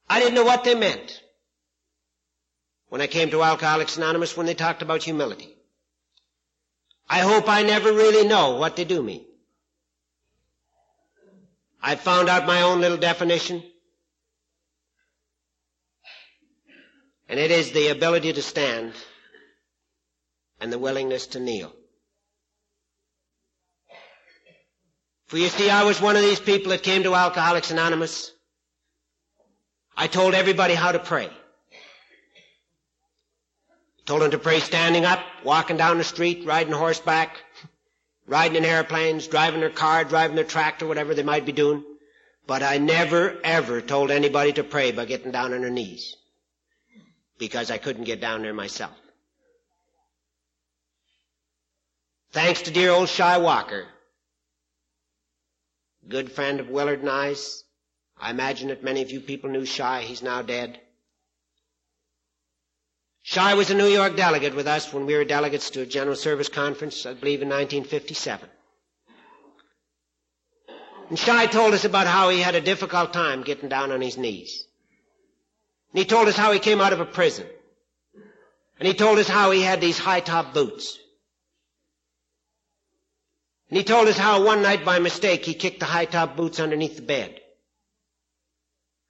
I 0.08 0.18
didn't 0.18 0.34
know 0.34 0.44
what 0.44 0.64
they 0.64 0.74
meant 0.74 1.22
when 2.88 3.00
I 3.00 3.06
came 3.06 3.30
to 3.30 3.42
Alcoholics 3.42 3.96
Anonymous 3.96 4.36
when 4.36 4.46
they 4.46 4.54
talked 4.54 4.82
about 4.82 5.02
humility. 5.02 5.54
I 7.08 7.20
hope 7.20 7.48
I 7.48 7.62
never 7.62 7.92
really 7.92 8.26
know 8.26 8.56
what 8.56 8.76
they 8.76 8.84
do 8.84 9.02
mean. 9.02 9.24
I 11.80 11.94
found 11.94 12.28
out 12.28 12.46
my 12.46 12.62
own 12.62 12.80
little 12.80 12.98
definition. 12.98 13.62
And 17.28 17.38
it 17.38 17.50
is 17.50 17.70
the 17.70 17.88
ability 17.88 18.32
to 18.32 18.42
stand 18.42 18.94
and 20.60 20.72
the 20.72 20.78
willingness 20.78 21.28
to 21.28 21.40
kneel. 21.40 21.72
For 25.26 25.36
you 25.36 25.48
see, 25.48 25.68
I 25.68 25.84
was 25.84 26.00
one 26.00 26.16
of 26.16 26.22
these 26.22 26.40
people 26.40 26.70
that 26.70 26.82
came 26.82 27.02
to 27.02 27.14
Alcoholics 27.14 27.70
Anonymous. 27.70 28.32
I 29.96 30.06
told 30.06 30.34
everybody 30.34 30.74
how 30.74 30.92
to 30.92 30.98
pray. 30.98 31.28
Told 34.06 34.22
them 34.22 34.30
to 34.30 34.38
pray 34.38 34.60
standing 34.60 35.04
up, 35.04 35.20
walking 35.44 35.76
down 35.76 35.98
the 35.98 36.04
street, 36.04 36.46
riding 36.46 36.72
horseback, 36.72 37.36
riding 38.26 38.56
in 38.56 38.64
airplanes, 38.64 39.26
driving 39.26 39.60
their 39.60 39.68
car, 39.68 40.04
driving 40.04 40.34
their 40.34 40.44
tractor, 40.44 40.86
whatever 40.86 41.14
they 41.14 41.22
might 41.22 41.44
be 41.44 41.52
doing. 41.52 41.84
But 42.46 42.62
I 42.62 42.78
never, 42.78 43.38
ever 43.44 43.82
told 43.82 44.10
anybody 44.10 44.54
to 44.54 44.64
pray 44.64 44.92
by 44.92 45.04
getting 45.04 45.30
down 45.30 45.52
on 45.52 45.60
their 45.60 45.68
knees. 45.68 46.16
Because 47.38 47.70
I 47.70 47.76
couldn't 47.76 48.04
get 48.04 48.20
down 48.20 48.40
there 48.40 48.54
myself. 48.54 48.96
Thanks 52.38 52.62
to 52.62 52.70
dear 52.70 52.92
old 52.92 53.08
Shy 53.08 53.36
Walker, 53.38 53.84
good 56.06 56.30
friend 56.30 56.60
of 56.60 56.68
Willard 56.70 57.00
and 57.00 57.10
I's. 57.10 57.64
I 58.16 58.30
imagine 58.30 58.68
that 58.68 58.84
many 58.84 59.02
of 59.02 59.10
you 59.10 59.18
people 59.20 59.50
knew 59.50 59.66
Shy. 59.66 60.02
He's 60.02 60.22
now 60.22 60.42
dead. 60.42 60.78
Shy 63.24 63.54
was 63.54 63.70
a 63.70 63.74
New 63.74 63.88
York 63.88 64.14
delegate 64.16 64.54
with 64.54 64.68
us 64.68 64.92
when 64.92 65.04
we 65.04 65.16
were 65.16 65.24
delegates 65.24 65.70
to 65.70 65.80
a 65.80 65.86
General 65.86 66.14
Service 66.14 66.48
Conference, 66.48 67.04
I 67.06 67.14
believe 67.14 67.42
in 67.42 67.48
1957. 67.48 68.48
And 71.08 71.18
Shy 71.18 71.46
told 71.46 71.74
us 71.74 71.84
about 71.84 72.06
how 72.06 72.28
he 72.28 72.38
had 72.38 72.54
a 72.54 72.60
difficult 72.60 73.12
time 73.12 73.42
getting 73.42 73.68
down 73.68 73.90
on 73.90 74.00
his 74.00 74.16
knees. 74.16 74.64
And 75.92 75.98
he 75.98 76.04
told 76.04 76.28
us 76.28 76.36
how 76.36 76.52
he 76.52 76.60
came 76.60 76.80
out 76.80 76.92
of 76.92 77.00
a 77.00 77.04
prison. 77.04 77.48
And 78.78 78.86
he 78.86 78.94
told 78.94 79.18
us 79.18 79.26
how 79.26 79.50
he 79.50 79.60
had 79.60 79.80
these 79.80 79.98
high 79.98 80.20
top 80.20 80.54
boots. 80.54 81.00
And 83.68 83.76
he 83.76 83.84
told 83.84 84.08
us 84.08 84.16
how 84.16 84.44
one 84.44 84.62
night 84.62 84.84
by 84.84 84.98
mistake 84.98 85.44
he 85.44 85.54
kicked 85.54 85.80
the 85.80 85.86
high 85.86 86.06
top 86.06 86.36
boots 86.36 86.58
underneath 86.58 86.96
the 86.96 87.02
bed. 87.02 87.38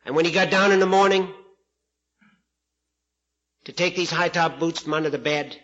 And 0.04 0.16
when 0.16 0.24
he 0.24 0.32
got 0.32 0.50
down 0.50 0.72
in 0.72 0.80
the 0.80 0.86
morning 0.86 1.32
to 3.64 3.72
take 3.72 3.94
these 3.94 4.10
high 4.10 4.30
top 4.30 4.58
boots 4.58 4.80
from 4.80 4.94
under 4.94 5.10
the 5.10 5.18
bed, 5.18 5.56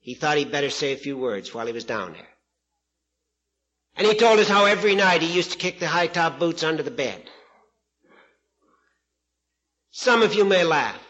he 0.00 0.14
thought 0.14 0.38
he'd 0.38 0.50
better 0.52 0.70
say 0.70 0.92
a 0.92 0.96
few 0.96 1.16
words 1.16 1.54
while 1.54 1.66
he 1.66 1.72
was 1.72 1.84
down 1.84 2.12
there. 2.12 2.28
And 3.96 4.06
he 4.06 4.14
told 4.14 4.38
us 4.40 4.48
how 4.48 4.66
every 4.66 4.94
night 4.94 5.22
he 5.22 5.32
used 5.32 5.52
to 5.52 5.58
kick 5.58 5.78
the 5.78 5.86
high 5.86 6.06
top 6.08 6.38
boots 6.38 6.62
under 6.62 6.82
the 6.82 6.90
bed. 6.90 7.22
Some 9.90 10.22
of 10.22 10.34
you 10.34 10.44
may 10.44 10.64
laugh. 10.64 11.00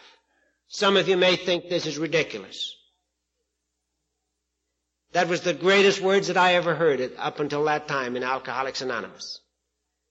Some 0.69 0.97
of 0.97 1.09
you 1.09 1.17
may 1.17 1.37
think 1.37 1.69
this 1.69 1.87
is 1.87 1.99
ridiculous. 1.99 2.76
That 5.13 5.29
was 5.29 5.41
the 5.41 5.55
greatest 5.55 6.01
words 6.01 6.29
that 6.29 6.37
I 6.37 6.55
ever 6.55 6.75
heard 6.75 7.13
up 7.19 7.41
until 7.41 7.65
that 7.65 7.89
time 7.89 8.17
in 8.17 8.23
Alcoholics 8.23 8.83
Anonymous. 8.83 9.41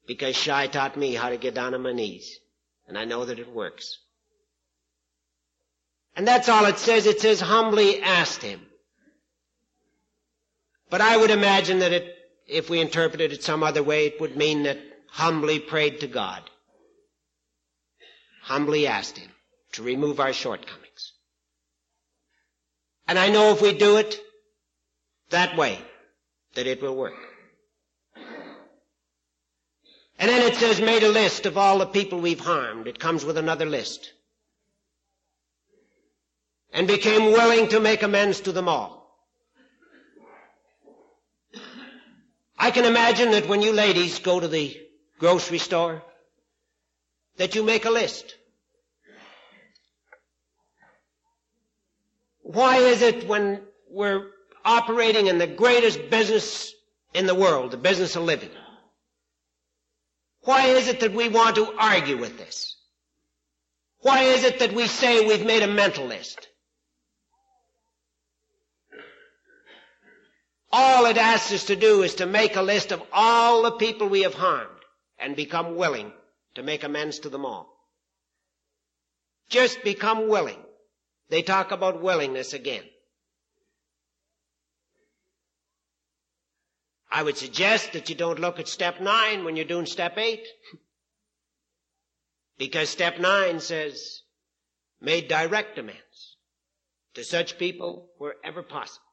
Because 0.07 0.35
Shy 0.35 0.67
taught 0.67 0.97
me 0.97 1.13
how 1.13 1.29
to 1.29 1.37
get 1.37 1.53
down 1.53 1.73
on 1.73 1.81
my 1.81 1.91
knees. 1.91 2.39
And 2.87 2.97
I 2.97 3.05
know 3.05 3.25
that 3.25 3.39
it 3.39 3.51
works. 3.51 3.99
And 6.15 6.27
that's 6.27 6.49
all 6.49 6.65
it 6.65 6.77
says. 6.77 7.05
It 7.05 7.19
says 7.19 7.41
humbly 7.41 8.01
asked 8.01 8.41
him. 8.41 8.61
But 10.89 11.01
I 11.01 11.17
would 11.17 11.31
imagine 11.31 11.79
that 11.79 11.91
it, 11.91 12.15
if 12.47 12.69
we 12.69 12.79
interpreted 12.79 13.33
it 13.33 13.43
some 13.43 13.63
other 13.63 13.83
way, 13.83 14.05
it 14.05 14.21
would 14.21 14.37
mean 14.37 14.63
that 14.63 14.79
humbly 15.09 15.59
prayed 15.59 16.01
to 16.01 16.07
God. 16.07 16.41
Humbly 18.43 18.87
asked 18.87 19.17
him 19.17 19.31
to 19.73 19.83
remove 19.83 20.19
our 20.19 20.31
shortcomings. 20.31 21.13
And 23.07 23.19
I 23.19 23.29
know 23.29 23.51
if 23.51 23.61
we 23.61 23.73
do 23.73 23.97
it, 23.97 24.19
that 25.35 25.57
way 25.57 25.77
that 26.55 26.65
it 26.65 26.81
will 26.81 26.95
work. 26.95 27.13
And 30.17 30.29
then 30.29 30.41
it 30.49 30.55
says, 30.55 30.79
made 30.79 31.03
a 31.03 31.09
list 31.09 31.45
of 31.45 31.57
all 31.57 31.79
the 31.79 31.85
people 31.85 32.19
we've 32.19 32.39
harmed. 32.39 32.87
It 32.87 32.99
comes 32.99 33.25
with 33.25 33.37
another 33.37 33.65
list. 33.65 34.13
And 36.71 36.87
became 36.87 37.33
willing 37.33 37.67
to 37.69 37.81
make 37.81 38.01
amends 38.01 38.39
to 38.41 38.53
them 38.53 38.69
all. 38.69 38.93
I 42.57 42.71
can 42.71 42.85
imagine 42.85 43.31
that 43.31 43.49
when 43.49 43.61
you 43.61 43.73
ladies 43.73 44.19
go 44.19 44.39
to 44.39 44.47
the 44.47 44.77
grocery 45.19 45.57
store, 45.57 46.01
that 47.35 47.55
you 47.55 47.63
make 47.63 47.83
a 47.83 47.91
list. 47.91 48.35
Why 52.41 52.77
is 52.77 53.01
it 53.01 53.27
when 53.27 53.61
we're 53.89 54.34
operating 54.65 55.27
in 55.27 55.37
the 55.37 55.47
greatest 55.47 56.09
business 56.09 56.73
in 57.13 57.27
the 57.27 57.35
world, 57.35 57.71
the 57.71 57.77
business 57.77 58.15
of 58.15 58.23
living. 58.23 58.49
Why 60.41 60.67
is 60.67 60.87
it 60.87 60.99
that 60.99 61.13
we 61.13 61.29
want 61.29 61.55
to 61.55 61.73
argue 61.77 62.17
with 62.17 62.37
this? 62.37 62.75
Why 63.99 64.23
is 64.23 64.43
it 64.43 64.59
that 64.59 64.73
we 64.73 64.87
say 64.87 65.25
we've 65.25 65.45
made 65.45 65.63
a 65.63 65.67
mental 65.67 66.05
list? 66.05 66.47
All 70.71 71.05
it 71.05 71.17
asks 71.17 71.53
us 71.53 71.63
to 71.65 71.75
do 71.75 72.03
is 72.03 72.15
to 72.15 72.25
make 72.25 72.55
a 72.55 72.61
list 72.61 72.91
of 72.91 73.01
all 73.13 73.63
the 73.63 73.71
people 73.71 74.09
we 74.09 74.23
have 74.23 74.33
harmed 74.33 74.69
and 75.17 75.35
become 75.35 75.77
willing 75.77 76.11
to 76.55 76.63
make 76.63 76.83
amends 76.83 77.19
to 77.19 77.29
them 77.29 77.45
all. 77.45 77.73
Just 79.49 79.83
become 79.83 80.27
willing. 80.27 80.59
They 81.29 81.41
talk 81.41 81.71
about 81.71 82.01
willingness 82.01 82.53
again. 82.53 82.83
I 87.11 87.23
would 87.23 87.37
suggest 87.37 87.93
that 87.93 88.09
you 88.09 88.15
don't 88.15 88.39
look 88.39 88.59
at 88.59 88.67
step 88.67 88.99
nine 88.99 89.45
when 89.45 89.55
you're 89.55 89.65
doing 89.65 89.85
step 89.85 90.17
eight. 90.17 90.45
because 92.57 92.89
step 92.89 93.19
nine 93.19 93.59
says, 93.59 94.21
made 95.01 95.27
direct 95.27 95.77
amends 95.77 96.37
to 97.13 97.23
such 97.23 97.57
people 97.57 98.09
wherever 98.17 98.63
possible, 98.63 99.05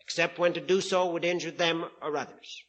except 0.00 0.38
when 0.38 0.52
to 0.52 0.60
do 0.60 0.80
so 0.80 1.10
would 1.12 1.24
injure 1.24 1.50
them 1.50 1.84
or 2.00 2.16
others. 2.16 2.62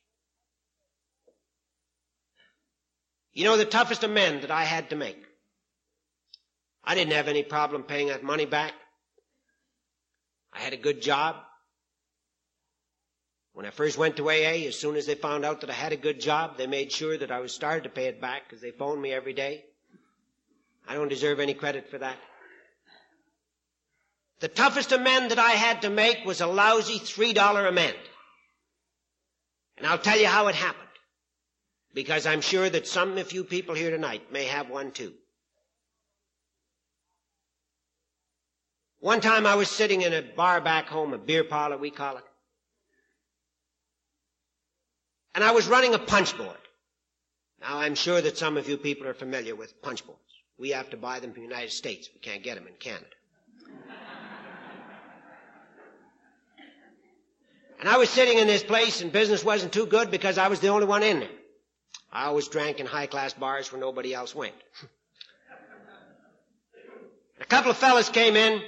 You 3.33 3.43
know, 3.45 3.57
the 3.57 3.65
toughest 3.65 4.03
amend 4.03 4.41
that 4.41 4.51
I 4.51 4.63
had 4.63 4.89
to 4.89 4.95
make, 4.95 5.21
I 6.83 6.95
didn't 6.95 7.13
have 7.13 7.27
any 7.27 7.43
problem 7.43 7.83
paying 7.83 8.07
that 8.07 8.23
money 8.23 8.45
back. 8.45 8.73
I 10.53 10.59
had 10.59 10.73
a 10.73 10.77
good 10.77 11.01
job. 11.01 11.35
When 13.57 13.65
I 13.65 13.71
first 13.71 13.97
went 13.97 14.17
to 14.17 14.29
AA, 14.29 14.67
as 14.67 14.77
soon 14.77 14.95
as 14.95 15.07
they 15.07 15.15
found 15.15 15.43
out 15.43 15.61
that 15.61 15.71
I 15.71 15.73
had 15.73 15.91
a 15.91 15.97
good 15.97 16.21
job, 16.21 16.57
they 16.59 16.67
made 16.67 16.91
sure 16.91 17.17
that 17.17 17.31
I 17.31 17.39
was 17.39 17.51
started 17.51 17.85
to 17.85 17.89
pay 17.89 18.05
it 18.05 18.21
back 18.21 18.43
because 18.47 18.61
they 18.61 18.69
phoned 18.69 19.01
me 19.01 19.11
every 19.11 19.33
day. 19.33 19.65
I 20.87 20.93
don't 20.93 21.07
deserve 21.07 21.39
any 21.39 21.55
credit 21.55 21.89
for 21.89 21.97
that. 21.97 22.17
The 24.41 24.47
toughest 24.47 24.91
amend 24.91 25.31
that 25.31 25.39
I 25.39 25.53
had 25.53 25.81
to 25.81 25.89
make 25.89 26.23
was 26.23 26.39
a 26.39 26.45
lousy 26.45 26.99
$3 26.99 27.67
amend. 27.67 27.97
And 29.79 29.87
I'll 29.87 29.97
tell 29.97 30.19
you 30.19 30.27
how 30.27 30.49
it 30.49 30.53
happened. 30.55 30.83
Because 31.95 32.27
I'm 32.27 32.41
sure 32.41 32.69
that 32.69 32.85
some 32.85 33.17
of 33.17 33.31
you 33.31 33.43
people 33.43 33.73
here 33.73 33.89
tonight 33.89 34.31
may 34.31 34.43
have 34.43 34.69
one 34.69 34.91
too. 34.91 35.13
One 38.99 39.19
time 39.19 39.47
I 39.47 39.55
was 39.55 39.67
sitting 39.67 40.03
in 40.03 40.13
a 40.13 40.21
bar 40.21 40.61
back 40.61 40.89
home, 40.89 41.15
a 41.15 41.17
beer 41.17 41.43
parlor 41.43 41.77
we 41.79 41.89
call 41.89 42.17
it. 42.17 42.23
And 45.37 45.43
I 45.43 45.51
was 45.51 45.67
running 45.67 45.93
a 45.93 45.99
punch 45.99 46.35
board. 46.35 46.57
Now 47.61 47.77
I'm 47.77 47.93
sure 47.93 48.19
that 48.19 48.39
some 48.39 48.57
of 48.57 48.67
you 48.67 48.75
people 48.75 49.05
are 49.05 49.13
familiar 49.13 49.55
with 49.55 49.79
punch 49.83 50.03
boards. 50.03 50.19
We 50.57 50.71
have 50.71 50.89
to 50.89 50.97
buy 50.97 51.19
them 51.19 51.31
from 51.31 51.43
the 51.43 51.47
United 51.47 51.71
States. 51.71 52.09
We 52.11 52.19
can't 52.19 52.41
get 52.41 52.55
them 52.55 52.65
in 52.65 52.73
Canada. 52.79 53.05
And 57.79 57.87
I 57.87 57.97
was 57.97 58.09
sitting 58.09 58.39
in 58.39 58.47
this 58.47 58.63
place 58.63 59.01
and 59.01 59.11
business 59.11 59.45
wasn't 59.45 59.73
too 59.73 59.85
good 59.85 60.09
because 60.09 60.39
I 60.39 60.47
was 60.47 60.59
the 60.59 60.69
only 60.69 60.87
one 60.87 61.03
in 61.03 61.19
there. 61.19 61.29
I 62.11 62.25
always 62.25 62.47
drank 62.47 62.79
in 62.79 62.87
high 62.87 63.05
class 63.05 63.35
bars 63.35 63.71
where 63.71 63.79
nobody 63.79 64.15
else 64.15 64.33
went. 64.33 64.55
a 67.39 67.45
couple 67.45 67.69
of 67.69 67.77
fellas 67.77 68.09
came 68.09 68.35
in 68.35 68.59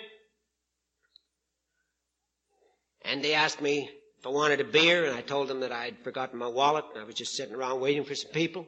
and 3.02 3.24
they 3.24 3.34
asked 3.34 3.60
me 3.60 3.90
I 4.26 4.30
wanted 4.30 4.60
a 4.60 4.66
beer 4.66 5.06
and 5.06 5.16
I 5.16 5.22
told 5.22 5.48
them 5.48 5.62
that 5.62 5.72
I'd 5.72 5.98
forgotten 6.04 6.38
my 6.38 6.48
wallet 6.48 6.86
and 6.94 7.02
I 7.02 7.06
was 7.06 7.16
just 7.16 7.36
sitting 7.36 7.56
around 7.56 7.80
waiting 7.80 8.04
for 8.04 8.16
some 8.16 8.32
people. 8.32 8.68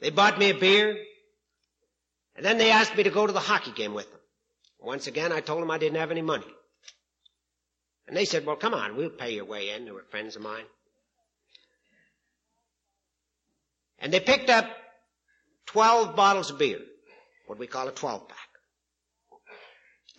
They 0.00 0.10
bought 0.10 0.38
me 0.38 0.50
a 0.50 0.54
beer 0.54 0.96
and 2.36 2.44
then 2.44 2.58
they 2.58 2.70
asked 2.70 2.96
me 2.96 3.04
to 3.04 3.10
go 3.10 3.26
to 3.26 3.32
the 3.32 3.38
hockey 3.40 3.70
game 3.70 3.94
with 3.94 4.10
them. 4.10 4.20
Once 4.80 5.06
again, 5.06 5.32
I 5.32 5.40
told 5.40 5.62
them 5.62 5.70
I 5.70 5.78
didn't 5.78 5.98
have 5.98 6.10
any 6.10 6.22
money. 6.22 6.46
And 8.06 8.16
they 8.16 8.24
said, 8.24 8.44
well, 8.44 8.56
come 8.56 8.74
on, 8.74 8.96
we'll 8.96 9.10
pay 9.10 9.34
your 9.34 9.44
way 9.44 9.70
in. 9.70 9.84
They 9.84 9.92
were 9.92 10.04
friends 10.10 10.36
of 10.36 10.42
mine. 10.42 10.64
And 13.98 14.12
they 14.12 14.20
picked 14.20 14.50
up 14.50 14.68
12 15.66 16.14
bottles 16.14 16.50
of 16.50 16.58
beer, 16.58 16.80
what 17.46 17.58
we 17.58 17.66
call 17.66 17.88
a 17.88 17.92
12 17.92 18.28
pack. 18.28 18.38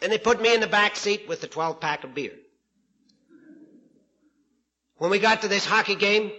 And 0.01 0.11
they 0.11 0.17
put 0.17 0.41
me 0.41 0.53
in 0.53 0.61
the 0.61 0.67
back 0.67 0.95
seat 0.95 1.27
with 1.27 1.41
the 1.41 1.47
12 1.47 1.79
pack 1.79 2.03
of 2.03 2.15
beer. 2.15 2.31
When 4.97 5.11
we 5.11 5.19
got 5.19 5.41
to 5.41 5.47
this 5.47 5.65
hockey 5.65 5.95
game, 5.95 6.31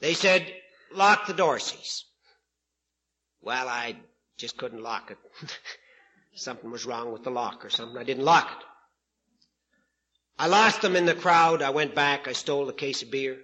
they 0.00 0.14
said, 0.14 0.50
lock 0.92 1.26
the 1.26 1.34
Dorseys. 1.34 2.04
Well, 3.42 3.68
I 3.68 3.96
just 4.38 4.56
couldn't 4.56 4.82
lock 4.82 5.10
it. 5.10 5.18
something 6.34 6.70
was 6.70 6.86
wrong 6.86 7.12
with 7.12 7.24
the 7.24 7.30
lock 7.30 7.64
or 7.64 7.70
something. 7.70 7.98
I 7.98 8.04
didn't 8.04 8.24
lock 8.24 8.48
it. 8.50 8.66
I 10.38 10.46
lost 10.46 10.80
them 10.80 10.96
in 10.96 11.04
the 11.04 11.14
crowd. 11.14 11.60
I 11.60 11.70
went 11.70 11.94
back. 11.94 12.26
I 12.26 12.32
stole 12.32 12.68
a 12.68 12.72
case 12.72 13.02
of 13.02 13.10
beer. 13.10 13.36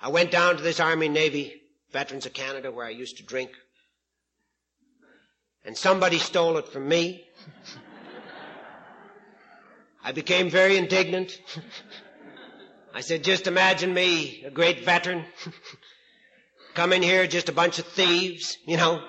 I 0.00 0.08
went 0.08 0.32
down 0.32 0.56
to 0.56 0.62
this 0.62 0.80
Army 0.80 1.08
Navy 1.08 1.62
Veterans 1.92 2.26
of 2.26 2.32
Canada 2.32 2.72
where 2.72 2.86
I 2.86 2.90
used 2.90 3.18
to 3.18 3.22
drink. 3.22 3.50
And 5.64 5.76
somebody 5.76 6.18
stole 6.18 6.56
it 6.58 6.68
from 6.68 6.88
me. 6.88 7.24
I 10.02 10.12
became 10.12 10.50
very 10.50 10.76
indignant. 10.76 11.40
I 12.94 13.00
said, 13.00 13.24
just 13.24 13.46
imagine 13.46 13.92
me, 13.92 14.42
a 14.44 14.50
great 14.50 14.84
veteran, 14.84 15.24
come 16.74 16.92
in 16.92 17.02
here, 17.02 17.26
just 17.26 17.48
a 17.48 17.52
bunch 17.52 17.78
of 17.78 17.86
thieves, 17.86 18.56
you 18.66 18.76
know. 18.76 19.04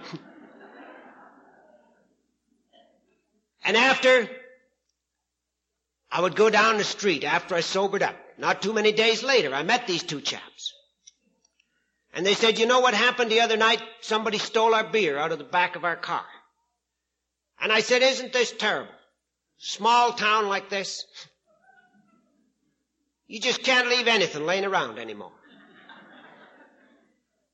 and 3.64 3.78
after 3.78 4.28
I 6.12 6.22
would 6.22 6.36
go 6.36 6.50
down 6.50 6.78
the 6.78 6.84
street 6.84 7.24
after 7.24 7.56
I 7.56 7.62
sobered 7.62 8.04
up. 8.04 8.16
Not 8.38 8.62
too 8.62 8.74
many 8.74 8.92
days 8.92 9.22
later, 9.22 9.54
I 9.54 9.64
met 9.64 9.86
these 9.86 10.04
two 10.04 10.22
chaps. 10.22 10.74
And 12.14 12.26
they 12.26 12.34
said, 12.34 12.58
you 12.58 12.66
know 12.66 12.80
what 12.80 12.94
happened 12.94 13.32
the 13.32 13.42
other 13.42 13.58
night? 13.58 13.82
Somebody 14.02 14.40
stole 14.40 14.74
our 14.74 14.84
beer 14.84 15.18
out 15.18 15.32
of 15.32 15.38
the 15.38 15.44
back 15.44 15.76
of 15.76 15.86
our 15.86 15.96
car. 15.96 16.26
And 17.62 17.72
I 17.72 17.82
said, 17.82 18.02
isn't 18.02 18.34
this 18.34 18.52
terrible? 18.52 18.92
Small 19.60 20.14
town 20.14 20.48
like 20.48 20.70
this. 20.70 21.06
You 23.28 23.40
just 23.40 23.62
can't 23.62 23.90
leave 23.90 24.08
anything 24.08 24.46
laying 24.46 24.66
around 24.66 24.98
anymore. 24.98 25.34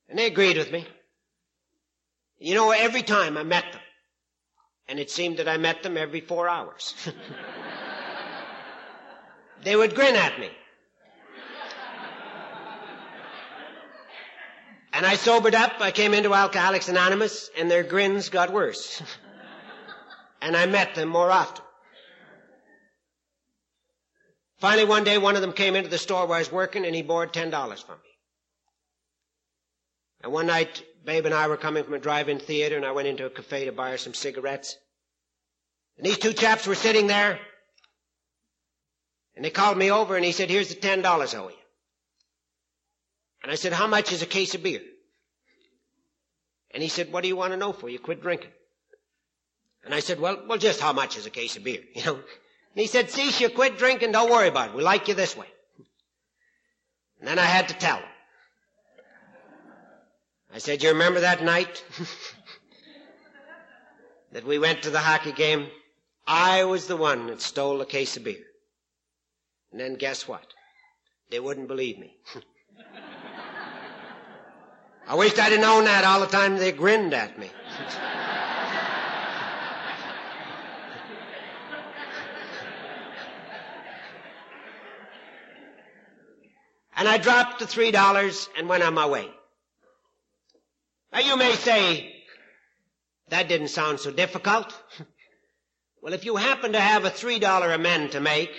And 0.08 0.18
they 0.18 0.28
agreed 0.28 0.56
with 0.56 0.72
me. 0.72 0.86
You 2.38 2.54
know, 2.54 2.72
every 2.72 3.02
time 3.02 3.38
I 3.38 3.44
met 3.44 3.66
them, 3.72 3.82
and 4.88 5.00
it 5.00 5.10
seemed 5.10 5.38
that 5.38 5.48
I 5.48 5.58
met 5.58 5.82
them 5.82 5.98
every 5.98 6.22
four 6.22 6.48
hours. 6.48 6.94
they 9.64 9.76
would 9.76 9.96
grin 9.96 10.16
at 10.16 10.40
me. 10.40 10.50
And 14.94 15.06
I 15.06 15.16
sobered 15.16 15.56
up, 15.56 15.82
I 15.82 15.92
came 15.92 16.14
into 16.14 16.34
Alcoholics 16.34 16.88
Anonymous, 16.88 17.50
and 17.58 17.70
their 17.70 17.84
grins 17.84 18.30
got 18.30 18.54
worse. 18.54 19.02
and 20.42 20.56
I 20.56 20.68
met 20.68 20.96
them 20.96 21.10
more 21.10 21.32
often. 21.32 21.65
Finally, 24.60 24.86
one 24.86 25.04
day, 25.04 25.18
one 25.18 25.36
of 25.36 25.42
them 25.42 25.54
came 25.54 25.76
into 25.76 25.90
the 25.90 25.98
store 25.98 26.26
where 26.26 26.38
I 26.38 26.40
was 26.40 26.52
working, 26.52 26.86
and 26.86 26.96
he 26.96 27.02
borrowed 27.02 27.34
ten 27.34 27.50
dollars 27.50 27.82
from 27.82 27.96
me. 27.96 28.10
And 30.22 30.32
one 30.32 30.48
night, 30.48 30.84
Babe 31.04 31.26
and 31.26 31.36
I 31.36 31.48
were 31.48 31.58
coming 31.58 31.84
from 31.84 31.94
a 31.94 32.00
drive-in 32.00 32.40
theater, 32.40 32.78
and 32.78 32.86
I 32.86 32.92
went 32.92 33.08
into 33.08 33.26
a 33.26 33.30
cafe 33.30 33.66
to 33.66 33.72
buy 33.72 33.92
her 33.92 33.98
some 33.98 34.14
cigarettes. 34.14 34.78
And 35.98 36.06
these 36.06 36.18
two 36.18 36.34
chaps 36.34 36.66
were 36.66 36.76
sitting 36.76 37.08
there, 37.08 37.40
and 39.36 39.44
they 39.44 39.50
called 39.50 39.78
me 39.78 39.92
over 39.92 40.16
and 40.16 40.24
he 40.26 40.32
said, 40.32 40.50
here's 40.50 40.70
the 40.70 40.76
ten 40.76 41.02
dollars 41.02 41.34
I 41.34 41.40
owe 41.40 41.50
you. 41.50 41.56
And 43.44 43.52
I 43.52 43.56
said, 43.56 43.74
how 43.74 43.88
much 43.88 44.12
is 44.12 44.22
a 44.22 44.26
case 44.26 44.56
of 44.56 44.64
beer? 44.64 44.82
And 46.72 46.82
he 46.82 46.90
said, 46.90 47.12
what 47.12 47.22
do 47.22 47.28
you 47.28 47.36
want 47.36 47.52
to 47.54 47.58
know 47.58 47.74
for? 47.74 47.90
You 47.90 48.00
quit 48.00 48.22
drinking. 48.22 48.52
And 49.84 49.94
I 49.94 50.00
said, 50.00 50.20
well, 50.20 50.44
well, 50.48 50.58
just 50.58 50.82
how 50.82 50.94
much 50.94 51.18
is 51.18 51.26
a 51.26 51.30
case 51.30 51.56
of 51.56 51.64
beer, 51.64 51.82
you 51.96 52.04
know? 52.06 52.20
And 52.76 52.82
he 52.82 52.88
said, 52.88 53.10
Cease, 53.10 53.40
you 53.40 53.50
quit 53.50 53.78
drinking, 53.78 54.12
don't 54.12 54.30
worry 54.30 54.50
about 54.50 54.72
it. 54.72 54.76
We 54.76 54.84
like 54.84 55.08
you 55.08 55.14
this 55.14 55.38
way. 55.38 55.48
And 57.20 57.28
then 57.28 57.40
I 57.40 57.46
had 57.46 57.70
to 57.70 57.74
tell 57.74 57.98
him. 57.98 58.10
I 60.54 60.58
said, 60.58 60.84
you 60.84 60.90
remember 60.90 61.22
that 61.22 61.42
night? 61.42 61.86
that 64.34 64.46
we 64.46 64.60
went 64.60 64.84
to 64.84 64.90
the 64.90 65.00
hockey 65.00 65.32
game? 65.32 65.68
I 66.28 66.66
was 66.66 66.88
the 66.88 66.98
one 66.98 67.28
that 67.28 67.42
stole 67.42 67.80
a 67.80 67.86
case 67.86 68.18
of 68.18 68.26
beer. 68.26 68.44
And 69.72 69.80
then 69.80 69.96
guess 69.96 70.28
what? 70.28 70.46
They 71.32 71.40
wouldn't 71.40 71.70
believe 71.70 71.98
me. 71.98 72.18
I 75.08 75.16
wished 75.16 75.40
I'd 75.40 75.54
have 75.54 75.62
known 75.62 75.86
that 75.86 76.04
all 76.04 76.20
the 76.20 76.28
time 76.28 76.58
they 76.58 76.74
grinned 76.74 77.14
at 77.14 77.40
me. 77.40 77.50
and 86.96 87.08
I 87.08 87.18
dropped 87.18 87.60
the 87.60 87.68
three 87.68 87.92
dollars 87.92 88.50
and 88.58 88.70
went 88.70 88.84
on 88.84 88.94
my 88.94 89.06
way. 89.06 89.30
Now 91.12 91.20
you 91.20 91.38
may 91.38 91.54
say, 91.54 92.14
that 93.30 93.48
didn't 93.48 93.70
sound 93.70 94.00
so 94.00 94.12
difficult. 94.12 94.74
well, 96.02 96.14
if 96.14 96.26
you 96.26 96.36
happen 96.36 96.74
to 96.74 96.80
have 96.80 97.06
a 97.06 97.10
three 97.10 97.40
dollar 97.40 97.72
amend 97.72 98.12
to 98.12 98.20
make, 98.20 98.52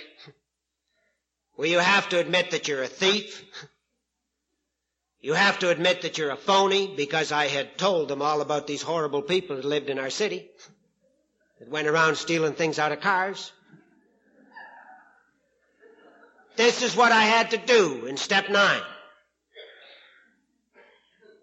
well, 1.57 1.67
you 1.67 1.79
have 1.79 2.09
to 2.09 2.19
admit 2.19 2.51
that 2.51 2.67
you're 2.67 2.83
a 2.83 2.87
thief. 2.87 3.43
You 5.19 5.33
have 5.33 5.59
to 5.59 5.69
admit 5.69 6.03
that 6.03 6.19
you're 6.19 6.29
a 6.29 6.37
phony 6.37 6.93
because 6.95 7.31
I 7.31 7.47
had 7.47 7.75
told 7.77 8.07
them 8.07 8.21
all 8.21 8.39
about 8.39 8.67
these 8.67 8.83
horrible 8.83 9.23
people 9.23 9.55
that 9.55 9.65
lived 9.65 9.89
in 9.89 9.97
our 9.97 10.11
city 10.11 10.47
that 11.59 11.69
went 11.69 11.87
around 11.87 12.15
stealing 12.17 12.53
things 12.53 12.77
out 12.77 12.91
of 12.91 13.01
cars. 13.01 13.51
This 16.57 16.81
is 16.81 16.95
what 16.95 17.11
I 17.11 17.21
had 17.21 17.51
to 17.51 17.57
do 17.57 18.07
in 18.07 18.17
step 18.17 18.49
nine. 18.49 18.81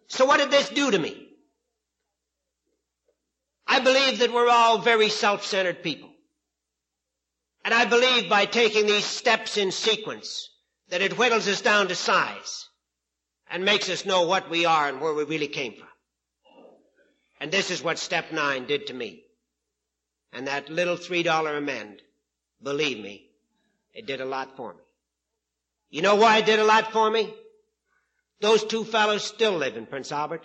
So 0.09 0.25
what 0.25 0.39
did 0.39 0.51
this 0.51 0.69
do 0.69 0.91
to 0.91 0.99
me? 0.99 1.29
I 3.67 3.81
believe 3.81 4.19
that 4.19 4.33
we're 4.33 4.49
all 4.49 4.79
very 4.79 5.09
self-centered 5.09 5.83
people. 5.83 6.11
And 7.65 7.73
I 7.73 7.87
believe 7.87 8.29
by 8.29 8.45
taking 8.45 8.87
these 8.87 9.05
steps 9.05 9.57
in 9.57 9.73
sequence 9.73 10.51
that 10.91 11.01
it 11.01 11.15
whittles 11.15 11.49
us 11.49 11.63
down 11.63 11.89
to 11.89 11.95
size 11.95 12.69
and 13.51 13.65
makes 13.65 13.89
us 13.89 14.05
know 14.05 14.27
what 14.27 14.51
we 14.51 14.67
are 14.67 14.89
and 14.89 15.01
where 15.01 15.15
we 15.15 15.25
really 15.25 15.49
came 15.49 15.75
from. 15.75 15.89
And 17.41 17.51
this 17.51 17.71
is 17.71 17.83
what 17.83 17.99
step 17.99 18.33
nine 18.33 18.67
did 18.67 18.89
to 18.89 18.95
me. 18.95 19.25
And 20.33 20.49
that 20.49 20.69
little 20.69 20.97
three 20.97 21.23
dollar 21.23 21.57
amend, 21.57 22.03
believe 22.63 22.99
me, 22.99 23.31
it 23.93 24.07
did 24.07 24.21
a 24.21 24.27
lot 24.27 24.57
for 24.57 24.75
me. 24.75 24.84
You 25.95 26.03
know 26.03 26.17
why 26.17 26.39
it 26.39 26.47
did 26.47 26.59
a 26.59 26.65
lot 26.65 26.91
for 26.91 27.09
me? 27.09 27.33
Those 28.41 28.65
two 28.65 28.83
fellows 28.83 29.25
still 29.25 29.53
live 29.53 29.77
in 29.77 29.87
Prince 29.87 30.11
Albert. 30.11 30.45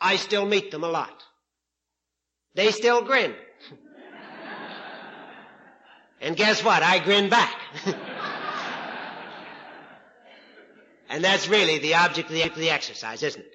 I 0.00 0.16
still 0.16 0.44
meet 0.44 0.72
them 0.72 0.82
a 0.82 0.88
lot. 0.88 1.22
they 2.56 2.72
still 2.72 3.02
grin. 3.02 3.36
and 6.20 6.36
guess 6.36 6.64
what? 6.64 6.82
I 6.82 6.98
grin 6.98 7.28
back. 7.28 7.54
and 11.08 11.22
that's 11.22 11.46
really 11.46 11.78
the 11.78 11.94
object 11.94 12.30
of 12.30 12.34
the, 12.34 12.42
of 12.42 12.56
the 12.56 12.70
exercise, 12.70 13.22
isn't 13.22 13.42
it? 13.42 13.54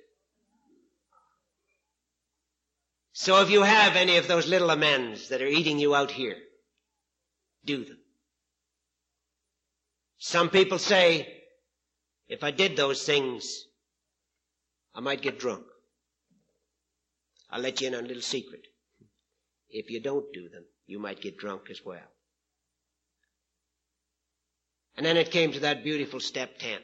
So 3.11 3.41
if 3.41 3.49
you 3.49 3.63
have 3.63 3.97
any 3.97 4.15
of 4.15 4.29
those 4.29 4.47
little 4.47 4.69
amends 4.69 5.27
that 5.27 5.41
are 5.41 5.47
eating 5.47 5.79
you 5.79 5.93
out 5.93 6.11
here, 6.11 6.37
do 7.65 7.83
them. 7.83 7.99
Some 10.20 10.49
people 10.49 10.78
say, 10.78 11.28
if 12.28 12.43
I 12.43 12.51
did 12.51 12.76
those 12.76 13.03
things, 13.05 13.65
I 14.93 14.99
might 14.99 15.22
get 15.22 15.39
drunk. 15.39 15.63
I'll 17.49 17.61
let 17.61 17.82
you 17.82 17.88
in 17.88 17.95
on 17.95 18.03
a 18.03 18.07
little 18.07 18.22
secret. 18.22 18.67
If 19.70 19.89
you 19.89 20.01
don't 20.01 20.32
do 20.34 20.49
them, 20.49 20.65
you 20.88 20.99
might 20.99 21.22
get 21.22 21.38
drunk 21.38 21.70
as 21.72 21.82
well. 21.86 22.11
And 24.97 25.05
then 25.05 25.15
it 25.15 25.32
came 25.32 25.53
to 25.53 25.61
that 25.61 25.84
beautiful 25.84 26.20
step 26.20 26.59
10. 26.59 26.80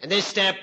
And 0.00 0.10
this 0.10 0.24
step 0.26 0.56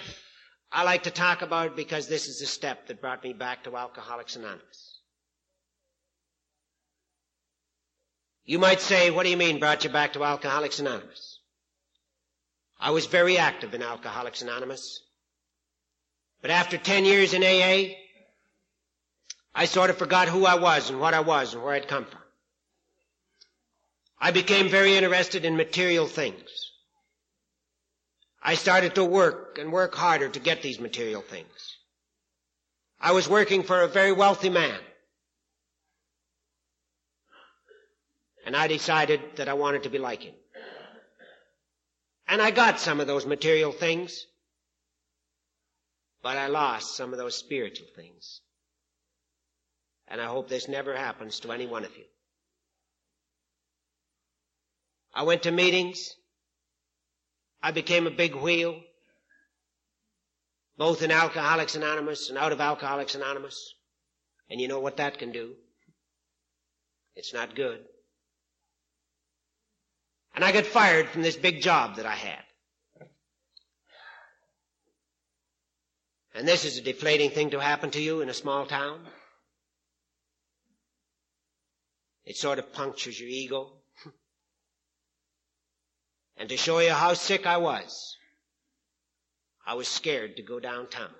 I 0.72 0.84
like 0.84 1.04
to 1.04 1.12
talk 1.12 1.44
about 1.44 1.76
because 1.76 2.08
this 2.08 2.28
is 2.28 2.40
the 2.40 2.48
step 2.48 2.88
that 2.88 3.00
brought 3.02 3.24
me 3.24 3.34
back 3.34 3.64
to 3.66 3.78
Alcoholics 3.78 4.36
Anonymous. 4.36 4.93
You 8.46 8.60
might 8.60 8.82
say, 8.82 9.10
what 9.10 9.24
do 9.24 9.30
you 9.30 9.38
mean 9.38 9.60
brought 9.60 9.84
you 9.84 9.90
back 9.90 10.14
to 10.14 10.24
Alcoholics 10.24 10.80
Anonymous? 10.80 11.40
I 12.80 12.92
was 12.92 13.06
very 13.06 13.38
active 13.38 13.74
in 13.74 13.82
Alcoholics 13.82 14.42
Anonymous. 14.42 15.02
But 16.42 16.52
after 16.52 16.78
10 16.78 17.06
years 17.06 17.34
in 17.34 17.42
AA, 17.42 17.96
I 19.56 19.66
sort 19.66 19.90
of 19.90 19.98
forgot 19.98 20.28
who 20.28 20.46
I 20.46 20.56
was 20.56 20.90
and 20.90 21.00
what 21.00 21.14
I 21.14 21.22
was 21.22 21.54
and 21.54 21.64
where 21.64 21.74
I'd 21.74 21.88
come 21.88 22.06
from. 22.06 22.20
I 24.20 24.32
became 24.32 24.70
very 24.70 24.96
interested 24.96 25.46
in 25.46 25.56
material 25.56 26.08
things. 26.08 26.72
I 28.42 28.56
started 28.56 28.96
to 28.96 29.06
work 29.06 29.58
and 29.58 29.72
work 29.72 29.96
harder 29.96 30.28
to 30.28 30.40
get 30.40 30.62
these 30.62 30.82
material 30.82 31.22
things. 31.22 31.78
I 33.00 33.14
was 33.14 33.30
working 33.30 33.64
for 33.64 33.82
a 33.82 33.88
very 33.88 34.12
wealthy 34.12 34.50
man. 34.50 34.80
And 38.46 38.56
I 38.56 38.68
decided 38.68 39.22
that 39.38 39.48
I 39.48 39.54
wanted 39.54 39.84
to 39.84 39.90
be 39.90 39.98
like 39.98 40.24
him. 40.24 40.36
And 42.28 42.42
I 42.42 42.52
got 42.52 42.80
some 42.80 43.00
of 43.00 43.08
those 43.08 43.26
material 43.26 43.72
things, 43.72 44.26
but 46.22 46.38
I 46.38 46.48
lost 46.48 46.96
some 46.96 47.12
of 47.12 47.20
those 47.20 47.38
spiritual 47.38 47.88
things. 47.96 48.42
And 50.08 50.22
I 50.22 50.26
hope 50.26 50.48
this 50.48 50.68
never 50.68 50.96
happens 50.96 51.40
to 51.42 51.52
any 51.52 51.68
one 51.68 51.86
of 51.86 51.96
you. 51.98 52.06
I 55.14 55.24
went 55.24 55.44
to 55.44 55.52
meetings. 55.52 56.16
I 57.62 57.72
became 57.72 58.08
a 58.08 58.12
big 58.12 58.36
wheel, 58.36 58.82
both 60.78 61.02
in 61.02 61.12
Alcoholics 61.12 61.76
Anonymous 61.76 62.30
and 62.30 62.38
out 62.38 62.52
of 62.52 62.60
Alcoholics 62.60 63.16
Anonymous. 63.16 63.76
And 64.50 64.60
you 64.60 64.68
know 64.68 64.80
what 64.80 64.98
that 64.98 65.18
can 65.18 65.32
do? 65.32 65.54
It's 67.16 67.34
not 67.34 67.56
good. 67.56 67.80
And 70.36 70.44
I 70.44 70.52
got 70.52 70.66
fired 70.66 71.10
from 71.10 71.22
this 71.22 71.36
big 71.36 71.62
job 71.62 71.98
that 71.98 72.06
I 72.06 72.16
had. 72.16 72.44
And 76.36 76.48
this 76.48 76.66
is 76.66 76.78
a 76.78 76.82
deflating 76.82 77.30
thing 77.30 77.52
to 77.52 77.60
happen 77.60 77.92
to 77.92 78.02
you 78.02 78.22
in 78.22 78.30
a 78.30 78.34
small 78.34 78.66
town. 78.66 79.06
It 82.26 82.38
sort 82.38 82.58
of 82.58 82.74
punctures 82.74 83.20
your 83.20 83.30
ego. 83.30 83.72
and 86.38 86.50
to 86.50 86.58
show 86.58 86.80
you 86.80 86.92
how 86.92 87.14
sick 87.14 87.46
I 87.46 87.58
was, 87.58 88.18
I 89.68 89.76
was 89.76 89.88
scared 89.88 90.38
to 90.38 90.42
go 90.42 90.60
downtown. 90.60 91.14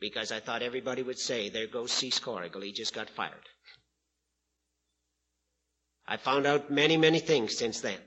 Because 0.00 0.30
I 0.30 0.40
thought 0.40 0.62
everybody 0.62 1.02
would 1.02 1.18
say, 1.18 1.48
there 1.48 1.66
goes 1.66 1.90
Cease 1.90 2.18
Corrigal, 2.18 2.60
he 2.60 2.72
just 2.72 2.94
got 2.94 3.08
fired. 3.08 3.48
I 6.10 6.16
found 6.16 6.46
out 6.46 6.70
many, 6.70 6.96
many 6.96 7.18
things 7.18 7.54
since 7.56 7.82
then. 7.82 7.98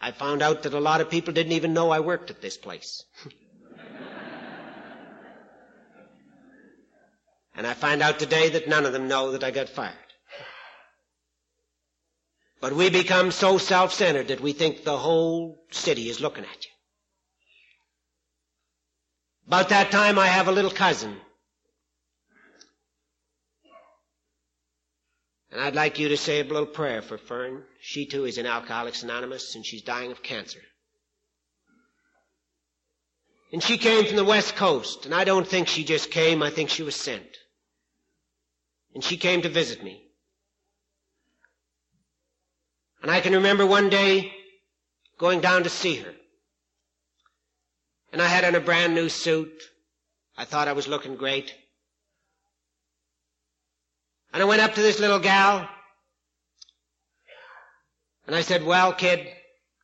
I 0.00 0.10
found 0.12 0.40
out 0.40 0.62
that 0.62 0.72
a 0.72 0.80
lot 0.80 1.02
of 1.02 1.10
people 1.10 1.34
didn't 1.34 1.52
even 1.52 1.74
know 1.74 1.90
I 1.90 2.00
worked 2.00 2.30
at 2.30 2.40
this 2.40 2.56
place. 2.56 3.04
and 7.54 7.66
I 7.66 7.74
find 7.74 8.00
out 8.02 8.18
today 8.18 8.48
that 8.50 8.68
none 8.68 8.86
of 8.86 8.94
them 8.94 9.06
know 9.06 9.32
that 9.32 9.44
I 9.44 9.50
got 9.50 9.68
fired. 9.68 9.92
But 12.62 12.72
we 12.72 12.88
become 12.88 13.30
so 13.30 13.58
self-centered 13.58 14.28
that 14.28 14.40
we 14.40 14.54
think 14.54 14.82
the 14.82 14.96
whole 14.96 15.62
city 15.70 16.08
is 16.08 16.22
looking 16.22 16.44
at 16.44 16.64
you. 16.64 16.70
About 19.46 19.68
that 19.68 19.90
time 19.90 20.18
I 20.18 20.28
have 20.28 20.48
a 20.48 20.52
little 20.52 20.70
cousin 20.70 21.18
And 25.54 25.62
I'd 25.62 25.76
like 25.76 26.00
you 26.00 26.08
to 26.08 26.16
say 26.16 26.40
a 26.40 26.44
little 26.44 26.66
prayer 26.66 27.00
for 27.00 27.16
Fern. 27.16 27.62
She 27.80 28.06
too 28.06 28.24
is 28.24 28.38
in 28.38 28.44
Alcoholics 28.44 29.04
Anonymous 29.04 29.54
and 29.54 29.64
she's 29.64 29.82
dying 29.82 30.10
of 30.10 30.20
cancer. 30.20 30.58
And 33.52 33.62
she 33.62 33.78
came 33.78 34.04
from 34.04 34.16
the 34.16 34.24
West 34.24 34.56
Coast, 34.56 35.06
and 35.06 35.14
I 35.14 35.22
don't 35.22 35.46
think 35.46 35.68
she 35.68 35.84
just 35.84 36.10
came, 36.10 36.42
I 36.42 36.50
think 36.50 36.70
she 36.70 36.82
was 36.82 36.96
sent. 36.96 37.36
And 38.96 39.04
she 39.04 39.16
came 39.16 39.42
to 39.42 39.48
visit 39.48 39.84
me. 39.84 40.02
And 43.00 43.08
I 43.08 43.20
can 43.20 43.34
remember 43.34 43.64
one 43.64 43.90
day 43.90 44.32
going 45.18 45.40
down 45.40 45.62
to 45.62 45.70
see 45.70 45.94
her. 45.94 46.14
And 48.12 48.20
I 48.20 48.26
had 48.26 48.42
on 48.42 48.56
a 48.56 48.60
brand 48.60 48.96
new 48.96 49.08
suit. 49.08 49.52
I 50.36 50.46
thought 50.46 50.66
I 50.66 50.72
was 50.72 50.88
looking 50.88 51.14
great. 51.14 51.54
And 54.34 54.42
I 54.42 54.46
went 54.46 54.60
up 54.60 54.74
to 54.74 54.82
this 54.82 54.98
little 54.98 55.20
gal 55.20 55.68
and 58.26 58.34
I 58.34 58.40
said, 58.40 58.64
well, 58.64 58.92
kid, 58.92 59.28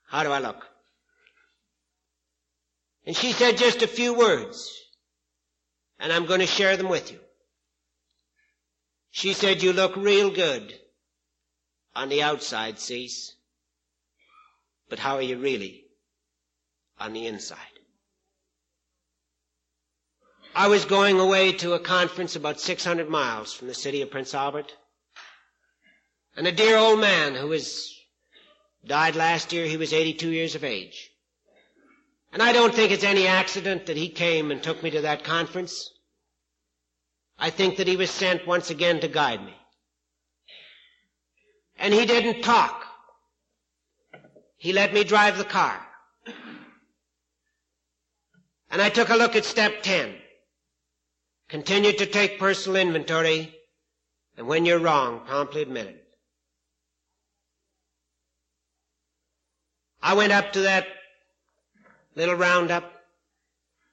how 0.08 0.24
do 0.24 0.32
I 0.32 0.40
look? 0.40 0.66
And 3.06 3.16
she 3.16 3.30
said 3.30 3.58
just 3.58 3.82
a 3.82 3.86
few 3.86 4.12
words 4.12 4.68
and 6.00 6.12
I'm 6.12 6.26
going 6.26 6.40
to 6.40 6.46
share 6.46 6.76
them 6.76 6.88
with 6.88 7.12
you. 7.12 7.20
She 9.12 9.34
said, 9.34 9.62
you 9.62 9.72
look 9.72 9.94
real 9.94 10.30
good 10.32 10.74
on 11.94 12.08
the 12.08 12.24
outside, 12.24 12.80
Cease. 12.80 13.36
But 14.88 14.98
how 14.98 15.14
are 15.14 15.22
you 15.22 15.38
really 15.38 15.84
on 16.98 17.12
the 17.12 17.28
inside? 17.28 17.58
I 20.54 20.66
was 20.66 20.84
going 20.84 21.20
away 21.20 21.52
to 21.52 21.74
a 21.74 21.78
conference 21.78 22.34
about 22.34 22.60
600 22.60 23.08
miles 23.08 23.52
from 23.52 23.68
the 23.68 23.74
city 23.74 24.02
of 24.02 24.10
Prince 24.10 24.34
Albert. 24.34 24.74
And 26.36 26.46
a 26.46 26.52
dear 26.52 26.76
old 26.76 27.00
man 27.00 27.34
who 27.34 27.46
was, 27.48 27.94
died 28.84 29.14
last 29.14 29.52
year, 29.52 29.66
he 29.66 29.76
was 29.76 29.92
82 29.92 30.28
years 30.28 30.54
of 30.56 30.64
age. 30.64 31.10
And 32.32 32.42
I 32.42 32.52
don't 32.52 32.74
think 32.74 32.90
it's 32.90 33.04
any 33.04 33.26
accident 33.28 33.86
that 33.86 33.96
he 33.96 34.08
came 34.08 34.50
and 34.50 34.62
took 34.62 34.82
me 34.82 34.90
to 34.90 35.02
that 35.02 35.22
conference. 35.24 35.90
I 37.38 37.50
think 37.50 37.76
that 37.76 37.88
he 37.88 37.96
was 37.96 38.10
sent 38.10 38.46
once 38.46 38.70
again 38.70 39.00
to 39.00 39.08
guide 39.08 39.44
me. 39.44 39.54
And 41.78 41.94
he 41.94 42.06
didn't 42.06 42.42
talk. 42.42 42.84
He 44.56 44.72
let 44.72 44.92
me 44.92 45.04
drive 45.04 45.38
the 45.38 45.44
car. 45.44 45.80
And 48.70 48.82
I 48.82 48.88
took 48.90 49.08
a 49.10 49.16
look 49.16 49.34
at 49.36 49.44
step 49.44 49.82
10. 49.82 50.14
Continue 51.50 51.92
to 51.92 52.06
take 52.06 52.38
personal 52.38 52.80
inventory, 52.80 53.52
and 54.36 54.46
when 54.46 54.64
you're 54.64 54.78
wrong, 54.78 55.22
promptly 55.26 55.62
admit 55.62 55.88
it. 55.88 56.04
I 60.00 60.14
went 60.14 60.32
up 60.32 60.52
to 60.52 60.60
that 60.60 60.86
little 62.14 62.36
roundup. 62.36 62.92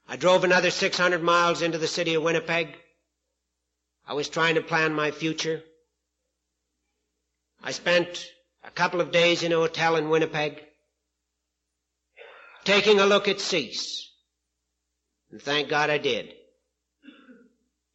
I 0.07 0.17
drove 0.17 0.43
another 0.43 0.69
600 0.69 1.23
miles 1.23 1.63
into 1.63 1.79
the 1.79 1.87
city 1.87 2.13
of 2.13 2.21
Winnipeg. 2.21 2.77
I 4.07 4.13
was 4.13 4.29
trying 4.29 4.53
to 4.55 4.61
plan 4.61 4.93
my 4.93 5.09
future. 5.09 5.63
I 7.63 7.71
spent 7.71 8.23
a 8.63 8.69
couple 8.69 9.01
of 9.01 9.11
days 9.11 9.41
in 9.41 9.51
a 9.51 9.55
hotel 9.55 9.95
in 9.95 10.09
Winnipeg, 10.09 10.61
taking 12.65 12.99
a 12.99 13.07
look 13.07 13.27
at 13.27 13.41
Cease. 13.41 14.11
And 15.31 15.41
thank 15.41 15.69
God 15.69 15.89
I 15.89 15.97
did 15.97 16.36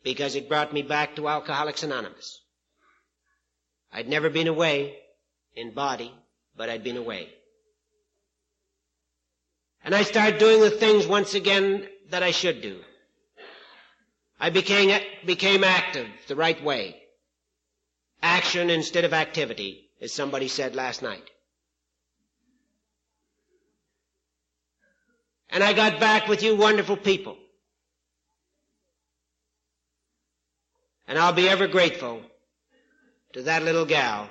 because 0.03 0.35
it 0.35 0.49
brought 0.49 0.73
me 0.73 0.83
back 0.83 1.17
to 1.17 1.29
Alcoholics 1.29 1.83
Anonymous. 1.83 2.41
I'd 3.93 4.09
never 4.09 4.31
been 4.31 4.49
away 4.49 4.97
in 5.55 5.73
body, 5.73 6.13
but 6.57 6.69
I'd 6.69 6.85
been 6.85 6.97
away. 6.97 7.29
And 9.85 9.95
I 9.95 10.03
started 10.03 10.39
doing 10.39 10.61
the 10.61 10.71
things 10.71 11.07
once 11.07 11.35
again 11.35 11.87
that 12.11 12.23
I 12.23 12.31
should 12.31 12.63
do. 12.63 12.81
I 14.41 14.51
became, 14.51 14.99
became 15.25 15.65
active 15.65 16.07
the 16.29 16.37
right 16.37 16.63
way. 16.63 16.97
Action 18.23 18.71
instead 18.71 19.05
of 19.05 19.13
activity, 19.13 19.89
as 20.01 20.13
somebody 20.13 20.49
said 20.49 20.75
last 20.75 21.03
night. 21.03 21.29
And 25.51 25.63
I 25.63 25.73
got 25.75 26.01
back 26.01 26.29
with 26.29 26.43
you 26.43 26.57
wonderful 26.57 26.97
people. 26.97 27.37
And 31.09 31.19
I'll 31.19 31.33
be 31.33 31.49
ever 31.49 31.67
grateful 31.67 32.23
to 33.33 33.43
that 33.43 33.63
little 33.63 33.85
gal 33.85 34.29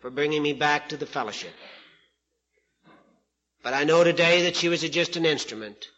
for 0.00 0.10
bringing 0.10 0.42
me 0.42 0.52
back 0.52 0.90
to 0.90 0.96
the 0.96 1.06
fellowship. 1.06 1.52
But 3.62 3.74
I 3.74 3.84
know 3.84 4.04
today 4.04 4.42
that 4.44 4.56
she 4.56 4.68
was 4.68 4.82
just 4.82 5.16
an 5.16 5.26
instrument 5.26 5.88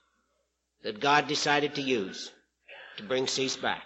that 0.83 1.01
God 1.01 1.29
decided 1.29 1.75
to 1.75 1.83
use 1.83 2.31
to 2.97 3.03
bring 3.03 3.27
cease 3.27 3.57
back. 3.57 3.83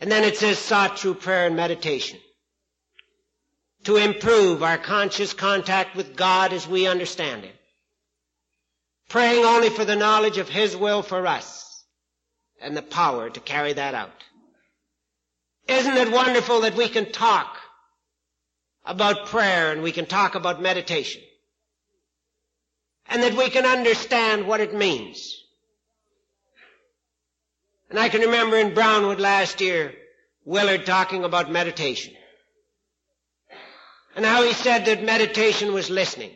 And 0.00 0.10
then 0.10 0.24
it 0.24 0.36
says 0.36 0.58
sought 0.58 0.98
through 0.98 1.14
prayer 1.14 1.46
and 1.46 1.56
meditation 1.56 2.18
to 3.84 3.96
improve 3.96 4.62
our 4.62 4.78
conscious 4.78 5.32
contact 5.32 5.96
with 5.96 6.16
God 6.16 6.52
as 6.52 6.66
we 6.66 6.86
understand 6.86 7.44
Him. 7.44 7.54
Praying 9.08 9.44
only 9.44 9.70
for 9.70 9.84
the 9.84 9.96
knowledge 9.96 10.38
of 10.38 10.48
His 10.48 10.76
will 10.76 11.02
for 11.02 11.26
us 11.26 11.67
and 12.60 12.76
the 12.76 12.82
power 12.82 13.30
to 13.30 13.40
carry 13.40 13.72
that 13.72 13.94
out. 13.94 14.24
Isn't 15.66 15.96
it 15.96 16.10
wonderful 16.10 16.62
that 16.62 16.76
we 16.76 16.88
can 16.88 17.12
talk 17.12 17.56
about 18.84 19.26
prayer 19.26 19.72
and 19.72 19.82
we 19.82 19.92
can 19.92 20.06
talk 20.06 20.34
about 20.34 20.62
meditation? 20.62 21.22
And 23.06 23.22
that 23.22 23.34
we 23.34 23.50
can 23.50 23.64
understand 23.64 24.46
what 24.46 24.60
it 24.60 24.74
means. 24.74 25.34
And 27.90 27.98
I 27.98 28.08
can 28.08 28.20
remember 28.20 28.56
in 28.56 28.74
Brownwood 28.74 29.20
last 29.20 29.60
year, 29.60 29.94
Willard 30.44 30.84
talking 30.84 31.24
about 31.24 31.50
meditation. 31.50 32.14
And 34.14 34.24
how 34.24 34.42
he 34.42 34.52
said 34.52 34.86
that 34.86 35.02
meditation 35.04 35.72
was 35.72 35.90
listening. 35.90 36.32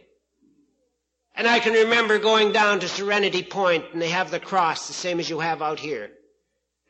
And 1.34 1.48
I 1.48 1.60
can 1.60 1.72
remember 1.72 2.18
going 2.18 2.52
down 2.52 2.80
to 2.80 2.88
Serenity 2.88 3.42
Point 3.42 3.84
and 3.92 4.02
they 4.02 4.10
have 4.10 4.30
the 4.30 4.40
cross 4.40 4.86
the 4.86 4.92
same 4.92 5.18
as 5.18 5.30
you 5.30 5.40
have 5.40 5.62
out 5.62 5.78
here. 5.78 6.10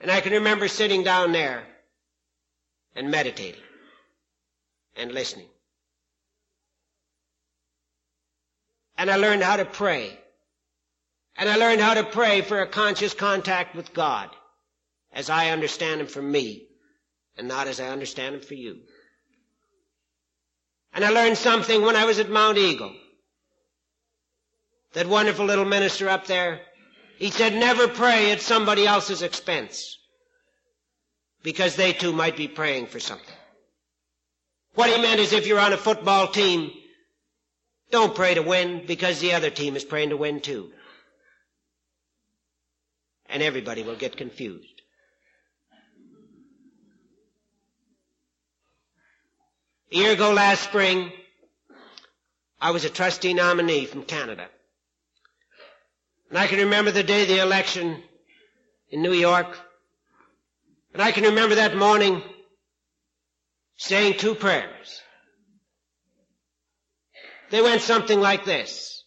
And 0.01 0.11
I 0.11 0.21
can 0.21 0.33
remember 0.33 0.67
sitting 0.67 1.05
down 1.05 1.33
there 1.33 1.63
and 2.97 3.11
meditating 3.11 3.61
and 4.97 5.13
listening. 5.13 5.47
And 8.99 9.11
I 9.11 9.17
learned 9.17 9.43
how 9.43 9.57
to 9.57 9.65
pray. 9.65 10.19
And 11.37 11.49
I 11.49 11.57
learned 11.57 11.81
how 11.81 11.95
to 11.95 12.05
pray 12.05 12.43
for 12.43 12.61
a 12.61 12.67
conscious 12.67 13.15
contact 13.15 13.75
with 13.75 13.95
God 13.95 14.29
as 15.13 15.31
I 15.31 15.51
understand 15.51 16.01
Him 16.01 16.07
for 16.07 16.23
me 16.23 16.67
and 17.37 17.49
not 17.49 17.69
as 17.69 17.81
I 17.81 17.89
understand 17.89 18.35
Him 18.35 18.41
for 18.43 18.55
you. 18.55 18.81
And 20.93 21.05
I 21.05 21.11
learned 21.11 21.39
something 21.39 21.83
when 21.83 21.97
I 21.97 22.05
was 22.05 22.19
at 22.19 22.29
Mount 22.29 22.59
Eagle. 22.59 22.95
That 24.95 25.07
wonderful 25.07 25.47
little 25.47 25.65
minister 25.65 26.09
up 26.09 26.27
there, 26.27 26.61
he 27.19 27.31
said 27.31 27.55
never 27.55 27.89
pray 27.89 28.33
at 28.33 28.43
somebody 28.43 28.87
else's 28.87 29.23
expense. 29.23 29.99
Because 31.43 31.77
they 31.77 31.93
too 31.93 32.13
might 32.13 32.37
be 32.37 32.47
praying 32.47 32.87
for 32.87 33.01
something. 33.01 33.35
What 34.75 34.91
he 34.91 35.01
meant 35.01 35.21
is 35.21 35.33
if 35.33 35.47
you're 35.47 35.59
on 35.61 35.73
a 35.73 35.77
football 35.77 36.29
team, 36.29 36.71
don't 37.91 38.15
pray 38.15 38.35
to 38.35 38.43
win 38.43 38.85
because 38.87 39.21
the 39.21 39.35
other 39.35 39.51
team 39.51 39.77
is 39.77 39.85
praying 39.85 40.11
to 40.11 40.17
win 40.17 40.41
too. 40.41 40.71
And 43.27 43.43
everybody 43.43 43.83
will 43.83 43.97
get 43.97 44.17
confused. 44.17 44.83
A 49.91 49.97
year 49.97 50.13
ago 50.13 50.33
last 50.33 50.63
spring, 50.63 51.13
I 52.61 52.71
was 52.71 52.85
a 52.85 52.91
trustee 52.91 53.35
nominee 53.35 53.85
from 53.85 54.05
Canada. 54.05 54.49
And 56.33 56.39
I 56.39 56.47
can 56.47 56.61
remember 56.61 56.91
the 56.91 57.03
day 57.03 57.23
of 57.23 57.29
the 57.29 57.43
election 57.43 58.03
in 58.89 59.03
New 59.03 59.13
York. 59.13 59.47
And 60.95 61.03
I 61.03 61.13
can 61.13 61.25
remember 61.25 61.57
that 61.57 61.77
morning 61.77 62.23
saying 63.77 64.15
two 64.19 64.35
prayers. 64.35 65.03
They 67.51 67.61
went 67.61 67.83
something 67.83 68.19
like 68.19 68.47
this. 68.47 69.05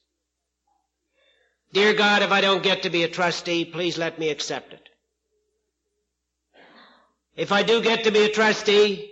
Dear 1.74 1.94
God, 1.94 2.22
if 2.22 2.32
I 2.32 2.42
don't 2.42 2.64
get 2.64 2.84
to 2.84 2.90
be 2.90 3.04
a 3.04 3.10
trustee, 3.10 3.66
please 3.66 3.98
let 3.98 4.20
me 4.20 4.30
accept 4.30 4.72
it. 4.72 4.88
If 7.36 7.52
I 7.52 7.64
do 7.64 7.82
get 7.82 8.06
to 8.06 8.12
be 8.12 8.24
a 8.24 8.30
trustee, 8.32 9.12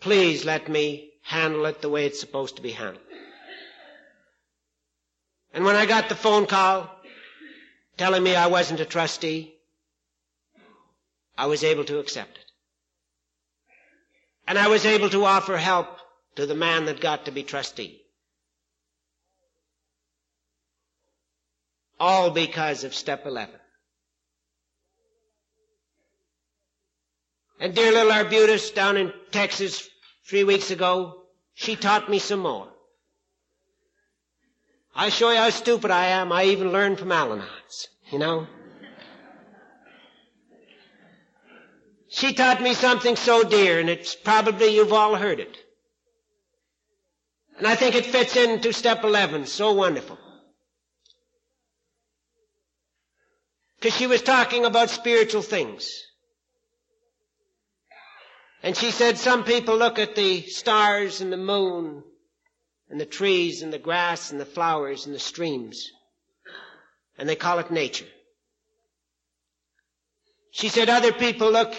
Please 0.00 0.46
let 0.46 0.68
me 0.68 1.10
handle 1.22 1.66
it 1.66 1.82
the 1.82 1.90
way 1.90 2.06
it's 2.06 2.20
supposed 2.20 2.56
to 2.56 2.62
be 2.62 2.70
handled. 2.72 3.04
And 5.52 5.64
when 5.64 5.76
I 5.76 5.86
got 5.86 6.08
the 6.08 6.14
phone 6.14 6.46
call 6.46 6.88
telling 7.96 8.22
me 8.22 8.34
I 8.36 8.46
wasn't 8.46 8.80
a 8.80 8.84
trustee, 8.84 9.54
I 11.36 11.46
was 11.46 11.64
able 11.64 11.84
to 11.84 11.98
accept 11.98 12.38
it. 12.38 12.44
And 14.46 14.58
I 14.58 14.68
was 14.68 14.84
able 14.86 15.10
to 15.10 15.24
offer 15.24 15.56
help 15.56 15.88
to 16.36 16.46
the 16.46 16.54
man 16.54 16.84
that 16.86 17.00
got 17.00 17.24
to 17.24 17.30
be 17.30 17.42
trustee. 17.42 18.00
All 21.98 22.30
because 22.30 22.84
of 22.84 22.94
step 22.94 23.26
11. 23.26 23.54
And 27.60 27.74
dear 27.74 27.92
little 27.92 28.10
Arbutus 28.12 28.70
down 28.70 28.96
in 28.96 29.12
Texas 29.30 29.86
three 30.26 30.44
weeks 30.44 30.70
ago, 30.70 31.22
she 31.54 31.76
taught 31.76 32.08
me 32.08 32.18
some 32.18 32.40
more. 32.40 32.68
I 34.94 35.08
show 35.08 35.30
you 35.30 35.38
how 35.38 35.50
stupid 35.50 35.90
I 35.90 36.06
am. 36.06 36.32
I 36.32 36.44
even 36.44 36.72
learned 36.72 36.98
from 36.98 37.12
Al-Anons, 37.12 37.86
you 38.10 38.18
know. 38.18 38.46
She 42.08 42.34
taught 42.34 42.60
me 42.60 42.74
something 42.74 43.14
so 43.14 43.44
dear, 43.44 43.78
and 43.78 43.88
it's 43.88 44.16
probably 44.16 44.74
you've 44.74 44.92
all 44.92 45.14
heard 45.14 45.38
it. 45.38 45.56
And 47.56 47.66
I 47.66 47.76
think 47.76 47.94
it 47.94 48.06
fits 48.06 48.34
into 48.36 48.72
step 48.72 49.04
11 49.04 49.46
so 49.46 49.72
wonderful. 49.72 50.18
Because 53.78 53.96
she 53.96 54.08
was 54.08 54.22
talking 54.22 54.64
about 54.64 54.90
spiritual 54.90 55.42
things. 55.42 56.04
And 58.62 58.76
she 58.76 58.90
said 58.90 59.16
some 59.16 59.44
people 59.44 59.76
look 59.76 59.98
at 59.98 60.16
the 60.16 60.42
stars 60.42 61.20
and 61.20 61.32
the 61.32 61.36
moon 61.36 62.02
and 62.90 63.00
the 63.00 63.06
trees 63.06 63.62
and 63.62 63.72
the 63.72 63.78
grass 63.78 64.32
and 64.32 64.40
the 64.40 64.44
flowers 64.44 65.06
and 65.06 65.14
the 65.14 65.20
streams 65.20 65.90
and 67.16 67.28
they 67.28 67.36
call 67.36 67.58
it 67.58 67.70
nature. 67.70 68.06
She 70.52 70.68
said 70.68 70.88
other 70.88 71.12
people 71.12 71.52
look 71.52 71.72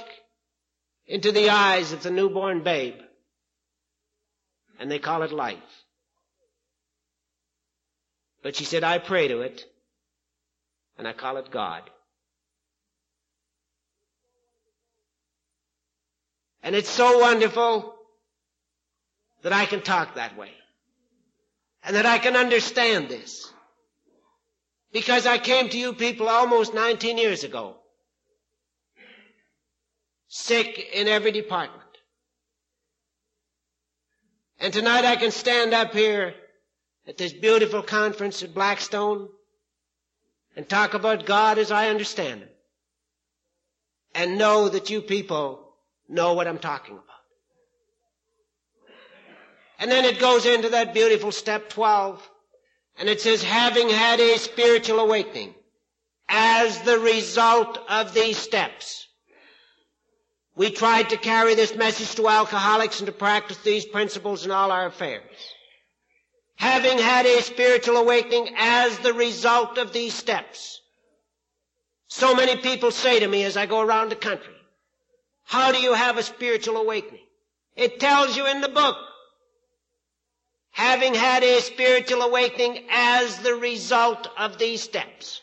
into 1.07 1.31
the 1.31 1.49
eyes 1.49 1.91
of 1.91 2.03
the 2.03 2.11
newborn 2.11 2.63
babe 2.63 2.95
and 4.79 4.89
they 4.89 4.99
call 4.99 5.23
it 5.23 5.31
life. 5.31 5.57
But 8.43 8.55
she 8.55 8.63
said, 8.63 8.83
I 8.83 8.97
pray 8.99 9.27
to 9.27 9.41
it 9.41 9.65
and 10.97 11.07
I 11.07 11.13
call 11.13 11.37
it 11.37 11.51
God. 11.51 11.83
And 16.63 16.75
it's 16.75 16.89
so 16.89 17.19
wonderful 17.19 17.95
that 19.41 19.51
I 19.53 19.65
can 19.65 19.81
talk 19.81 20.15
that 20.15 20.37
way. 20.37 20.51
And 21.83 21.95
that 21.95 22.05
I 22.05 22.19
can 22.19 22.35
understand 22.35 23.09
this. 23.09 23.51
Because 24.91 25.25
I 25.25 25.37
came 25.37 25.69
to 25.69 25.77
you 25.77 25.93
people 25.93 26.27
almost 26.27 26.73
19 26.73 27.17
years 27.17 27.43
ago. 27.43 27.77
Sick 30.27 30.89
in 30.93 31.07
every 31.07 31.31
department. 31.31 31.81
And 34.59 34.71
tonight 34.71 35.05
I 35.05 35.15
can 35.15 35.31
stand 35.31 35.73
up 35.73 35.91
here 35.93 36.35
at 37.07 37.17
this 37.17 37.33
beautiful 37.33 37.81
conference 37.81 38.43
at 38.43 38.53
Blackstone 38.53 39.27
and 40.55 40.69
talk 40.69 40.93
about 40.93 41.25
God 41.25 41.57
as 41.57 41.71
I 41.71 41.89
understand 41.89 42.41
Him. 42.41 42.49
And 44.13 44.37
know 44.37 44.69
that 44.69 44.89
you 44.89 45.01
people 45.01 45.73
know 46.07 46.33
what 46.33 46.47
I'm 46.47 46.59
talking 46.59 46.95
about. 46.95 47.10
And 49.81 49.91
then 49.91 50.05
it 50.05 50.19
goes 50.19 50.45
into 50.45 50.69
that 50.69 50.93
beautiful 50.93 51.31
step 51.31 51.69
12, 51.69 52.21
and 52.99 53.09
it 53.09 53.19
says, 53.19 53.41
having 53.43 53.89
had 53.89 54.19
a 54.19 54.37
spiritual 54.37 54.99
awakening, 54.99 55.55
as 56.29 56.79
the 56.81 56.99
result 56.99 57.79
of 57.89 58.13
these 58.13 58.37
steps, 58.37 59.07
we 60.55 60.69
tried 60.69 61.09
to 61.09 61.17
carry 61.17 61.55
this 61.55 61.75
message 61.75 62.13
to 62.15 62.27
alcoholics 62.27 62.99
and 62.99 63.07
to 63.07 63.11
practice 63.11 63.57
these 63.57 63.83
principles 63.83 64.45
in 64.45 64.51
all 64.51 64.71
our 64.71 64.85
affairs. 64.85 65.23
having 66.61 66.99
had 66.99 67.25
a 67.25 67.41
spiritual 67.41 67.97
awakening 67.97 68.53
as 68.55 68.95
the 68.99 69.13
result 69.13 69.79
of 69.79 69.91
these 69.93 70.13
steps. 70.13 70.79
So 72.07 72.35
many 72.35 72.55
people 72.61 72.91
say 72.91 73.19
to 73.19 73.27
me 73.27 73.43
as 73.45 73.57
I 73.57 73.65
go 73.65 73.81
around 73.81 74.09
the 74.09 74.15
country, 74.15 74.53
how 75.43 75.71
do 75.71 75.79
you 75.79 75.95
have 75.95 76.19
a 76.19 76.23
spiritual 76.23 76.77
awakening? 76.77 77.25
It 77.75 77.99
tells 77.99 78.37
you 78.37 78.45
in 78.45 78.61
the 78.61 78.69
book. 78.69 78.95
Having 80.71 81.15
had 81.15 81.43
a 81.43 81.61
spiritual 81.61 82.21
awakening 82.21 82.85
as 82.89 83.37
the 83.39 83.55
result 83.55 84.27
of 84.37 84.57
these 84.57 84.81
steps. 84.81 85.41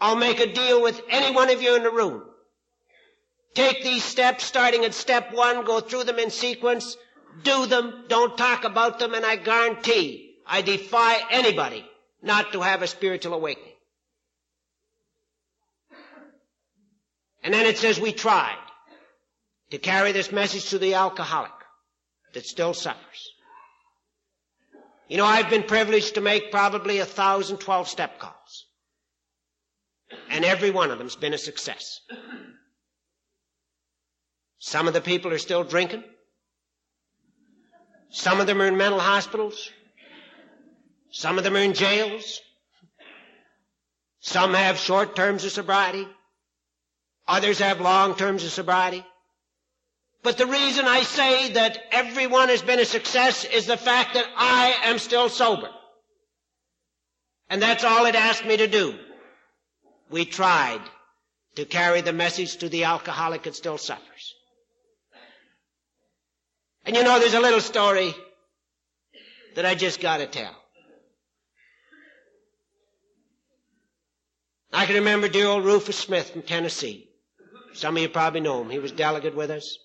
I'll 0.00 0.16
make 0.16 0.40
a 0.40 0.52
deal 0.52 0.82
with 0.82 1.00
any 1.08 1.34
one 1.34 1.50
of 1.50 1.62
you 1.62 1.76
in 1.76 1.82
the 1.82 1.90
room. 1.90 2.22
Take 3.54 3.84
these 3.84 4.04
steps 4.04 4.44
starting 4.44 4.84
at 4.84 4.94
step 4.94 5.32
one, 5.32 5.64
go 5.64 5.80
through 5.80 6.04
them 6.04 6.18
in 6.18 6.30
sequence, 6.30 6.96
do 7.42 7.66
them, 7.66 8.04
don't 8.08 8.36
talk 8.36 8.64
about 8.64 8.98
them, 8.98 9.14
and 9.14 9.24
I 9.24 9.36
guarantee, 9.36 10.36
I 10.46 10.62
defy 10.62 11.20
anybody 11.30 11.84
not 12.22 12.52
to 12.52 12.60
have 12.60 12.82
a 12.82 12.86
spiritual 12.86 13.34
awakening. 13.34 13.70
And 17.42 17.52
then 17.52 17.66
it 17.66 17.78
says 17.78 18.00
we 18.00 18.12
tried 18.12 18.58
to 19.70 19.78
carry 19.78 20.12
this 20.12 20.32
message 20.32 20.70
to 20.70 20.78
the 20.78 20.94
alcoholic 20.94 21.52
that 22.32 22.46
still 22.46 22.74
suffers. 22.74 23.33
You 25.08 25.18
know, 25.18 25.26
I've 25.26 25.50
been 25.50 25.62
privileged 25.64 26.14
to 26.14 26.20
make 26.20 26.50
probably 26.50 26.98
a 26.98 27.04
thousand 27.04 27.58
twelve 27.58 27.88
step 27.88 28.18
calls. 28.18 28.66
And 30.30 30.44
every 30.44 30.70
one 30.70 30.90
of 30.90 30.98
them's 30.98 31.16
been 31.16 31.34
a 31.34 31.38
success. 31.38 32.00
Some 34.58 34.88
of 34.88 34.94
the 34.94 35.00
people 35.00 35.32
are 35.32 35.38
still 35.38 35.64
drinking. 35.64 36.04
Some 38.10 38.40
of 38.40 38.46
them 38.46 38.62
are 38.62 38.66
in 38.66 38.76
mental 38.76 39.00
hospitals. 39.00 39.70
Some 41.10 41.36
of 41.36 41.44
them 41.44 41.54
are 41.56 41.60
in 41.60 41.74
jails. 41.74 42.40
Some 44.20 44.54
have 44.54 44.78
short 44.78 45.14
terms 45.14 45.44
of 45.44 45.50
sobriety. 45.52 46.08
Others 47.28 47.58
have 47.58 47.80
long 47.80 48.14
terms 48.14 48.44
of 48.44 48.50
sobriety. 48.50 49.04
But 50.24 50.38
the 50.38 50.46
reason 50.46 50.86
I 50.86 51.02
say 51.02 51.52
that 51.52 51.78
everyone 51.92 52.48
has 52.48 52.62
been 52.62 52.80
a 52.80 52.86
success 52.86 53.44
is 53.44 53.66
the 53.66 53.76
fact 53.76 54.14
that 54.14 54.26
I 54.34 54.74
am 54.84 54.98
still 54.98 55.28
sober. 55.28 55.68
And 57.50 57.60
that's 57.60 57.84
all 57.84 58.06
it 58.06 58.14
asked 58.14 58.46
me 58.46 58.56
to 58.56 58.66
do. 58.66 58.98
We 60.10 60.24
tried 60.24 60.80
to 61.56 61.66
carry 61.66 62.00
the 62.00 62.14
message 62.14 62.56
to 62.56 62.70
the 62.70 62.84
alcoholic 62.84 63.42
that 63.42 63.54
still 63.54 63.76
suffers. 63.76 64.34
And 66.86 66.96
you 66.96 67.04
know, 67.04 67.18
there's 67.18 67.34
a 67.34 67.40
little 67.40 67.60
story 67.60 68.14
that 69.56 69.66
I 69.66 69.74
just 69.74 70.00
gotta 70.00 70.26
tell. 70.26 70.56
I 74.72 74.86
can 74.86 74.94
remember 74.96 75.28
dear 75.28 75.48
old 75.48 75.66
Rufus 75.66 75.98
Smith 75.98 76.30
from 76.30 76.42
Tennessee. 76.42 77.10
Some 77.74 77.96
of 77.98 78.02
you 78.02 78.08
probably 78.08 78.40
know 78.40 78.62
him. 78.62 78.70
He 78.70 78.78
was 78.78 78.90
delegate 78.90 79.36
with 79.36 79.50
us. 79.50 79.78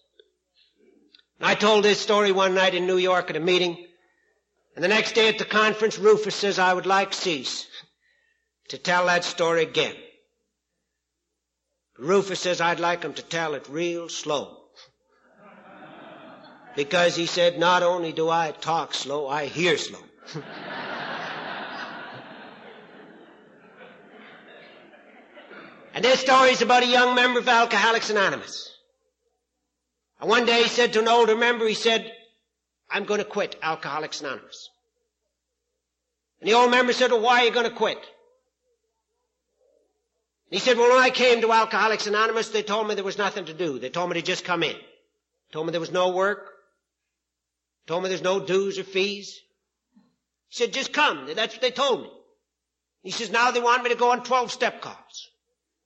I 1.42 1.56
told 1.56 1.86
this 1.86 2.02
story 2.02 2.32
one 2.32 2.54
night 2.54 2.76
in 2.76 2.86
New 2.86 2.98
York 2.98 3.30
at 3.30 3.38
a 3.38 3.40
meeting. 3.40 3.86
And 4.76 4.84
the 4.84 4.90
next 4.90 5.14
day 5.16 5.30
at 5.30 5.38
the 5.38 5.46
conference, 5.46 5.98
Rufus 5.98 6.36
says, 6.36 6.60
I 6.60 6.74
would 6.74 6.86
like 6.86 7.14
Cease 7.14 7.66
to 8.70 8.78
tell 8.78 9.06
that 9.06 9.24
story 9.24 9.64
again. 9.64 9.96
Rufus 11.98 12.40
says, 12.42 12.62
I'd 12.62 12.80
like 12.80 13.04
him 13.04 13.14
to 13.14 13.22
tell 13.22 13.54
it 13.56 13.68
real 13.70 14.10
slow. 14.10 14.58
Because 16.76 17.16
he 17.16 17.26
said, 17.26 17.58
not 17.60 17.84
only 17.84 18.12
do 18.14 18.30
I 18.30 18.52
talk 18.52 18.94
slow, 18.94 19.28
I 19.28 19.48
hear 19.48 19.78
slow. 19.78 20.00
and 25.94 26.06
this 26.06 26.20
story 26.20 26.52
is 26.52 26.62
about 26.62 26.84
a 26.84 26.88
young 26.88 27.16
member 27.16 27.40
of 27.40 27.48
Alcoholics 27.50 28.10
Anonymous. 28.10 28.70
And 30.20 30.30
one 30.30 30.46
day 30.46 30.64
he 30.64 30.70
said 30.70 30.94
to 30.94 31.00
an 31.00 31.08
older 31.08 31.36
member, 31.36 31.68
he 31.68 31.74
said, 31.74 32.12
I'm 32.90 33.06
going 33.06 33.20
to 33.20 33.26
quit 33.26 33.56
Alcoholics 33.62 34.22
Anonymous. 34.22 34.70
And 36.42 36.50
the 36.50 36.56
old 36.56 36.72
member 36.72 36.94
said, 36.94 37.12
well, 37.12 37.22
why 37.22 37.42
are 37.42 37.46
you 37.46 37.52
going 37.52 37.70
to 37.70 37.76
quit? 37.76 37.98
And 37.98 38.06
he 40.50 40.60
said, 40.60 40.78
well, 40.78 40.90
when 40.90 41.04
I 41.04 41.10
came 41.10 41.42
to 41.42 41.52
Alcoholics 41.52 42.08
Anonymous, 42.08 42.50
they 42.50 42.64
told 42.64 42.88
me 42.88 42.96
there 42.96 43.04
was 43.04 43.18
nothing 43.18 43.46
to 43.46 43.54
do. 43.54 43.80
They 43.80 43.90
told 43.90 44.10
me 44.10 44.16
to 44.16 44.22
just 44.22 44.44
come 44.44 44.64
in. 44.64 44.74
They 44.74 45.54
Told 45.54 45.68
me 45.68 45.72
there 45.72 45.80
was 45.80 45.92
no 45.92 46.10
work. 46.10 46.50
They 47.86 47.92
Told 47.92 48.04
me 48.04 48.10
there's 48.10 48.22
no 48.22 48.40
dues 48.40 48.80
or 48.80 48.84
fees. 48.84 49.40
He 50.50 50.56
said, 50.56 50.74
just 50.74 50.92
come. 50.92 51.28
That's 51.34 51.54
what 51.54 51.62
they 51.62 51.72
told 51.72 52.02
me. 52.02 52.10
He 53.04 53.12
says, 53.12 53.32
now 53.32 53.52
they 53.52 53.62
want 53.62 53.84
me 53.84 53.90
to 53.92 53.96
go 53.96 54.12
on 54.12 54.24
12 54.24 54.52
step 54.52 54.82
calls. 54.82 55.30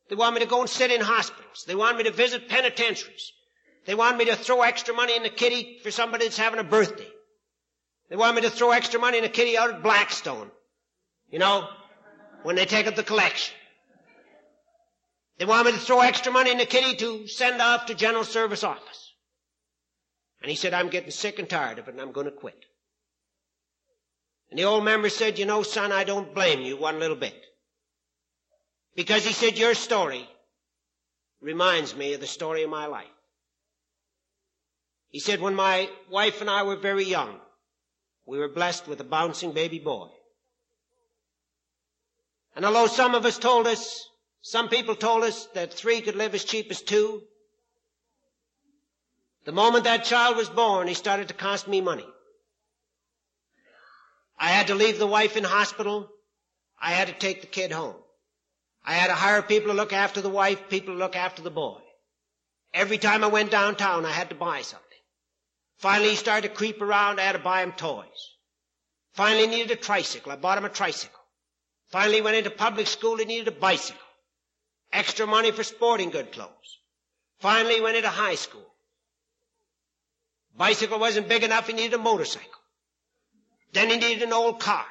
They 0.09 0.15
want 0.15 0.33
me 0.33 0.41
to 0.41 0.47
go 0.47 0.61
and 0.61 0.69
sit 0.69 0.91
in 0.91 1.01
hospitals. 1.01 1.65
They 1.67 1.75
want 1.75 1.97
me 1.97 2.05
to 2.05 2.11
visit 2.11 2.49
penitentiaries. 2.49 3.33
They 3.85 3.95
want 3.95 4.17
me 4.17 4.25
to 4.25 4.35
throw 4.35 4.61
extra 4.61 4.93
money 4.93 5.15
in 5.15 5.23
the 5.23 5.29
kitty 5.29 5.79
for 5.83 5.91
somebody 5.91 6.25
that's 6.25 6.37
having 6.37 6.59
a 6.59 6.63
birthday. 6.63 7.07
They 8.09 8.15
want 8.15 8.35
me 8.35 8.41
to 8.43 8.49
throw 8.49 8.71
extra 8.71 8.99
money 8.99 9.17
in 9.17 9.23
the 9.23 9.29
kitty 9.29 9.57
out 9.57 9.73
at 9.73 9.83
Blackstone. 9.83 10.49
You 11.29 11.39
know, 11.39 11.67
when 12.43 12.55
they 12.55 12.65
take 12.65 12.87
up 12.87 12.95
the 12.95 13.03
collection. 13.03 13.55
They 15.39 15.45
want 15.45 15.65
me 15.65 15.71
to 15.71 15.79
throw 15.79 16.01
extra 16.01 16.31
money 16.31 16.51
in 16.51 16.57
the 16.57 16.65
kitty 16.65 16.95
to 16.97 17.27
send 17.27 17.61
off 17.61 17.87
to 17.87 17.95
General 17.95 18.23
Service 18.23 18.63
Office. 18.63 19.13
And 20.41 20.49
he 20.49 20.55
said, 20.55 20.73
I'm 20.73 20.89
getting 20.89 21.11
sick 21.11 21.39
and 21.39 21.49
tired 21.49 21.79
of 21.79 21.87
it 21.87 21.91
and 21.91 22.01
I'm 22.01 22.11
going 22.11 22.25
to 22.25 22.31
quit. 22.31 22.65
And 24.49 24.59
the 24.59 24.65
old 24.65 24.83
member 24.83 25.09
said, 25.09 25.39
you 25.39 25.45
know, 25.45 25.63
son, 25.63 25.91
I 25.91 26.03
don't 26.03 26.35
blame 26.35 26.61
you 26.61 26.77
one 26.77 26.99
little 26.99 27.15
bit. 27.15 27.35
Because 28.95 29.25
he 29.25 29.33
said, 29.33 29.57
your 29.57 29.73
story 29.73 30.29
reminds 31.41 31.95
me 31.95 32.13
of 32.13 32.19
the 32.19 32.27
story 32.27 32.63
of 32.63 32.69
my 32.69 32.85
life. 32.85 33.07
He 35.13 35.19
said, 35.19 35.41
when 35.41 35.53
my 35.53 35.91
wife 36.09 36.41
and 36.41 36.49
I 36.49 36.63
were 36.63 36.75
very 36.75 37.03
young, 37.03 37.39
we 38.25 38.39
were 38.39 38.49
blessed 38.49 38.87
with 38.87 38.99
a 38.99 39.03
bouncing 39.03 39.51
baby 39.51 39.77
boy. 39.77 40.07
And 42.55 42.65
although 42.65 42.87
some 42.87 43.13
of 43.13 43.23
us 43.23 43.37
told 43.37 43.67
us, 43.67 44.09
some 44.41 44.69
people 44.69 44.95
told 44.95 45.23
us 45.23 45.45
that 45.53 45.71
three 45.71 46.01
could 46.01 46.15
live 46.15 46.33
as 46.33 46.43
cheap 46.43 46.71
as 46.71 46.81
two, 46.81 47.21
the 49.45 49.51
moment 49.51 49.83
that 49.83 50.03
child 50.03 50.35
was 50.35 50.49
born, 50.49 50.87
he 50.87 50.95
started 50.95 51.27
to 51.27 51.35
cost 51.35 51.67
me 51.67 51.79
money. 51.79 52.07
I 54.39 54.47
had 54.47 54.67
to 54.67 54.75
leave 54.75 54.97
the 54.97 55.05
wife 55.05 55.37
in 55.37 55.43
hospital. 55.43 56.09
I 56.81 56.89
had 56.89 57.07
to 57.07 57.13
take 57.13 57.41
the 57.41 57.47
kid 57.47 57.71
home. 57.71 57.97
I 58.83 58.93
had 58.93 59.09
to 59.09 59.13
hire 59.13 59.43
people 59.43 59.69
to 59.69 59.77
look 59.77 59.93
after 59.93 60.21
the 60.21 60.29
wife, 60.29 60.69
people 60.69 60.95
to 60.95 60.99
look 60.99 61.15
after 61.15 61.43
the 61.43 61.51
boy. 61.51 61.81
Every 62.73 62.97
time 62.97 63.23
I 63.23 63.27
went 63.27 63.51
downtown, 63.51 64.07
I 64.07 64.11
had 64.11 64.29
to 64.29 64.35
buy 64.35 64.63
something. 64.63 64.92
Finally, 65.83 66.11
he 66.11 66.15
started 66.15 66.47
to 66.47 66.53
creep 66.55 66.81
around. 66.81 67.19
I 67.19 67.23
had 67.23 67.33
to 67.33 67.39
buy 67.39 67.61
him 67.61 67.73
toys. 67.73 68.21
Finally, 69.15 69.47
needed 69.47 69.71
a 69.71 69.75
tricycle. 69.75 70.31
I 70.31 70.37
bought 70.37 70.57
him 70.57 70.63
a 70.63 70.69
tricycle. 70.69 71.19
Finally, 71.91 72.21
went 72.21 72.37
into 72.37 72.51
public 72.51 72.87
school. 72.87 73.17
He 73.17 73.25
needed 73.25 73.49
a 73.49 73.51
bicycle. 73.51 74.07
Extra 74.93 75.27
money 75.27 75.51
for 75.51 75.61
sporting 75.61 76.09
good 76.09 76.31
clothes. 76.31 76.69
Finally, 77.41 77.81
went 77.81 77.97
into 77.97 78.07
high 78.07 78.35
school. 78.35 78.65
Bicycle 80.55 80.99
wasn't 80.99 81.27
big 81.27 81.43
enough, 81.43 81.67
he 81.67 81.73
needed 81.73 81.95
a 81.95 81.97
motorcycle. 81.97 82.61
Then 83.73 83.89
he 83.89 83.97
needed 83.97 84.23
an 84.23 84.31
old 84.31 84.61
car. 84.61 84.85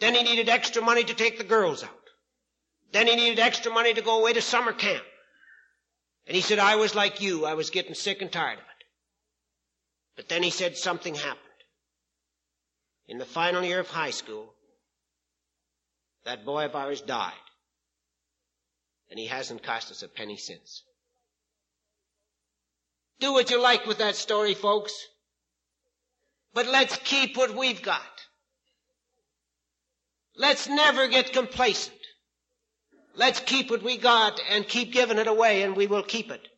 Then 0.00 0.14
he 0.14 0.22
needed 0.22 0.48
extra 0.48 0.80
money 0.80 1.04
to 1.04 1.12
take 1.12 1.36
the 1.36 1.44
girls 1.44 1.84
out. 1.84 2.06
Then 2.92 3.06
he 3.06 3.16
needed 3.16 3.38
extra 3.38 3.70
money 3.70 3.92
to 3.92 4.00
go 4.00 4.20
away 4.20 4.32
to 4.32 4.40
summer 4.40 4.72
camp. 4.72 5.04
And 6.26 6.34
he 6.34 6.40
said, 6.40 6.58
I 6.58 6.76
was 6.76 6.94
like 6.94 7.20
you, 7.20 7.44
I 7.44 7.52
was 7.52 7.68
getting 7.68 7.92
sick 7.92 8.22
and 8.22 8.32
tired 8.32 8.58
of 8.58 8.64
it. 8.64 8.71
But 10.16 10.28
then 10.28 10.42
he 10.42 10.50
said 10.50 10.76
something 10.76 11.14
happened. 11.14 11.38
In 13.08 13.18
the 13.18 13.24
final 13.24 13.62
year 13.62 13.80
of 13.80 13.88
high 13.88 14.10
school, 14.10 14.54
that 16.24 16.44
boy 16.44 16.66
of 16.66 16.76
ours 16.76 17.00
died. 17.00 17.32
And 19.10 19.18
he 19.18 19.26
hasn't 19.26 19.62
cost 19.62 19.90
us 19.90 20.02
a 20.02 20.08
penny 20.08 20.36
since. 20.36 20.84
Do 23.20 23.32
what 23.32 23.50
you 23.50 23.60
like 23.60 23.86
with 23.86 23.98
that 23.98 24.16
story, 24.16 24.54
folks. 24.54 24.92
But 26.54 26.66
let's 26.66 26.96
keep 26.98 27.36
what 27.36 27.56
we've 27.56 27.82
got. 27.82 28.00
Let's 30.36 30.68
never 30.68 31.08
get 31.08 31.32
complacent. 31.32 31.96
Let's 33.14 33.40
keep 33.40 33.70
what 33.70 33.82
we 33.82 33.98
got 33.98 34.40
and 34.50 34.66
keep 34.66 34.92
giving 34.92 35.18
it 35.18 35.26
away 35.26 35.62
and 35.62 35.76
we 35.76 35.86
will 35.86 36.02
keep 36.02 36.30
it. 36.30 36.48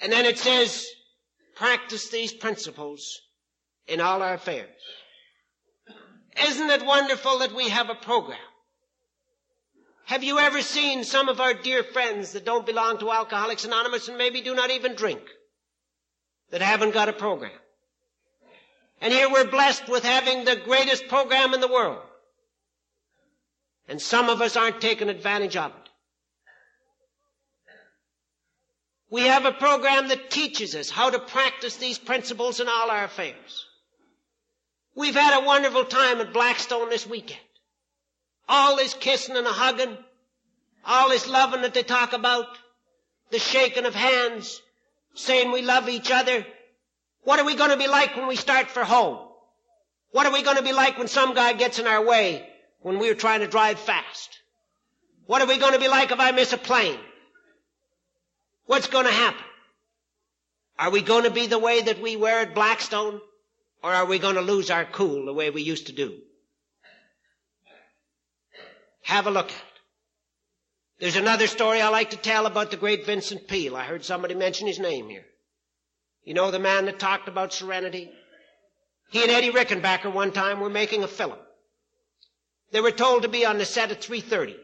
And 0.00 0.12
then 0.12 0.24
it 0.24 0.38
says, 0.38 0.86
practice 1.54 2.08
these 2.08 2.32
principles 2.32 3.20
in 3.86 4.00
all 4.00 4.22
our 4.22 4.34
affairs. 4.34 4.68
Isn't 6.46 6.70
it 6.70 6.84
wonderful 6.84 7.38
that 7.38 7.54
we 7.54 7.68
have 7.68 7.90
a 7.90 7.94
program? 7.94 8.38
Have 10.06 10.22
you 10.22 10.38
ever 10.38 10.60
seen 10.60 11.04
some 11.04 11.28
of 11.28 11.40
our 11.40 11.54
dear 11.54 11.82
friends 11.82 12.32
that 12.32 12.44
don't 12.44 12.66
belong 12.66 12.98
to 12.98 13.10
Alcoholics 13.10 13.64
Anonymous 13.64 14.08
and 14.08 14.18
maybe 14.18 14.42
do 14.42 14.54
not 14.54 14.70
even 14.70 14.94
drink 14.94 15.22
that 16.50 16.60
haven't 16.60 16.92
got 16.92 17.08
a 17.08 17.12
program? 17.12 17.52
And 19.00 19.12
here 19.12 19.30
we're 19.30 19.50
blessed 19.50 19.88
with 19.88 20.04
having 20.04 20.44
the 20.44 20.56
greatest 20.56 21.08
program 21.08 21.54
in 21.54 21.60
the 21.60 21.68
world. 21.68 22.02
And 23.88 24.00
some 24.00 24.28
of 24.28 24.40
us 24.42 24.56
aren't 24.56 24.80
taking 24.80 25.08
advantage 25.08 25.56
of 25.56 25.72
it. 25.72 25.83
We 29.14 29.28
have 29.28 29.44
a 29.44 29.52
program 29.52 30.08
that 30.08 30.28
teaches 30.28 30.74
us 30.74 30.90
how 30.90 31.08
to 31.08 31.20
practice 31.20 31.76
these 31.76 31.98
principles 31.98 32.58
in 32.58 32.66
all 32.66 32.90
our 32.90 33.04
affairs. 33.04 33.64
We've 34.96 35.14
had 35.14 35.40
a 35.40 35.46
wonderful 35.46 35.84
time 35.84 36.20
at 36.20 36.32
Blackstone 36.32 36.90
this 36.90 37.06
weekend. 37.06 37.38
All 38.48 38.74
this 38.74 38.92
kissing 38.92 39.36
and 39.36 39.46
hugging, 39.46 39.96
all 40.84 41.10
this 41.10 41.28
loving 41.28 41.62
that 41.62 41.74
they 41.74 41.84
talk 41.84 42.12
about, 42.12 42.46
the 43.30 43.38
shaking 43.38 43.84
of 43.84 43.94
hands, 43.94 44.60
saying 45.14 45.52
we 45.52 45.62
love 45.62 45.88
each 45.88 46.10
other. 46.10 46.44
What 47.22 47.38
are 47.38 47.46
we 47.46 47.54
going 47.54 47.70
to 47.70 47.76
be 47.76 47.86
like 47.86 48.16
when 48.16 48.26
we 48.26 48.34
start 48.34 48.68
for 48.68 48.82
home? 48.82 49.20
What 50.10 50.26
are 50.26 50.32
we 50.32 50.42
going 50.42 50.56
to 50.56 50.64
be 50.64 50.72
like 50.72 50.98
when 50.98 51.06
some 51.06 51.34
guy 51.34 51.52
gets 51.52 51.78
in 51.78 51.86
our 51.86 52.04
way 52.04 52.44
when 52.80 52.98
we're 52.98 53.14
trying 53.14 53.42
to 53.42 53.46
drive 53.46 53.78
fast? 53.78 54.40
What 55.26 55.40
are 55.40 55.46
we 55.46 55.58
going 55.58 55.74
to 55.74 55.78
be 55.78 55.86
like 55.86 56.10
if 56.10 56.18
I 56.18 56.32
miss 56.32 56.52
a 56.52 56.58
plane? 56.58 56.98
What's 58.66 58.88
going 58.88 59.06
to 59.06 59.12
happen? 59.12 59.44
Are 60.78 60.90
we 60.90 61.02
going 61.02 61.24
to 61.24 61.30
be 61.30 61.46
the 61.46 61.58
way 61.58 61.82
that 61.82 62.00
we 62.00 62.16
were 62.16 62.40
at 62.40 62.54
Blackstone? 62.54 63.20
Or 63.82 63.92
are 63.92 64.06
we 64.06 64.18
going 64.18 64.36
to 64.36 64.40
lose 64.40 64.70
our 64.70 64.86
cool 64.86 65.26
the 65.26 65.32
way 65.32 65.50
we 65.50 65.62
used 65.62 65.88
to 65.88 65.92
do? 65.92 66.14
Have 69.02 69.26
a 69.26 69.30
look 69.30 69.46
at 69.46 69.52
it. 69.52 69.62
There's 70.98 71.16
another 71.16 71.46
story 71.46 71.82
I 71.82 71.88
like 71.88 72.10
to 72.10 72.16
tell 72.16 72.46
about 72.46 72.70
the 72.70 72.78
great 72.78 73.04
Vincent 73.04 73.46
Peale. 73.46 73.76
I 73.76 73.84
heard 73.84 74.04
somebody 74.04 74.34
mention 74.34 74.66
his 74.66 74.78
name 74.78 75.10
here. 75.10 75.26
You 76.24 76.32
know 76.32 76.50
the 76.50 76.58
man 76.58 76.86
that 76.86 76.98
talked 76.98 77.28
about 77.28 77.52
serenity? 77.52 78.10
He 79.10 79.22
and 79.22 79.30
Eddie 79.30 79.50
Rickenbacker 79.50 80.10
one 80.10 80.32
time 80.32 80.60
were 80.60 80.70
making 80.70 81.02
a 81.02 81.08
film. 81.08 81.36
They 82.72 82.80
were 82.80 82.90
told 82.90 83.22
to 83.22 83.28
be 83.28 83.44
on 83.44 83.58
the 83.58 83.66
set 83.66 83.90
at 83.90 84.00
3.30. 84.00 84.56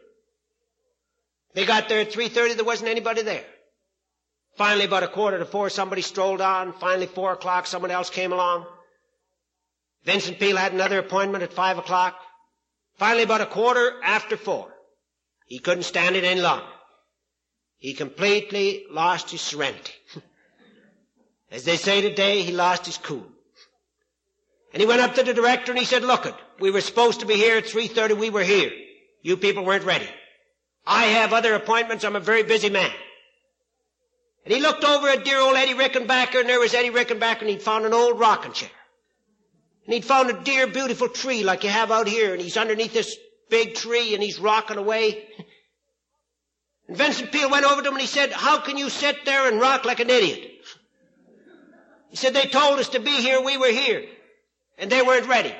They 1.53 1.65
got 1.65 1.87
there 1.87 2.01
at 2.01 2.11
3.30, 2.11 2.55
there 2.55 2.65
wasn't 2.65 2.89
anybody 2.89 3.21
there. 3.21 3.45
Finally, 4.61 4.85
about 4.85 5.01
a 5.01 5.07
quarter 5.07 5.39
to 5.39 5.45
four, 5.45 5.71
somebody 5.71 6.03
strolled 6.03 6.39
on. 6.39 6.71
Finally, 6.73 7.07
four 7.07 7.33
o'clock, 7.33 7.65
someone 7.65 7.89
else 7.89 8.11
came 8.11 8.31
along. 8.31 8.63
Vincent 10.03 10.37
Peale 10.37 10.55
had 10.55 10.71
another 10.71 10.99
appointment 10.99 11.43
at 11.43 11.51
five 11.51 11.79
o'clock. 11.79 12.15
Finally, 12.99 13.23
about 13.23 13.41
a 13.41 13.47
quarter 13.47 13.93
after 14.03 14.37
four, 14.37 14.71
he 15.47 15.57
couldn't 15.57 15.81
stand 15.81 16.15
it 16.15 16.23
any 16.23 16.41
longer. 16.41 16.67
He 17.79 17.95
completely 17.95 18.85
lost 18.91 19.31
his 19.31 19.41
serenity. 19.41 19.93
As 21.51 21.63
they 21.65 21.75
say 21.77 22.01
today, 22.01 22.43
he 22.43 22.51
lost 22.51 22.85
his 22.85 22.99
cool. 22.99 23.25
And 24.73 24.79
he 24.79 24.85
went 24.85 25.01
up 25.01 25.15
to 25.15 25.23
the 25.23 25.33
director 25.33 25.71
and 25.71 25.79
he 25.79 25.85
said, 25.85 26.03
look 26.03 26.27
it, 26.27 26.35
we 26.59 26.69
were 26.69 26.81
supposed 26.81 27.21
to 27.21 27.25
be 27.25 27.33
here 27.33 27.57
at 27.57 27.63
3.30, 27.65 28.15
we 28.15 28.29
were 28.29 28.43
here. 28.43 28.71
You 29.23 29.37
people 29.37 29.65
weren't 29.65 29.85
ready. 29.85 30.09
I 30.85 31.05
have 31.05 31.33
other 31.33 31.55
appointments, 31.55 32.03
I'm 32.03 32.15
a 32.15 32.19
very 32.19 32.43
busy 32.43 32.69
man. 32.69 32.91
And 34.43 34.53
he 34.53 34.59
looked 34.59 34.83
over 34.83 35.07
at 35.07 35.23
dear 35.23 35.39
old 35.39 35.55
Eddie 35.55 35.75
Rickenbacker 35.75 36.39
and 36.39 36.49
there 36.49 36.59
was 36.59 36.73
Eddie 36.73 36.89
Rickenbacker 36.89 37.41
and 37.41 37.49
he'd 37.49 37.61
found 37.61 37.85
an 37.85 37.93
old 37.93 38.19
rocking 38.19 38.53
chair. 38.53 38.69
And 39.85 39.93
he'd 39.93 40.05
found 40.05 40.29
a 40.29 40.41
dear 40.41 40.67
beautiful 40.67 41.09
tree 41.09 41.43
like 41.43 41.63
you 41.63 41.69
have 41.69 41.91
out 41.91 42.07
here 42.07 42.33
and 42.33 42.41
he's 42.41 42.57
underneath 42.57 42.93
this 42.93 43.15
big 43.49 43.75
tree 43.75 44.13
and 44.13 44.23
he's 44.23 44.39
rocking 44.39 44.77
away. 44.77 45.27
And 46.87 46.97
Vincent 46.97 47.31
Peale 47.31 47.51
went 47.51 47.65
over 47.65 47.81
to 47.81 47.87
him 47.87 47.93
and 47.93 48.01
he 48.01 48.07
said, 48.07 48.31
how 48.31 48.59
can 48.59 48.77
you 48.77 48.89
sit 48.89 49.25
there 49.25 49.47
and 49.47 49.59
rock 49.59 49.85
like 49.85 49.99
an 49.99 50.09
idiot? 50.09 50.51
He 52.09 52.15
said, 52.15 52.33
they 52.33 52.47
told 52.47 52.79
us 52.79 52.89
to 52.89 52.99
be 52.99 53.11
here, 53.11 53.41
we 53.41 53.57
were 53.57 53.71
here. 53.71 54.05
And 54.77 54.91
they 54.91 55.01
weren't 55.01 55.27
ready. 55.27 55.53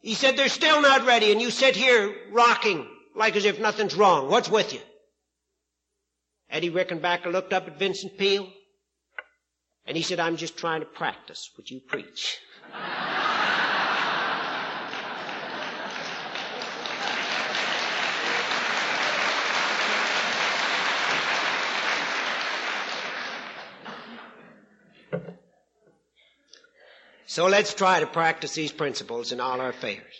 He 0.00 0.14
said, 0.14 0.36
they're 0.36 0.48
still 0.48 0.80
not 0.80 1.06
ready 1.06 1.32
and 1.32 1.40
you 1.40 1.50
sit 1.50 1.76
here 1.76 2.14
rocking 2.30 2.86
like 3.14 3.36
as 3.36 3.44
if 3.44 3.60
nothing's 3.60 3.94
wrong. 3.94 4.30
What's 4.30 4.48
with 4.48 4.72
you? 4.72 4.80
Eddie 6.52 6.70
Rickenbacker 6.70 7.32
looked 7.32 7.54
up 7.54 7.66
at 7.66 7.78
Vincent 7.78 8.18
Peale 8.18 8.46
and 9.86 9.96
he 9.96 10.02
said, 10.02 10.20
I'm 10.20 10.36
just 10.36 10.58
trying 10.58 10.80
to 10.80 10.86
practice 10.86 11.50
what 11.56 11.70
you 11.70 11.80
preach. 11.80 12.38
So 27.26 27.46
let's 27.46 27.72
try 27.72 27.98
to 27.98 28.06
practice 28.06 28.52
these 28.54 28.72
principles 28.72 29.32
in 29.32 29.40
all 29.40 29.58
our 29.58 29.70
affairs. 29.70 30.12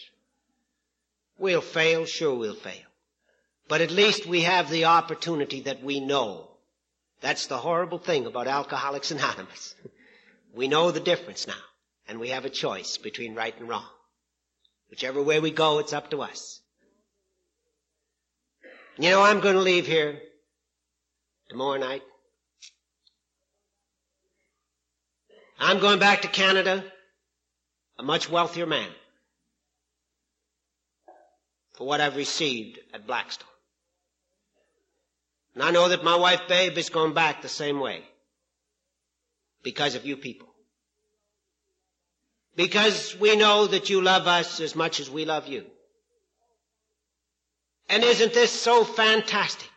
We'll 1.36 1.60
fail, 1.60 2.06
sure 2.06 2.34
we'll 2.34 2.54
fail. 2.54 2.91
But 3.72 3.80
at 3.80 3.90
least 3.90 4.26
we 4.26 4.42
have 4.42 4.68
the 4.68 4.84
opportunity 4.84 5.62
that 5.62 5.82
we 5.82 5.98
know. 5.98 6.50
That's 7.22 7.46
the 7.46 7.56
horrible 7.56 7.96
thing 7.96 8.26
about 8.26 8.46
Alcoholics 8.46 9.10
Anonymous. 9.10 9.74
we 10.54 10.68
know 10.68 10.90
the 10.90 11.00
difference 11.00 11.46
now, 11.46 11.64
and 12.06 12.20
we 12.20 12.28
have 12.28 12.44
a 12.44 12.50
choice 12.50 12.98
between 12.98 13.34
right 13.34 13.58
and 13.58 13.66
wrong. 13.66 13.88
Whichever 14.90 15.22
way 15.22 15.40
we 15.40 15.52
go, 15.52 15.78
it's 15.78 15.94
up 15.94 16.10
to 16.10 16.20
us. 16.20 16.60
You 18.98 19.08
know, 19.08 19.22
I'm 19.22 19.40
going 19.40 19.54
to 19.54 19.62
leave 19.62 19.86
here 19.86 20.20
tomorrow 21.48 21.78
night. 21.78 22.02
I'm 25.58 25.78
going 25.78 25.98
back 25.98 26.20
to 26.20 26.28
Canada 26.28 26.84
a 27.98 28.02
much 28.02 28.28
wealthier 28.28 28.66
man 28.66 28.90
for 31.72 31.86
what 31.86 32.02
I've 32.02 32.16
received 32.16 32.78
at 32.92 33.06
Blackstone. 33.06 33.48
And 35.54 35.62
I 35.62 35.70
know 35.70 35.88
that 35.88 36.04
my 36.04 36.16
wife 36.16 36.42
Babe 36.48 36.78
is 36.78 36.88
going 36.88 37.12
back 37.12 37.42
the 37.42 37.48
same 37.48 37.78
way 37.78 38.02
because 39.62 39.94
of 39.94 40.06
you 40.06 40.16
people. 40.16 40.48
Because 42.56 43.16
we 43.18 43.36
know 43.36 43.66
that 43.66 43.90
you 43.90 44.00
love 44.00 44.26
us 44.26 44.60
as 44.60 44.74
much 44.74 45.00
as 45.00 45.10
we 45.10 45.24
love 45.24 45.46
you. 45.48 45.64
And 47.88 48.02
isn't 48.02 48.32
this 48.32 48.50
so 48.50 48.84
fantastic 48.84 49.68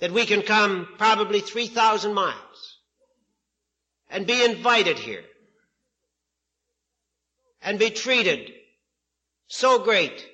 that 0.00 0.12
we 0.12 0.24
can 0.24 0.42
come 0.42 0.88
probably 0.98 1.40
3,000 1.40 2.14
miles 2.14 2.78
and 4.10 4.26
be 4.26 4.42
invited 4.42 4.98
here 4.98 5.24
and 7.62 7.78
be 7.78 7.90
treated 7.90 8.50
so 9.46 9.78
great 9.78 10.26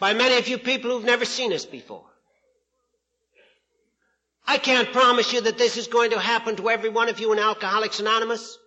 by 0.00 0.14
many 0.14 0.36
of 0.36 0.48
you 0.48 0.58
people 0.58 0.90
who've 0.90 1.04
never 1.04 1.24
seen 1.24 1.52
us 1.52 1.64
before. 1.64 2.09
I 4.50 4.58
can't 4.58 4.92
promise 4.92 5.32
you 5.32 5.40
that 5.42 5.58
this 5.58 5.76
is 5.76 5.86
going 5.86 6.10
to 6.10 6.18
happen 6.18 6.56
to 6.56 6.70
every 6.70 6.90
one 6.90 7.08
of 7.08 7.20
you 7.20 7.32
in 7.32 7.38
Alcoholics 7.38 8.00
Anonymous 8.00 8.58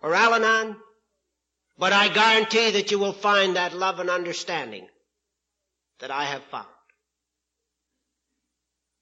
or 0.00 0.14
Al-Anon, 0.14 0.76
but 1.76 1.92
I 1.92 2.06
guarantee 2.06 2.70
that 2.70 2.92
you 2.92 3.00
will 3.00 3.12
find 3.12 3.56
that 3.56 3.74
love 3.74 3.98
and 3.98 4.08
understanding 4.08 4.86
that 5.98 6.12
I 6.12 6.26
have 6.26 6.44
found. 6.44 6.68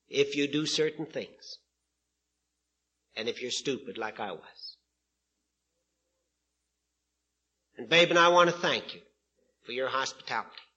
If 0.09 0.35
you 0.35 0.49
do 0.49 0.65
certain 0.65 1.05
things, 1.05 1.59
and 3.15 3.29
if 3.29 3.43
you're 3.43 3.51
stupid 3.51 3.99
like 3.99 4.19
I 4.19 4.33
was. 4.33 4.77
And 7.77 7.87
babe 7.87 8.09
and 8.09 8.19
I 8.19 8.29
want 8.29 8.49
to 8.49 8.57
thank 8.57 8.95
you 8.95 9.03
for 9.67 9.73
your 9.73 9.89
hospitality. 9.89 10.70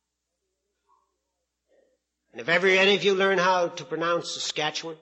And 2.33 2.41
if 2.41 2.49
ever 2.49 2.67
any 2.67 2.95
of 2.95 3.03
you 3.03 3.13
learn 3.13 3.37
how 3.37 3.67
to 3.67 3.85
pronounce 3.85 4.31
Saskatchewan, 4.31 4.97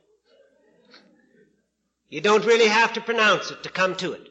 you 2.09 2.19
don't 2.19 2.45
really 2.45 2.67
have 2.67 2.91
to 2.93 3.01
pronounce 3.01 3.51
it 3.51 3.63
to 3.63 3.69
come 3.69 3.95
to 3.95 4.11
it. 4.11 4.27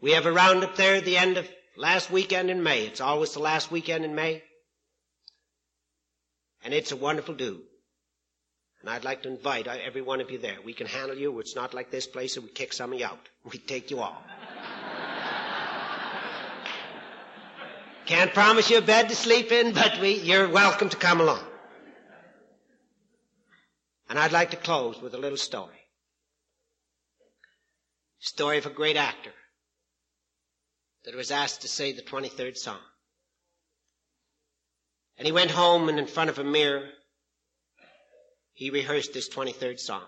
We 0.00 0.12
have 0.12 0.24
a 0.24 0.32
roundup 0.32 0.74
there 0.74 0.96
at 0.96 1.04
the 1.04 1.18
end 1.18 1.36
of 1.36 1.46
last 1.76 2.10
weekend 2.10 2.48
in 2.50 2.62
May. 2.62 2.86
It's 2.86 3.02
always 3.02 3.34
the 3.34 3.40
last 3.40 3.70
weekend 3.70 4.06
in 4.06 4.14
May. 4.14 4.42
And 6.64 6.72
it's 6.72 6.92
a 6.92 6.96
wonderful 6.96 7.34
do. 7.34 7.60
And 8.80 8.88
I'd 8.88 9.04
like 9.04 9.22
to 9.24 9.28
invite 9.28 9.66
every 9.66 10.00
one 10.00 10.22
of 10.22 10.30
you 10.30 10.38
there. 10.38 10.56
We 10.64 10.72
can 10.72 10.86
handle 10.86 11.16
you. 11.16 11.38
It's 11.40 11.54
not 11.54 11.74
like 11.74 11.90
this 11.90 12.06
place 12.06 12.34
that 12.36 12.40
we 12.40 12.48
kick 12.48 12.72
some 12.72 12.94
of 12.94 12.98
you 12.98 13.04
out. 13.04 13.28
We 13.44 13.58
take 13.58 13.90
you 13.90 14.00
all. 14.00 14.24
Can't 18.06 18.32
promise 18.32 18.70
you 18.70 18.78
a 18.78 18.82
bed 18.82 19.10
to 19.10 19.14
sleep 19.14 19.52
in, 19.52 19.72
but 19.74 20.00
we, 20.00 20.14
you're 20.14 20.48
welcome 20.48 20.88
to 20.88 20.96
come 20.96 21.20
along. 21.20 21.44
And 24.12 24.18
I'd 24.20 24.30
like 24.30 24.50
to 24.50 24.58
close 24.58 25.00
with 25.00 25.14
a 25.14 25.18
little 25.18 25.38
story. 25.38 25.86
Story 28.18 28.58
of 28.58 28.66
a 28.66 28.68
great 28.70 28.98
actor 28.98 29.32
that 31.06 31.14
was 31.14 31.30
asked 31.30 31.62
to 31.62 31.68
say 31.68 31.92
the 31.92 32.02
23rd 32.02 32.58
Psalm. 32.58 32.76
And 35.16 35.24
he 35.24 35.32
went 35.32 35.50
home 35.50 35.88
and 35.88 35.98
in 35.98 36.06
front 36.06 36.28
of 36.28 36.38
a 36.38 36.44
mirror, 36.44 36.90
he 38.52 38.68
rehearsed 38.68 39.14
this 39.14 39.30
23rd 39.30 39.80
Psalm. 39.80 40.02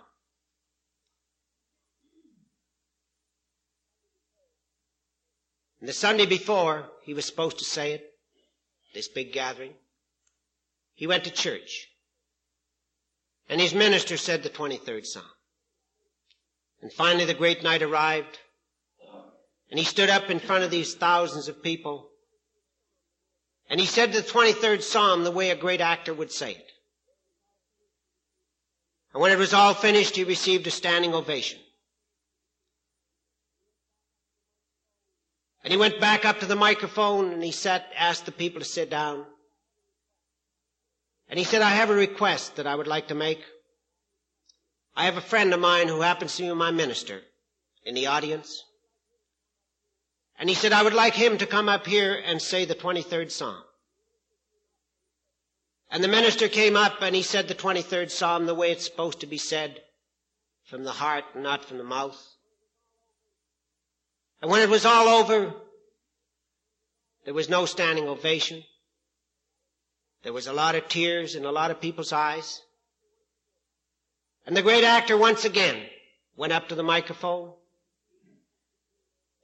And 5.80 5.88
the 5.88 5.94
Sunday 5.94 6.26
before 6.26 6.90
he 7.04 7.14
was 7.14 7.24
supposed 7.24 7.58
to 7.60 7.64
say 7.64 7.92
it, 7.94 8.04
this 8.92 9.08
big 9.08 9.32
gathering, 9.32 9.72
he 10.92 11.06
went 11.06 11.24
to 11.24 11.30
church. 11.30 11.88
And 13.48 13.60
his 13.60 13.74
minister 13.74 14.16
said 14.16 14.42
the 14.42 14.50
23rd 14.50 15.04
Psalm. 15.04 15.24
And 16.80 16.92
finally 16.92 17.24
the 17.24 17.34
great 17.34 17.62
night 17.62 17.82
arrived. 17.82 18.38
And 19.70 19.78
he 19.78 19.84
stood 19.84 20.10
up 20.10 20.30
in 20.30 20.38
front 20.38 20.64
of 20.64 20.70
these 20.70 20.94
thousands 20.94 21.48
of 21.48 21.62
people. 21.62 22.10
And 23.68 23.80
he 23.80 23.86
said 23.86 24.12
the 24.12 24.20
23rd 24.20 24.82
Psalm 24.82 25.24
the 25.24 25.30
way 25.30 25.50
a 25.50 25.56
great 25.56 25.80
actor 25.80 26.14
would 26.14 26.30
say 26.30 26.52
it. 26.52 26.70
And 29.12 29.22
when 29.22 29.30
it 29.30 29.38
was 29.38 29.54
all 29.54 29.74
finished, 29.74 30.16
he 30.16 30.24
received 30.24 30.66
a 30.66 30.70
standing 30.70 31.14
ovation. 31.14 31.60
And 35.62 35.72
he 35.72 35.78
went 35.78 36.00
back 36.00 36.26
up 36.26 36.40
to 36.40 36.46
the 36.46 36.56
microphone 36.56 37.32
and 37.32 37.42
he 37.42 37.50
sat, 37.50 37.86
asked 37.96 38.26
the 38.26 38.32
people 38.32 38.60
to 38.60 38.66
sit 38.66 38.90
down. 38.90 39.24
And 41.28 41.38
he 41.38 41.44
said, 41.44 41.62
I 41.62 41.70
have 41.70 41.90
a 41.90 41.94
request 41.94 42.56
that 42.56 42.66
I 42.66 42.74
would 42.74 42.86
like 42.86 43.08
to 43.08 43.14
make. 43.14 43.40
I 44.96 45.06
have 45.06 45.16
a 45.16 45.22
friend 45.22 45.52
of 45.52 45.60
mine 45.60 45.88
who 45.88 46.00
happens 46.00 46.36
to 46.36 46.42
be 46.42 46.54
my 46.54 46.70
minister 46.70 47.20
in 47.84 47.94
the 47.94 48.06
audience. 48.06 48.62
And 50.38 50.48
he 50.48 50.54
said, 50.54 50.72
I 50.72 50.82
would 50.82 50.94
like 50.94 51.14
him 51.14 51.38
to 51.38 51.46
come 51.46 51.68
up 51.68 51.86
here 51.86 52.20
and 52.24 52.40
say 52.40 52.64
the 52.64 52.74
23rd 52.74 53.30
Psalm. 53.30 53.62
And 55.90 56.02
the 56.02 56.08
minister 56.08 56.48
came 56.48 56.76
up 56.76 57.02
and 57.02 57.14
he 57.14 57.22
said 57.22 57.46
the 57.46 57.54
23rd 57.54 58.10
Psalm 58.10 58.46
the 58.46 58.54
way 58.54 58.72
it's 58.72 58.84
supposed 58.84 59.20
to 59.20 59.26
be 59.26 59.38
said, 59.38 59.80
from 60.64 60.82
the 60.82 60.92
heart 60.92 61.24
not 61.36 61.64
from 61.64 61.78
the 61.78 61.84
mouth. 61.84 62.20
And 64.42 64.50
when 64.50 64.62
it 64.62 64.68
was 64.68 64.84
all 64.84 65.08
over, 65.08 65.54
there 67.24 67.34
was 67.34 67.48
no 67.48 67.64
standing 67.64 68.08
ovation. 68.08 68.64
There 70.24 70.32
was 70.32 70.46
a 70.46 70.54
lot 70.54 70.74
of 70.74 70.88
tears 70.88 71.34
in 71.34 71.44
a 71.44 71.52
lot 71.52 71.70
of 71.70 71.82
people's 71.82 72.12
eyes. 72.12 72.62
And 74.46 74.56
the 74.56 74.62
great 74.62 74.82
actor 74.82 75.16
once 75.16 75.44
again 75.44 75.80
went 76.34 76.52
up 76.52 76.68
to 76.68 76.74
the 76.74 76.82
microphone 76.82 77.52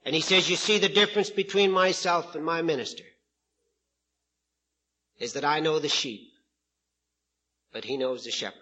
and 0.03 0.15
he 0.15 0.21
says, 0.21 0.49
you 0.49 0.55
see 0.55 0.79
the 0.79 0.89
difference 0.89 1.29
between 1.29 1.71
myself 1.71 2.33
and 2.33 2.43
my 2.43 2.63
minister 2.63 3.03
is 5.19 5.33
that 5.33 5.45
I 5.45 5.59
know 5.59 5.77
the 5.77 5.87
sheep, 5.87 6.31
but 7.71 7.85
he 7.85 7.97
knows 7.97 8.23
the 8.23 8.31
shepherd. 8.31 8.57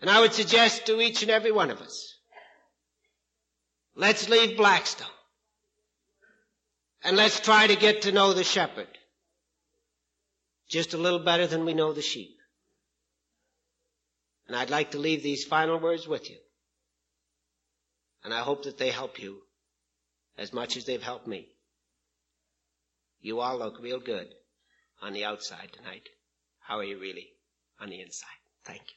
And 0.00 0.10
I 0.10 0.20
would 0.20 0.32
suggest 0.32 0.86
to 0.86 1.00
each 1.00 1.22
and 1.22 1.30
every 1.30 1.52
one 1.52 1.70
of 1.70 1.80
us, 1.80 2.18
let's 3.94 4.28
leave 4.28 4.56
Blackstone. 4.56 5.06
And 7.04 7.16
let's 7.16 7.38
try 7.38 7.68
to 7.68 7.76
get 7.76 8.02
to 8.02 8.12
know 8.12 8.32
the 8.32 8.42
shepherd 8.42 8.88
just 10.74 10.92
a 10.92 10.98
little 10.98 11.20
better 11.20 11.46
than 11.46 11.64
we 11.64 11.72
know 11.72 11.92
the 11.92 12.02
sheep. 12.02 12.36
And 14.48 14.56
I'd 14.56 14.70
like 14.70 14.90
to 14.90 14.98
leave 14.98 15.22
these 15.22 15.44
final 15.44 15.78
words 15.78 16.08
with 16.08 16.28
you. 16.28 16.36
And 18.24 18.34
I 18.34 18.40
hope 18.40 18.64
that 18.64 18.76
they 18.76 18.90
help 18.90 19.22
you 19.22 19.42
as 20.36 20.52
much 20.52 20.76
as 20.76 20.84
they've 20.84 21.00
helped 21.00 21.28
me. 21.28 21.46
You 23.20 23.38
all 23.38 23.56
look 23.56 23.80
real 23.80 24.00
good 24.00 24.26
on 25.00 25.12
the 25.12 25.24
outside 25.24 25.70
tonight. 25.72 26.08
How 26.58 26.78
are 26.78 26.84
you 26.84 26.98
really 26.98 27.28
on 27.80 27.88
the 27.88 28.00
inside? 28.00 28.40
Thank 28.64 28.80
you. 28.80 28.96